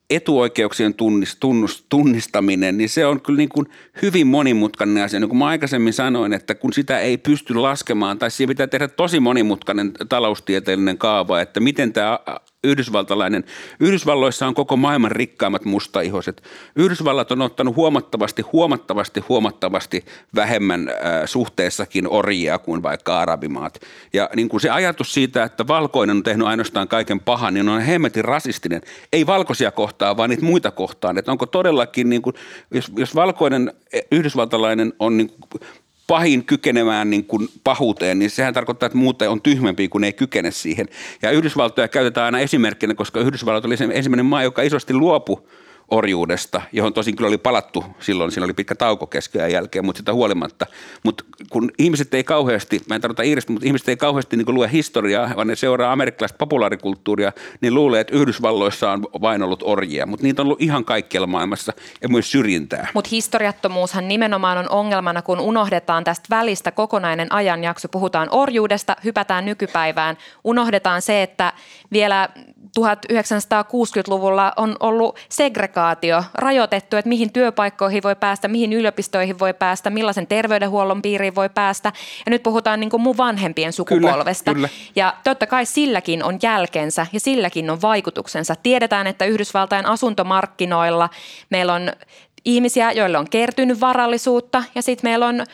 etuoikeuksien 0.10 0.94
tunnist, 0.94 1.38
tunnust, 1.40 1.86
tunnistaminen, 1.90 2.78
niin 2.78 2.90
se 2.90 3.06
on 3.06 3.22
kyllä 3.22 3.38
niin 3.38 3.50
kuin 3.50 3.68
hyvin 4.02 4.28
monimutkainen 4.28 5.04
asia. 5.04 5.20
Niin 5.20 5.30
kuin 5.30 5.38
mä 5.38 5.48
aikaisemmin 5.48 5.94
sanoin, 5.94 6.34
että 6.34 6.56
kun 6.56 6.74
sitä 6.74 7.00
ei 7.00 7.18
pysty 7.18 7.54
laskemaan, 7.54 8.20
tai 8.20 8.32
siihen 8.32 8.48
pitää 8.48 8.68
tehdä 8.68 8.88
tosi 8.88 9.20
monimutkainen 9.20 9.92
taloustieteellinen 10.10 10.98
kaava, 10.98 11.42
että 11.42 11.60
miten 11.60 11.94
tämä 11.94 12.20
yhdysvaltalainen. 12.64 13.44
Yhdysvalloissa 13.80 14.48
on 14.48 14.54
koko 14.54 14.78
maailman 14.78 15.12
rikkaimmat 15.12 15.66
mustaihoset. 15.66 16.44
Yhdysvallat 16.76 17.32
on 17.32 17.42
ottanut 17.42 17.76
huomattavasti, 17.76 18.42
huomattavasti, 18.42 19.20
huomattavasti 19.30 20.06
vähemmän 20.36 20.90
äh, 20.90 20.96
suhteessakin 21.26 22.08
orjia 22.08 22.60
kuin 22.60 22.84
vaikka 22.84 23.20
arabimaat. 23.20 23.80
Ja 24.14 24.30
niin 24.36 24.50
kuin 24.50 24.62
se 24.62 24.70
ajatus 24.70 25.14
siitä, 25.14 25.44
että 25.44 25.68
valkoinen 25.68 26.18
on 26.18 26.24
tehnyt 26.24 26.48
ainoastaan 26.48 26.88
kaiken 26.88 27.20
pahan, 27.20 27.54
niin 27.54 27.70
on 27.70 27.82
hemmetin 27.82 28.26
rasistinen. 28.26 28.82
Ei 29.14 29.26
valkoisia 29.26 29.72
kohtaa, 29.72 30.18
vaan 30.18 30.30
niitä 30.30 30.46
muita 30.46 30.72
kohtaan. 30.72 31.18
Että 31.18 31.32
onko 31.32 31.46
todellakin, 31.46 32.10
niin 32.10 32.22
kuin, 32.22 32.36
jos, 32.72 32.92
jos 32.96 33.16
valkoinen 33.16 33.74
yhdysvaltalainen 34.12 34.94
on 35.00 35.18
niin 35.18 35.30
kuin 35.30 35.62
pahin 36.08 36.46
kykenemään 36.46 37.10
niin 37.10 37.26
kuin 37.26 37.48
pahuuteen, 37.64 38.20
niin 38.20 38.30
sehän 38.30 38.54
tarkoittaa, 38.54 38.88
että 38.88 38.98
muuten 38.98 39.30
on 39.30 39.42
tyhmempi, 39.42 39.90
kun 39.90 40.04
ei 40.04 40.14
kykene 40.14 40.52
siihen. 40.52 40.88
Ja 41.22 41.32
Yhdysvaltoja 41.32 41.88
käytetään 41.88 42.26
aina 42.26 42.40
esimerkkinä, 42.40 42.94
koska 42.94 43.20
Yhdysvallat 43.20 43.66
oli 43.66 43.78
se 43.78 43.88
ensimmäinen 43.92 44.26
maa, 44.26 44.44
joka 44.44 44.62
isosti 44.62 44.94
luopui 44.94 45.42
orjuudesta, 45.92 46.62
johon 46.72 46.94
tosin 46.94 47.16
kyllä 47.16 47.28
oli 47.28 47.38
palattu 47.38 47.86
silloin, 48.00 48.32
siinä 48.32 48.46
oli 48.46 48.54
pitkä 48.54 48.76
tauko 48.76 49.08
keskeä 49.08 49.48
jälkeen, 49.48 49.86
mutta 49.86 49.98
sitä 49.98 50.14
huolimatta. 50.14 50.66
Mutta 51.04 51.24
kun 51.50 51.72
ihmiset 51.80 52.14
ei 52.14 52.24
kauheasti, 52.24 52.82
mä 52.90 52.96
en 52.96 53.02
tarkoita 53.02 53.24
Iiristä, 53.24 53.52
mutta 53.52 53.68
ihmiset 53.68 53.90
ei 53.90 53.98
kauheasti 53.98 54.38
niin 54.38 54.56
lue 54.56 54.72
historiaa, 54.72 55.30
vaan 55.36 55.48
ne 55.48 55.56
seuraa 55.56 55.92
amerikkalaista 55.92 56.38
populaarikulttuuria, 56.38 57.32
niin 57.62 57.74
luulee, 57.74 58.02
että 58.02 58.16
Yhdysvalloissa 58.16 58.92
on 58.92 59.08
vain 59.22 59.44
ollut 59.44 59.64
orjia, 59.64 60.06
mutta 60.06 60.24
niitä 60.24 60.42
on 60.42 60.46
ollut 60.46 60.62
ihan 60.62 60.86
kaikkialla 60.86 61.28
maailmassa 61.28 61.74
ja 62.02 62.10
myös 62.10 62.32
syrjintää. 62.32 62.88
Mutta 62.94 63.10
historiattomuushan 63.12 64.08
nimenomaan 64.08 64.58
on 64.58 64.70
ongelmana, 64.70 65.22
kun 65.22 65.40
unohdetaan 65.40 66.04
tästä 66.04 66.28
välistä 66.30 66.72
kokonainen 66.72 67.34
ajanjakso, 67.34 67.88
puhutaan 67.88 68.28
orjuudesta, 68.32 68.96
hypätään 69.04 69.46
nykypäivään, 69.46 70.18
unohdetaan 70.44 71.02
se, 71.02 71.24
että 71.24 71.54
vielä 71.92 72.30
1960-luvulla 72.80 74.54
on 74.58 74.76
ollut 74.80 75.20
segregaatio, 75.30 76.24
rajoitettu, 76.34 76.96
että 76.96 77.10
mihin 77.10 77.34
työpaikkoihin 77.34 78.04
voi 78.04 78.16
päästä, 78.16 78.48
mihin 78.48 78.74
yliopistoihin 78.74 79.40
voi 79.40 79.54
päästä, 79.54 79.90
millaisen 79.90 80.28
terveydenhuollon 80.28 81.02
piiriin 81.02 81.36
voi 81.36 81.50
päästä. 81.50 81.92
Ja 82.26 82.30
nyt 82.30 82.44
puhutaan 82.44 82.80
niin 82.80 82.90
kuin 82.90 83.02
mun 83.02 83.18
vanhempien 83.18 83.74
sukupolvesta. 83.74 84.54
Kyllä, 84.54 84.68
kyllä. 84.68 84.90
Ja 84.96 85.14
totta 85.24 85.48
kai 85.48 85.66
silläkin 85.66 86.24
on 86.24 86.40
jälkensä 86.42 87.08
ja 87.14 87.20
silläkin 87.20 87.70
on 87.70 87.82
vaikutuksensa. 87.82 88.56
Tiedetään, 88.64 89.08
että 89.08 89.26
Yhdysvaltain 89.26 89.86
asuntomarkkinoilla 89.86 91.10
meillä 91.50 91.74
on 91.74 91.92
ihmisiä, 92.48 92.92
joille 92.92 93.18
on 93.18 93.30
kertynyt 93.30 93.82
varallisuutta 93.82 94.64
ja 94.76 94.82
sitten 94.82 95.10
meillä 95.10 95.28
on 95.28 95.40
ö, 95.40 95.46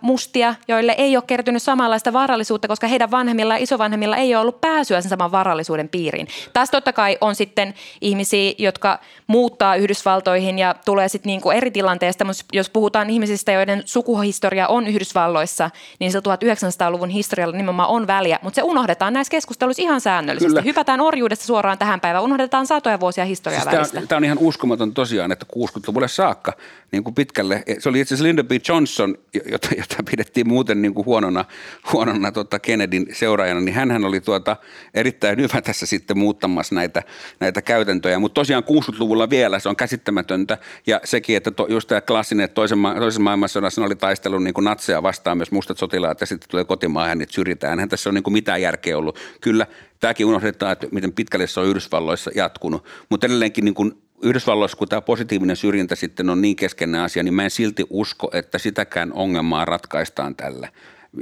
mustia, 0.00 0.54
joille 0.68 0.94
ei 0.98 1.16
ole 1.16 1.24
kertynyt 1.26 1.62
samanlaista 1.62 2.12
varallisuutta, 2.12 2.68
koska 2.68 2.86
heidän 2.86 3.10
vanhemmilla 3.10 3.54
ja 3.54 3.62
isovanhemmilla 3.62 4.16
ei 4.16 4.34
ole 4.34 4.40
ollut 4.40 4.60
pääsyä 4.60 5.00
sen 5.00 5.08
saman 5.08 5.32
varallisuuden 5.32 5.88
piiriin. 5.88 6.28
Tässä 6.52 6.72
totta 6.72 6.92
kai 6.92 7.18
on 7.20 7.34
sitten 7.34 7.74
ihmisiä, 8.00 8.52
jotka 8.58 8.98
muuttaa 9.26 9.76
Yhdysvaltoihin 9.76 10.58
ja 10.58 10.74
tulee 10.84 11.08
sitten 11.08 11.30
niinku 11.30 11.50
eri 11.50 11.70
tilanteesta, 11.70 12.24
mutta 12.24 12.44
jos 12.52 12.70
puhutaan 12.70 13.10
ihmisistä, 13.10 13.52
joiden 13.52 13.82
sukuhistoria 13.84 14.68
on 14.68 14.86
Yhdysvalloissa, 14.86 15.70
niin 15.98 16.12
se 16.12 16.18
1900-luvun 16.18 17.08
historialla 17.08 17.56
nimenomaan 17.56 17.88
on 17.88 18.06
väliä, 18.06 18.38
mutta 18.42 18.54
se 18.54 18.62
unohdetaan 18.62 19.12
näissä 19.12 19.30
keskusteluissa 19.30 19.82
ihan 19.82 20.00
säännöllisesti. 20.00 20.48
Kyllä. 20.48 20.62
Hypätään 20.62 21.00
orjuudesta 21.00 21.46
suoraan 21.46 21.78
tähän 21.78 22.00
päivään, 22.00 22.24
unohdetaan 22.24 22.66
satoja 22.66 23.00
vuosia 23.00 23.24
historiaa 23.24 23.62
siis 23.62 23.74
välistä. 23.74 24.02
Tämä 24.08 24.16
on 24.16 24.24
ihan 24.24 24.38
uskomaton 24.40 24.94
tosiaan, 24.94 25.32
että 25.32 25.46
60-luvulle 25.56 26.08
saakka 26.08 26.37
saakka 26.38 26.52
niin 26.92 27.04
kuin 27.04 27.14
pitkälle. 27.14 27.62
Se 27.78 27.88
oli 27.88 28.00
itse 28.00 28.14
asiassa 28.14 28.28
Lyndon 28.28 28.46
B. 28.46 28.50
Johnson, 28.68 29.18
jota, 29.50 29.68
jota 29.76 29.96
pidettiin 30.10 30.48
muuten 30.48 30.82
niin 30.82 30.94
kuin 30.94 31.06
huonona, 31.06 31.44
huonona 31.92 32.32
tota 32.32 32.58
Kennedyn 32.58 33.06
seuraajana, 33.12 33.60
niin 33.60 33.74
hän 33.74 34.04
oli 34.04 34.20
tuota 34.20 34.56
erittäin 34.94 35.38
hyvä 35.38 35.62
tässä 35.62 35.86
sitten 35.86 36.18
muuttamassa 36.18 36.74
näitä, 36.74 37.02
näitä 37.40 37.62
käytäntöjä. 37.62 38.18
Mutta 38.18 38.34
tosiaan 38.34 38.64
60-luvulla 38.64 39.30
vielä 39.30 39.58
se 39.58 39.68
on 39.68 39.76
käsittämätöntä 39.76 40.58
ja 40.86 41.00
sekin, 41.04 41.36
että 41.36 41.50
to, 41.50 41.66
just 41.68 41.88
tämä 41.88 42.00
klassinen, 42.00 42.44
että 42.44 42.54
toisen, 42.54 42.78
ma- 42.78 42.94
toisen 42.94 43.22
maailmansodassa 43.22 43.84
oli 43.84 43.96
taistelun 43.96 44.44
niin 44.44 44.54
kuin 44.54 44.64
natseja 44.64 45.02
vastaan 45.02 45.36
myös 45.36 45.50
mustat 45.50 45.78
sotilaat 45.78 46.20
ja 46.20 46.26
sitten 46.26 46.50
tulee 46.50 46.64
kotimaahan 46.64 47.18
niitä 47.18 47.32
syrjitään. 47.32 47.78
Eihän 47.78 47.88
tässä 47.88 48.10
on 48.10 48.14
niin 48.14 48.24
kuin 48.24 48.32
mitään 48.32 48.62
järkeä 48.62 48.98
ollut. 48.98 49.18
Kyllä 49.40 49.66
tämäkin 50.00 50.26
unohdetaan, 50.26 50.72
että 50.72 50.86
miten 50.92 51.12
pitkälle 51.12 51.46
se 51.46 51.60
on 51.60 51.66
Yhdysvalloissa 51.66 52.30
jatkunut, 52.34 52.84
mutta 53.08 53.26
edelleenkin 53.26 53.64
niin 53.64 53.74
kuin 53.74 54.07
Yhdysvalloissa, 54.22 54.76
kun 54.76 54.88
tämä 54.88 55.00
positiivinen 55.00 55.56
syrjintä 55.56 55.94
sitten 55.94 56.30
on 56.30 56.40
niin 56.40 56.56
keskeinen 56.56 57.00
asia, 57.00 57.22
niin 57.22 57.34
mä 57.34 57.44
en 57.44 57.50
silti 57.50 57.86
usko, 57.90 58.30
että 58.32 58.58
sitäkään 58.58 59.12
ongelmaa 59.12 59.64
ratkaistaan 59.64 60.36
tällä. 60.36 60.68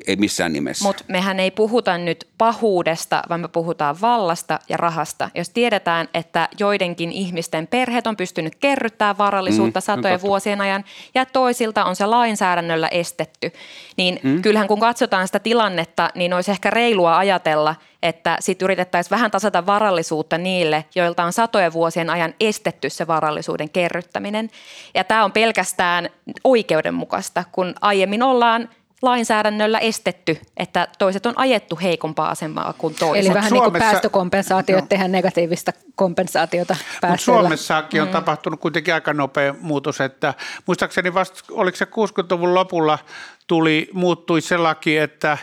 Ei 0.07 0.17
missään 0.17 0.53
nimessä. 0.53 0.85
Mutta 0.85 1.05
mehän 1.09 1.41
ei 1.41 1.51
puhuta 1.51 1.99
nyt 1.99 2.29
pahuudesta, 2.39 3.23
vaan 3.29 3.41
me 3.41 3.49
puhutaan 3.49 4.01
vallasta 4.01 4.59
ja 4.69 4.77
rahasta. 4.77 5.31
Jos 5.35 5.51
tiedetään, 5.51 6.09
että 6.15 6.49
joidenkin 6.59 7.13
ihmisten 7.13 7.67
perheet 7.67 8.07
on 8.07 8.17
pystynyt 8.17 8.55
kerryttämään 8.55 9.19
varallisuutta 9.19 9.81
mm, 9.81 9.85
satojen 9.85 10.23
vuosien 10.23 10.61
ajan 10.61 10.85
ja 11.15 11.27
toisilta 11.27 11.85
on 11.85 11.97
se 11.97 12.07
lainsäädännöllä 12.07 12.89
estetty, 12.89 13.53
niin 13.97 14.21
mm. 14.23 14.43
kyllähän 14.43 14.69
kun 14.69 14.81
katsotaan 14.81 15.29
sitä 15.29 15.39
tilannetta, 15.39 16.11
niin 16.15 16.33
olisi 16.33 16.51
ehkä 16.51 16.71
reilua 16.71 17.19
ajatella, 17.19 17.75
että 18.03 18.37
sitten 18.41 18.67
yritettäisiin 18.67 19.11
vähän 19.11 19.31
tasata 19.31 19.67
varallisuutta 19.67 20.39
niille, 20.39 20.85
joilta 20.95 21.25
on 21.25 21.33
satojen 21.33 21.73
vuosien 21.73 22.11
ajan 22.11 22.35
estetty 22.41 22.91
se 22.91 23.07
varallisuuden 23.07 23.71
kerryttäminen. 23.71 24.51
Ja 24.95 25.05
tämä 25.05 25.25
on 25.25 25.33
pelkästään 25.33 26.11
oikeudenmukaista, 26.45 27.45
kun 27.53 27.75
aiemmin 27.81 28.23
ollaan 28.23 28.69
lainsäädännöllä 29.03 29.79
estetty, 29.79 30.41
että 30.57 30.89
toiset 30.99 31.27
on 31.27 31.39
ajettu 31.39 31.79
heikompaa 31.83 32.31
asemaa 32.31 32.73
kuin 32.79 32.95
toiset. 32.95 33.25
Eli 33.25 33.35
vähän 33.35 33.49
Suomessa, 33.49 33.65
niin 33.65 33.73
kuin 33.73 33.81
päästökompensaatio, 33.81 34.81
no. 34.81 34.87
tehdä 34.89 35.09
negatiivista 35.09 35.73
kompensaatiota 35.95 36.77
päästöillä. 37.01 37.41
Suomessakin 37.41 38.03
on 38.03 38.09
mm. 38.09 38.13
tapahtunut 38.13 38.61
kuitenkin 38.61 38.95
aika 38.95 39.13
nopea 39.13 39.55
muutos, 39.61 40.01
että 40.01 40.35
muistaakseni 40.67 41.15
vasta, 41.15 41.41
oliko 41.51 41.77
se 41.77 41.85
60-luvun 41.85 42.55
lopulla 42.55 42.99
tuli, 43.47 43.89
muuttui 43.93 44.41
se 44.41 44.57
laki, 44.57 44.97
että 44.97 45.39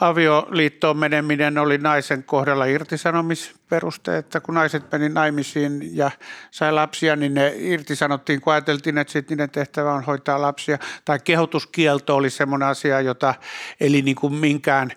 avioliittoon 0.00 0.96
meneminen 0.96 1.58
oli 1.58 1.78
naisen 1.78 2.24
kohdalla 2.24 2.64
irtisanomisperuste, 2.64 4.18
että 4.18 4.40
kun 4.40 4.54
naiset 4.54 4.92
meni 4.92 5.08
naimisiin 5.08 5.96
ja 5.96 6.10
sai 6.50 6.72
lapsia, 6.72 7.16
niin 7.16 7.34
ne 7.34 7.52
irtisanottiin, 7.56 8.40
kun 8.40 8.52
ajateltiin, 8.52 8.98
että 8.98 9.12
sitten 9.12 9.36
niiden 9.36 9.50
tehtävä 9.50 9.94
on 9.94 10.04
hoitaa 10.04 10.42
lapsia. 10.42 10.78
Tai 11.04 11.18
kehotuskielto 11.24 12.16
oli 12.16 12.30
semmoinen 12.30 12.68
asia, 12.68 13.00
jota 13.00 13.34
eli 13.80 14.02
niin 14.02 14.16
kuin 14.16 14.34
minkään 14.34 14.92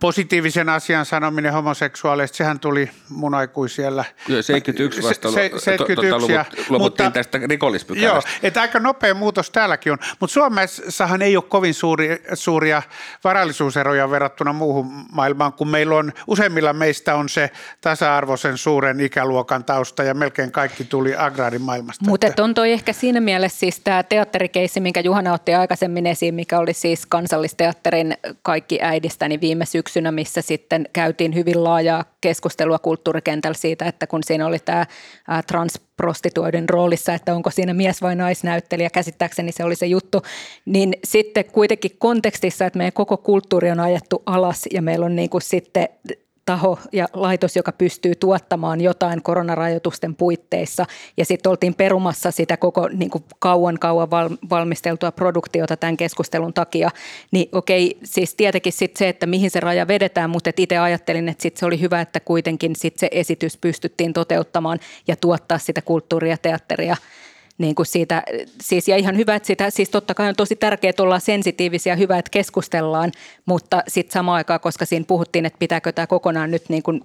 positiivisen 0.00 0.68
asian 0.68 1.06
sanominen 1.06 1.52
homoseksuaaleista, 1.52 2.36
sehän 2.36 2.60
tuli 2.60 2.90
mun 3.08 3.34
aikuisiellä. 3.34 4.04
71 4.40 5.02
vasta 5.02 5.30
se, 5.30 5.50
71, 5.58 6.32
ja, 6.32 6.44
luvuttiin 6.68 6.78
mutta, 6.78 7.10
tästä 7.10 7.40
rikollispykälästä. 7.48 8.30
Joo, 8.30 8.38
että 8.42 8.60
aika 8.60 8.78
nopea 8.78 9.14
muutos 9.14 9.50
täälläkin 9.50 9.92
on, 9.92 9.98
mutta 10.20 10.34
Suomessahan 10.34 11.22
ei 11.22 11.36
ole 11.36 11.44
kovin 11.48 11.74
suuri, 11.74 12.22
suuria 12.34 12.82
varallisuuseroja 13.24 14.10
verrattuna 14.10 14.52
muuhun 14.52 15.06
maailmaan, 15.12 15.52
kun 15.52 15.68
meillä 15.68 15.96
on, 15.96 16.12
useimmilla 16.26 16.72
meistä 16.72 17.14
on 17.14 17.28
se 17.28 17.50
tasa-arvoisen 17.80 18.58
suuren 18.58 19.00
ikäluokan 19.00 19.64
tausta 19.64 20.02
ja 20.02 20.14
melkein 20.14 20.52
kaikki 20.52 20.84
tuli 20.84 21.16
agraarimaailmasta. 21.16 22.04
Mutta 22.04 22.42
on 22.42 22.54
toi 22.54 22.72
ehkä 22.72 22.92
siinä 22.92 23.20
mielessä 23.20 23.58
siis 23.58 23.80
tämä 23.80 24.02
teatterikeissi, 24.02 24.80
minkä 24.80 25.00
Juhana 25.00 25.32
otti 25.32 25.54
aikaisemmin 25.54 26.06
esiin, 26.06 26.34
mikä 26.34 26.58
oli 26.58 26.72
siis 26.72 27.06
kansallisteatterin 27.06 28.16
kaikki 28.42 28.78
äidistä, 28.82 29.28
niin 29.28 29.40
viime 29.40 29.64
syksynä, 29.78 30.12
missä 30.12 30.42
sitten 30.42 30.88
käytiin 30.92 31.34
hyvin 31.34 31.64
laajaa 31.64 32.04
keskustelua 32.20 32.78
kulttuurikentällä 32.78 33.54
siitä, 33.54 33.86
että 33.86 34.06
kun 34.06 34.24
siinä 34.24 34.46
oli 34.46 34.58
tämä 34.58 34.86
transprostituoiden 35.46 36.68
roolissa, 36.68 37.14
että 37.14 37.34
onko 37.34 37.50
siinä 37.50 37.74
mies 37.74 38.02
vai 38.02 38.16
naisnäyttelijä, 38.16 38.90
käsittääkseni 38.90 39.52
se 39.52 39.64
oli 39.64 39.76
se 39.76 39.86
juttu, 39.86 40.22
niin 40.64 40.94
sitten 41.04 41.44
kuitenkin 41.44 41.90
kontekstissa, 41.98 42.66
että 42.66 42.78
meidän 42.78 42.92
koko 42.92 43.16
kulttuuri 43.16 43.70
on 43.70 43.80
ajettu 43.80 44.22
alas 44.26 44.64
ja 44.72 44.82
meillä 44.82 45.06
on 45.06 45.16
niin 45.16 45.30
kuin 45.30 45.42
sitten 45.42 45.88
taho 46.48 46.78
ja 46.92 47.08
laitos, 47.12 47.56
joka 47.56 47.72
pystyy 47.72 48.14
tuottamaan 48.14 48.80
jotain 48.80 49.22
koronarajoitusten 49.22 50.14
puitteissa. 50.14 50.86
Ja 51.16 51.24
sitten 51.24 51.50
oltiin 51.50 51.74
perumassa 51.74 52.30
sitä 52.30 52.56
koko 52.56 52.88
niin 52.88 53.10
kuin 53.10 53.24
kauan 53.38 53.78
kauan 53.78 54.10
valmisteltua 54.50 55.12
produktiota 55.12 55.76
tämän 55.76 55.96
keskustelun 55.96 56.54
takia. 56.54 56.90
Niin 57.30 57.48
okei, 57.52 57.98
siis 58.04 58.34
tietenkin 58.34 58.72
sit 58.72 58.96
se, 58.96 59.08
että 59.08 59.26
mihin 59.26 59.50
se 59.50 59.60
raja 59.60 59.88
vedetään, 59.88 60.30
mutta 60.30 60.50
itse 60.56 60.78
ajattelin, 60.78 61.28
että 61.28 61.42
sit 61.42 61.56
se 61.56 61.66
oli 61.66 61.80
hyvä, 61.80 62.00
että 62.00 62.20
kuitenkin 62.20 62.76
sit 62.76 62.98
se 62.98 63.08
esitys 63.12 63.56
pystyttiin 63.56 64.12
toteuttamaan 64.12 64.78
ja 65.08 65.16
tuottaa 65.16 65.58
sitä 65.58 65.82
kulttuuria, 65.82 66.36
teatteria– 66.36 66.96
niin 67.58 67.74
kuin 67.74 67.86
siitä, 67.86 68.22
siis 68.60 68.88
ja 68.88 68.96
ihan 68.96 69.16
hyvä, 69.16 69.34
että 69.34 69.46
sitä, 69.46 69.70
siis 69.70 69.90
totta 69.90 70.14
kai 70.14 70.28
on 70.28 70.36
tosi 70.36 70.56
tärkeää, 70.56 70.92
ollaan 70.98 71.20
sensitiivisiä, 71.20 71.96
hyvä, 71.96 72.18
että 72.18 72.30
keskustellaan, 72.30 73.12
mutta 73.46 73.82
sitten 73.88 74.12
samaan 74.12 74.36
aikaan, 74.36 74.60
koska 74.60 74.84
siinä 74.84 75.04
puhuttiin, 75.08 75.46
että 75.46 75.58
pitääkö 75.58 75.92
tämä 75.92 76.06
kokonaan 76.06 76.50
nyt 76.50 76.68
niin 76.68 76.82
kuin 76.82 77.00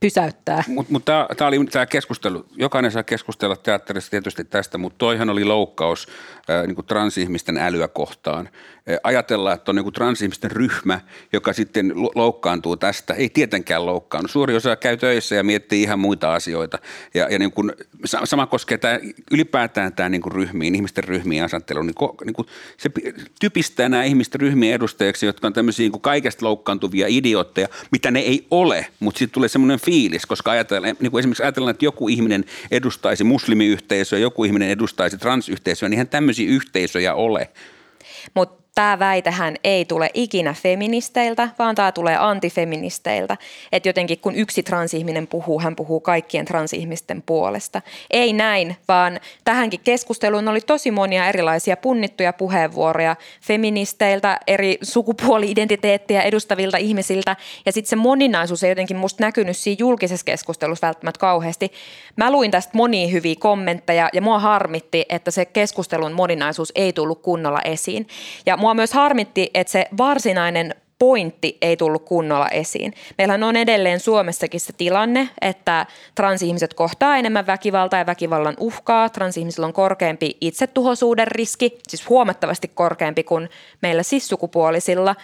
pysäyttää. 0.00 0.64
Mutta 0.66 0.92
mut 0.92 1.04
tämä 1.04 1.26
oli 1.40 1.64
tämä 1.64 1.86
keskustelu, 1.86 2.46
jokainen 2.56 2.90
saa 2.90 3.02
keskustella 3.02 3.56
teatterissa 3.56 4.10
tietysti 4.10 4.44
tästä, 4.44 4.78
mutta 4.78 4.98
toihan 4.98 5.30
oli 5.30 5.44
loukkaus 5.44 6.08
ää, 6.48 6.66
niin 6.66 6.86
transihmisten 6.86 7.58
älyä 7.58 7.88
kohtaan. 7.88 8.48
Ää, 8.88 8.98
ajatellaan, 9.02 9.54
että 9.54 9.70
on 9.70 9.76
niin 9.76 9.92
transihmisten 9.92 10.50
ryhmä, 10.50 11.00
joka 11.32 11.52
sitten 11.52 11.92
loukkaantuu 12.14 12.76
tästä. 12.76 13.14
Ei 13.14 13.28
tietenkään 13.28 13.86
loukkaannu. 13.86 14.28
Suuri 14.28 14.56
osa 14.56 14.76
käy 14.76 14.96
töissä 14.96 15.34
ja 15.34 15.44
miettii 15.44 15.82
ihan 15.82 15.98
muita 15.98 16.34
asioita. 16.34 16.78
Ja, 17.14 17.28
ja 17.30 17.38
niin 17.38 17.52
kuin, 17.52 17.72
sama 18.04 18.46
koskee 18.46 18.78
tämä, 18.78 18.98
ylipäätään 19.30 19.92
tämä 19.92 20.08
niin 20.08 20.32
ryhmiin, 20.32 20.74
ihmisten 20.74 21.04
ryhmiin 21.04 21.44
asettelu. 21.44 21.82
Niin, 21.82 21.94
niin 22.24 22.46
se 22.76 22.90
typistää 23.40 23.88
nämä 23.88 24.04
ihmisten 24.04 24.40
ryhmien 24.40 24.74
edustajiksi, 24.74 25.26
jotka 25.26 25.46
on 25.46 25.52
tämmöisiä 25.52 25.88
niin 25.88 26.00
kaikesta 26.00 26.46
loukkaantuvia 26.46 27.06
idiootteja, 27.08 27.68
mitä 27.92 28.10
ne 28.10 28.20
ei 28.20 28.46
ole, 28.50 28.86
mutta 29.00 29.18
sitten 29.18 29.34
tulee 29.34 29.48
semmoinen 29.48 29.80
fiilis, 29.90 30.26
koska 30.26 30.50
ajatellaan, 30.50 30.96
niin 31.00 31.10
kuin 31.10 31.18
esimerkiksi 31.18 31.42
ajatellaan, 31.42 31.70
että 31.70 31.84
joku 31.84 32.08
ihminen 32.08 32.44
edustaisi 32.70 33.24
muslimiyhteisöä, 33.24 34.18
joku 34.18 34.44
ihminen 34.44 34.70
edustaisi 34.70 35.18
transyhteisöä, 35.18 35.88
niin 35.88 35.92
eihän 35.92 36.08
tämmöisiä 36.08 36.50
yhteisöjä 36.50 37.14
ole. 37.14 37.50
Mutta 38.34 38.59
tämä 38.74 38.98
väitehän 38.98 39.56
ei 39.64 39.84
tule 39.84 40.10
ikinä 40.14 40.54
feministeiltä, 40.62 41.48
vaan 41.58 41.74
tämä 41.74 41.92
tulee 41.92 42.16
antifeministeiltä. 42.16 43.36
Että 43.72 43.88
jotenkin 43.88 44.18
kun 44.18 44.34
yksi 44.34 44.62
transihminen 44.62 45.26
puhuu, 45.26 45.60
hän 45.60 45.76
puhuu 45.76 46.00
kaikkien 46.00 46.44
transihmisten 46.44 47.22
puolesta. 47.22 47.82
Ei 48.10 48.32
näin, 48.32 48.76
vaan 48.88 49.20
tähänkin 49.44 49.80
keskusteluun 49.84 50.48
oli 50.48 50.60
tosi 50.60 50.90
monia 50.90 51.28
erilaisia 51.28 51.76
punnittuja 51.76 52.32
puheenvuoroja 52.32 53.16
feministeiltä, 53.42 54.40
eri 54.46 54.78
sukupuoli-identiteettiä 54.82 56.22
edustavilta 56.22 56.76
ihmisiltä. 56.76 57.36
Ja 57.66 57.72
sitten 57.72 57.90
se 57.90 57.96
moninaisuus 57.96 58.64
ei 58.64 58.70
jotenkin 58.70 58.96
musta 58.96 59.24
näkynyt 59.24 59.56
siinä 59.56 59.76
julkisessa 59.78 60.24
keskustelussa 60.24 60.86
välttämättä 60.86 61.20
kauheasti. 61.20 61.72
Mä 62.16 62.32
luin 62.32 62.50
tästä 62.50 62.70
monia 62.74 63.08
hyviä 63.08 63.34
kommentteja 63.38 64.08
ja 64.12 64.22
mua 64.22 64.38
harmitti, 64.38 65.04
että 65.08 65.30
se 65.30 65.44
keskustelun 65.44 66.12
moninaisuus 66.12 66.72
ei 66.74 66.92
tullut 66.92 67.22
kunnolla 67.22 67.60
esiin. 67.62 68.06
Ja 68.46 68.56
mua 68.60 68.74
myös 68.74 68.92
harmitti, 68.92 69.50
että 69.54 69.70
se 69.70 69.86
varsinainen 69.98 70.74
pointti 70.98 71.58
ei 71.62 71.76
tullut 71.76 72.04
kunnolla 72.04 72.48
esiin. 72.48 72.92
Meillähän 73.18 73.42
on 73.42 73.56
edelleen 73.56 74.00
Suomessakin 74.00 74.60
se 74.60 74.72
tilanne, 74.72 75.28
että 75.40 75.86
transihmiset 76.14 76.74
kohtaa 76.74 77.16
enemmän 77.16 77.46
väkivaltaa 77.46 77.98
ja 77.98 78.06
väkivallan 78.06 78.56
uhkaa. 78.60 79.08
Transihmisillä 79.08 79.66
on 79.66 79.72
korkeampi 79.72 80.36
itsetuhoisuuden 80.40 81.28
riski, 81.28 81.78
siis 81.88 82.08
huomattavasti 82.08 82.68
korkeampi 82.74 83.22
kuin 83.22 83.48
meillä 83.82 84.02
sissukupuolisilla. 84.02 85.16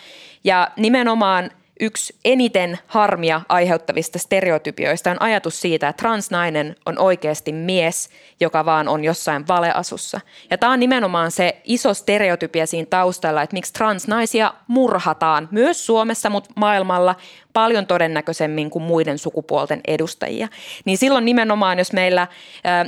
Ja 0.45 0.71
nimenomaan– 0.77 1.51
Yksi 1.81 2.17
eniten 2.25 2.79
harmia 2.87 3.41
aiheuttavista 3.49 4.19
stereotypioista 4.19 5.11
on 5.11 5.23
ajatus 5.23 5.61
siitä, 5.61 5.89
että 5.89 6.03
transnainen 6.03 6.77
on 6.87 6.99
oikeasti 6.99 7.53
mies, 7.53 8.11
joka 8.41 8.65
vaan 8.65 8.89
on 8.89 9.05
jossain 9.05 9.49
valeasussa. 9.49 10.21
Ja 10.51 10.59
tämä 10.59 10.73
on 10.73 10.81
nimenomaan 10.81 11.31
se 11.31 11.61
iso 11.65 11.95
stereotypia 11.95 12.67
siinä 12.67 12.87
taustalla, 12.91 13.43
että 13.43 13.55
miksi 13.55 13.73
transnaisia 13.73 14.55
murhataan 14.67 15.49
myös 15.51 15.87
Suomessa, 15.87 16.31
mutta 16.31 16.51
maailmalla 16.57 17.15
paljon 17.53 17.87
todennäköisemmin 17.87 18.71
kuin 18.71 18.83
muiden 18.83 19.19
sukupuolten 19.19 19.81
edustajia. 19.87 20.49
Niin 20.85 20.99
silloin 20.99 21.25
nimenomaan, 21.25 21.79
jos 21.79 21.93
meillä 21.93 22.27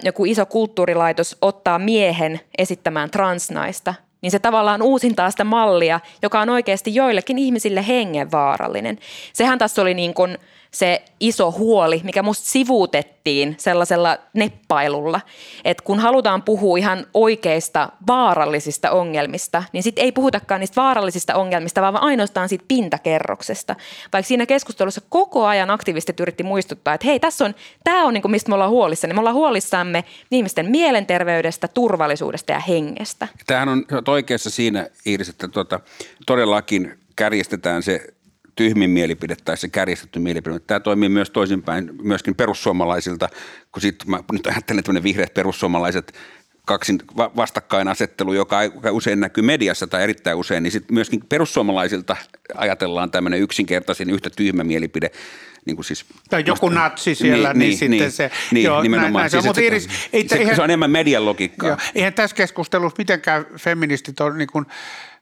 joku 0.02 0.24
iso 0.24 0.46
kulttuurilaitos 0.46 1.36
ottaa 1.42 1.78
miehen 1.78 2.40
esittämään 2.58 3.10
transnaista, 3.10 3.94
niin 4.22 4.30
se 4.30 4.38
tavallaan 4.38 4.82
uusintaa 4.82 5.30
sitä 5.30 5.44
mallia, 5.44 6.00
joka 6.22 6.40
on 6.40 6.48
oikeasti 6.50 6.94
joillekin 6.94 7.38
ihmisille 7.38 7.86
hengenvaarallinen. 7.86 8.98
Sehän 9.32 9.58
tässä 9.58 9.82
oli 9.82 9.94
niin 9.94 10.14
kuin– 10.14 10.38
se 10.70 11.02
iso 11.20 11.52
huoli, 11.52 12.00
mikä 12.04 12.22
musta 12.22 12.46
sivuutettiin 12.46 13.54
sellaisella 13.58 14.18
neppailulla, 14.34 15.20
että 15.64 15.84
kun 15.84 15.98
halutaan 15.98 16.42
puhua 16.42 16.78
ihan 16.78 17.06
oikeista 17.14 17.92
vaarallisista 18.06 18.90
ongelmista, 18.90 19.62
niin 19.72 19.82
sitten 19.82 20.04
ei 20.04 20.12
puhutakaan 20.12 20.60
niistä 20.60 20.80
vaarallisista 20.80 21.34
ongelmista, 21.34 21.80
vaan 21.80 22.02
ainoastaan 22.02 22.48
siitä 22.48 22.64
pintakerroksesta. 22.68 23.76
Vaikka 24.12 24.28
siinä 24.28 24.46
keskustelussa 24.46 25.00
koko 25.08 25.46
ajan 25.46 25.70
aktivistit 25.70 26.20
yritti 26.20 26.42
muistuttaa, 26.42 26.94
että 26.94 27.06
hei, 27.06 27.20
tässä 27.20 27.44
on, 27.44 27.54
tämä 27.84 28.04
on 28.04 28.14
niin 28.14 28.22
kuin 28.22 28.32
mistä 28.32 28.48
me 28.48 28.54
ollaan 28.54 28.70
huolissamme. 28.70 29.14
Me 29.14 29.20
ollaan 29.20 29.36
huolissamme 29.36 30.04
ihmisten 30.30 30.70
mielenterveydestä, 30.70 31.68
turvallisuudesta 31.68 32.52
ja 32.52 32.60
hengestä. 32.60 33.28
Tämähän 33.46 33.68
on 33.68 33.84
oikeassa 34.06 34.50
siinä, 34.50 34.86
Iiris, 35.06 35.28
että 35.28 35.48
tuota, 35.48 35.80
todellakin 36.26 36.98
kärjestetään 37.16 37.82
se 37.82 38.06
tyhmin 38.58 38.90
mielipide 38.90 39.36
tai 39.44 39.56
se 39.56 39.68
kärjestetty 39.68 40.18
mielipide. 40.18 40.58
Tämä 40.58 40.80
toimii 40.80 41.08
myös 41.08 41.30
toisinpäin 41.30 41.90
myöskin 42.02 42.34
perussuomalaisilta, 42.34 43.28
kun 43.72 43.82
sitten 43.82 44.10
mä 44.10 44.20
nyt 44.32 44.46
ajattelen, 44.46 44.78
että 44.78 45.02
vihreät 45.02 45.34
perussuomalaiset 45.34 46.12
kaksin 46.66 46.98
vastakkainasettelu, 47.16 48.32
joka 48.32 48.60
usein 48.90 49.20
näkyy 49.20 49.44
mediassa 49.44 49.86
tai 49.86 50.02
erittäin 50.02 50.36
usein, 50.36 50.62
niin 50.62 50.72
sitten 50.72 50.94
myöskin 50.94 51.20
perussuomalaisilta 51.28 52.16
ajatellaan 52.54 53.10
tämmöinen 53.10 53.40
yksinkertaisin 53.40 54.10
yhtä 54.10 54.30
tyhmä 54.30 54.64
mielipide. 54.64 55.10
Niin 55.68 55.76
kuin 55.76 55.84
siis, 55.84 56.04
tai 56.30 56.44
joku 56.46 56.68
natsi 56.68 57.14
siellä, 57.14 57.54
niin, 57.54 57.58
niin, 57.58 57.68
niin 57.68 57.78
sitten 57.78 57.90
niin, 57.90 58.12
se. 58.12 58.30
Niin, 58.52 58.64
joo, 58.64 58.82
nimenomaan. 58.82 59.12
Näin, 59.12 59.20
näin 59.22 59.30
siis, 59.30 59.42
se, 59.42 59.48
mutta 59.48 59.60
Iris, 59.60 59.88
ei, 60.12 60.28
se, 60.28 60.36
eihän, 60.36 60.56
se 60.56 60.62
on 60.62 60.70
enemmän 60.70 60.90
median 60.90 61.24
logiikkaa. 61.24 61.68
Joo, 61.68 61.78
eihän 61.94 62.14
tässä 62.14 62.36
keskustelussa 62.36 62.94
mitenkään 62.98 63.46
feministit 63.56 64.20
on 64.20 64.38
niin 64.38 64.48
kuin– 64.52 64.66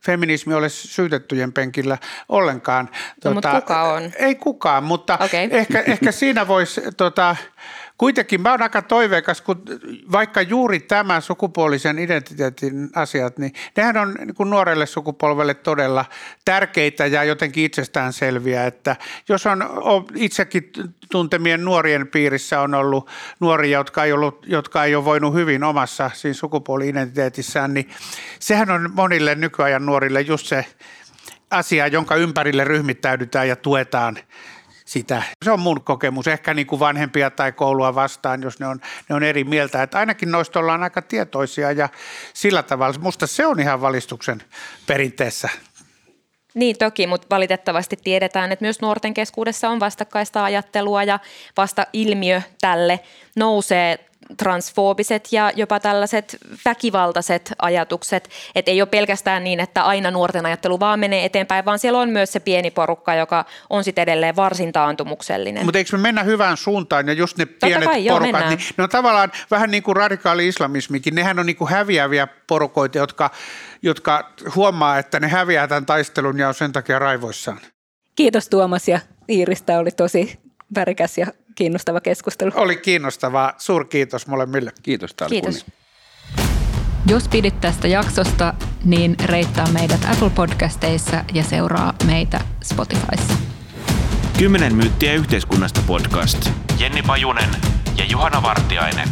feminismi 0.07 0.55
ole 0.55 0.69
syytettyjen 0.69 1.53
penkillä 1.53 1.99
ollenkaan. 2.29 2.85
No, 2.85 2.91
tuota, 3.23 3.35
mutta 3.35 3.61
kuka 3.61 3.83
on? 3.83 4.13
Ei 4.19 4.35
kukaan, 4.35 4.85
mutta 4.85 5.15
okay. 5.15 5.49
ehkä, 5.51 5.81
ehkä 5.87 6.13
siinä 6.13 6.49
voisi 6.49 6.81
tota, 6.97 7.37
Kuitenkin 7.99 8.41
mä 8.41 8.51
oon 8.51 8.63
aika 8.63 8.83
toiveikas, 8.83 9.41
kun 9.41 9.63
vaikka 10.13 10.43
juuri 10.43 10.81
tämä 10.81 11.21
sukupuolisen 11.21 11.99
identiteetin 11.99 12.91
asiat, 12.95 13.39
niin 13.39 13.53
nehän 13.77 13.97
on 13.97 14.15
niin 14.15 14.35
kuin 14.35 14.51
nuorelle 14.51 14.87
sukupolvelle 14.87 15.55
todella 15.55 16.05
tärkeitä 16.45 17.07
ja 17.07 17.25
jotenkin 17.25 17.65
itsestäänselviä, 17.65 18.67
että 18.67 18.97
jos 19.29 19.47
on, 19.47 19.63
on 19.63 20.07
itsekin 20.15 20.71
tuntemien 21.11 21.65
nuorien 21.65 22.09
piirissä 22.09 22.61
on 22.61 22.75
ollut 22.75 23.11
nuoria, 23.41 23.79
jotka 23.79 24.05
ei, 24.05 24.13
ollut, 24.13 24.47
jotka 24.47 24.85
ei 24.85 24.95
ole 24.95 25.05
voinut 25.05 25.35
hyvin 25.35 25.65
omassa 25.65 26.11
siinä 26.15 26.35
sukupuoli-identiteetissään, 26.35 27.75
niin 27.75 27.91
sehän 28.39 28.71
on 28.71 28.91
monille 28.95 29.35
nykyajan 29.35 29.87
nuorille 29.87 30.21
just 30.21 30.47
se 30.47 30.65
asia, 31.51 31.87
jonka 31.87 32.17
ympärille 32.17 32.65
ryhmittäydytään 32.65 33.49
ja 33.49 33.57
tuetaan 33.57 34.19
sitä. 34.87 35.23
Se 35.45 35.51
on 35.51 35.61
mun 35.61 35.85
kokemus, 35.85 36.29
ehkä 36.29 36.55
niin 36.55 36.67
kuin 36.67 36.81
vanhempia 36.81 37.31
tai 37.31 37.53
koulua 37.53 37.95
vastaan, 37.95 38.43
jos 38.43 38.61
ne 38.61 38.67
on, 38.67 38.81
ne 39.09 39.15
on 39.15 39.23
eri 39.23 39.45
mieltä. 39.45 39.83
Että 39.83 39.99
ainakin 39.99 40.31
noista 40.31 40.59
ollaan 40.59 40.83
aika 40.83 41.03
tietoisia 41.03 41.73
ja 41.73 41.89
sillä 42.33 42.63
tavalla. 42.63 42.99
Musta 43.01 43.27
se 43.27 43.47
on 43.47 43.61
ihan 43.61 43.81
valistuksen 43.81 44.43
perinteessä 44.87 45.49
niin 46.57 46.79
toki, 46.79 47.07
mutta 47.07 47.27
valitettavasti 47.31 47.97
tiedetään, 48.05 48.53
että 48.53 48.65
myös 48.65 48.81
nuorten 48.81 49.15
keskuudessa 49.15 49.71
on 49.71 49.81
vastakkaista 49.81 50.45
ajattelua 50.45 51.03
ja 51.03 51.19
vasta 51.57 51.87
ilmiö 51.93 52.43
tälle 52.61 53.01
nousee 53.37 54.06
transfoobiset 54.37 55.29
ja 55.33 55.53
jopa 55.57 55.81
tällaiset 55.81 56.37
väkivaltaiset 56.65 57.53
ajatukset, 57.59 58.31
että 58.55 58.71
ei 58.71 58.83
ole 58.83 58.89
pelkästään 58.89 59.45
niin, 59.45 59.61
että 59.61 59.83
aina 59.83 60.11
nuorten 60.11 60.47
ajattelu 60.47 60.81
vaan 60.81 61.01
menee 61.01 61.25
eteenpäin, 61.25 61.65
vaan 61.65 61.79
siellä 61.79 61.99
on 61.99 62.11
myös 62.11 62.33
se 62.33 62.41
pieni 62.41 62.71
porukka, 62.71 63.15
joka 63.15 63.45
on 63.71 63.85
sitten 63.85 64.03
edelleen 64.03 64.37
varsin 64.37 64.73
taantumuksellinen. 64.73 65.65
Mutta 65.65 65.79
eikö 65.79 65.97
me 65.97 66.03
mennä 66.03 66.23
hyvään 66.23 66.57
suuntaan 66.57 67.07
ja 67.07 67.13
just 67.13 67.39
ne 67.39 67.47
pienet 67.47 67.89
kai, 67.89 68.09
porukat, 68.09 68.41
joo, 68.41 68.49
niin 68.49 68.61
ne 68.77 68.85
on 68.85 68.91
tavallaan 68.91 69.33
vähän 69.51 69.71
niin 69.71 69.83
kuin 69.83 69.97
radikaali 69.97 70.49
islamismikin, 70.49 71.15
nehän 71.15 71.39
on 71.39 71.47
niin 71.47 71.57
kuin 71.57 71.71
häviäviä 71.71 72.29
porukoita, 72.47 72.99
jotka, 72.99 73.31
jotka 73.83 74.33
huomaa, 74.55 74.99
että 74.99 75.21
ne 75.21 75.29
häviää 75.29 75.69
tämän 75.69 75.87
taistelun 75.87 76.39
ja 76.39 76.49
on 76.49 76.55
sen 76.55 76.73
takia 76.73 76.99
raivoissaan. 76.99 77.61
Kiitos 78.15 78.49
Tuomas 78.49 78.89
ja 78.89 79.01
Iiristä 79.29 79.79
oli 79.79 79.91
tosi 79.91 80.39
värikäs 80.75 81.19
ja 81.19 81.27
kiinnostava 81.57 82.01
keskustelu. 82.01 82.51
Oli 82.55 82.77
kiinnostavaa. 82.77 83.53
Suurkiitos 83.59 84.27
molemmille. 84.27 84.73
Kiitos. 84.83 85.15
Tämä 85.15 85.29
Kiitos. 85.29 85.67
Jos 87.07 87.29
pidit 87.29 87.61
tästä 87.61 87.89
jaksosta, 87.89 88.55
niin 88.85 89.17
reittaa 89.25 89.67
meidät 89.73 90.01
Apple 90.13 90.31
Podcasteissa 90.31 91.25
ja 91.35 91.43
seuraa 91.43 91.95
meitä 92.07 92.41
Spotifyssa. 92.65 93.35
Kymmenen 94.39 94.75
myyttiä 94.75 95.15
yhteiskunnasta 95.15 95.81
podcast. 95.87 96.51
Jenni 96.79 97.03
Pajunen 97.03 97.51
ja 97.99 98.05
Juhana 98.05 98.43
Vartiainen. 98.43 99.09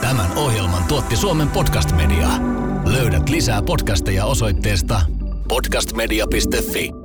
Tämän 0.00 0.32
ohjelman 0.36 0.84
tuotti 0.88 1.16
Suomen 1.16 1.48
Podcast 1.48 1.92
Media. 1.92 2.28
Löydät 2.84 3.28
lisää 3.28 3.62
podcasteja 3.62 4.24
osoitteesta 4.24 5.00
podcastmedia.fi. 5.50 6.99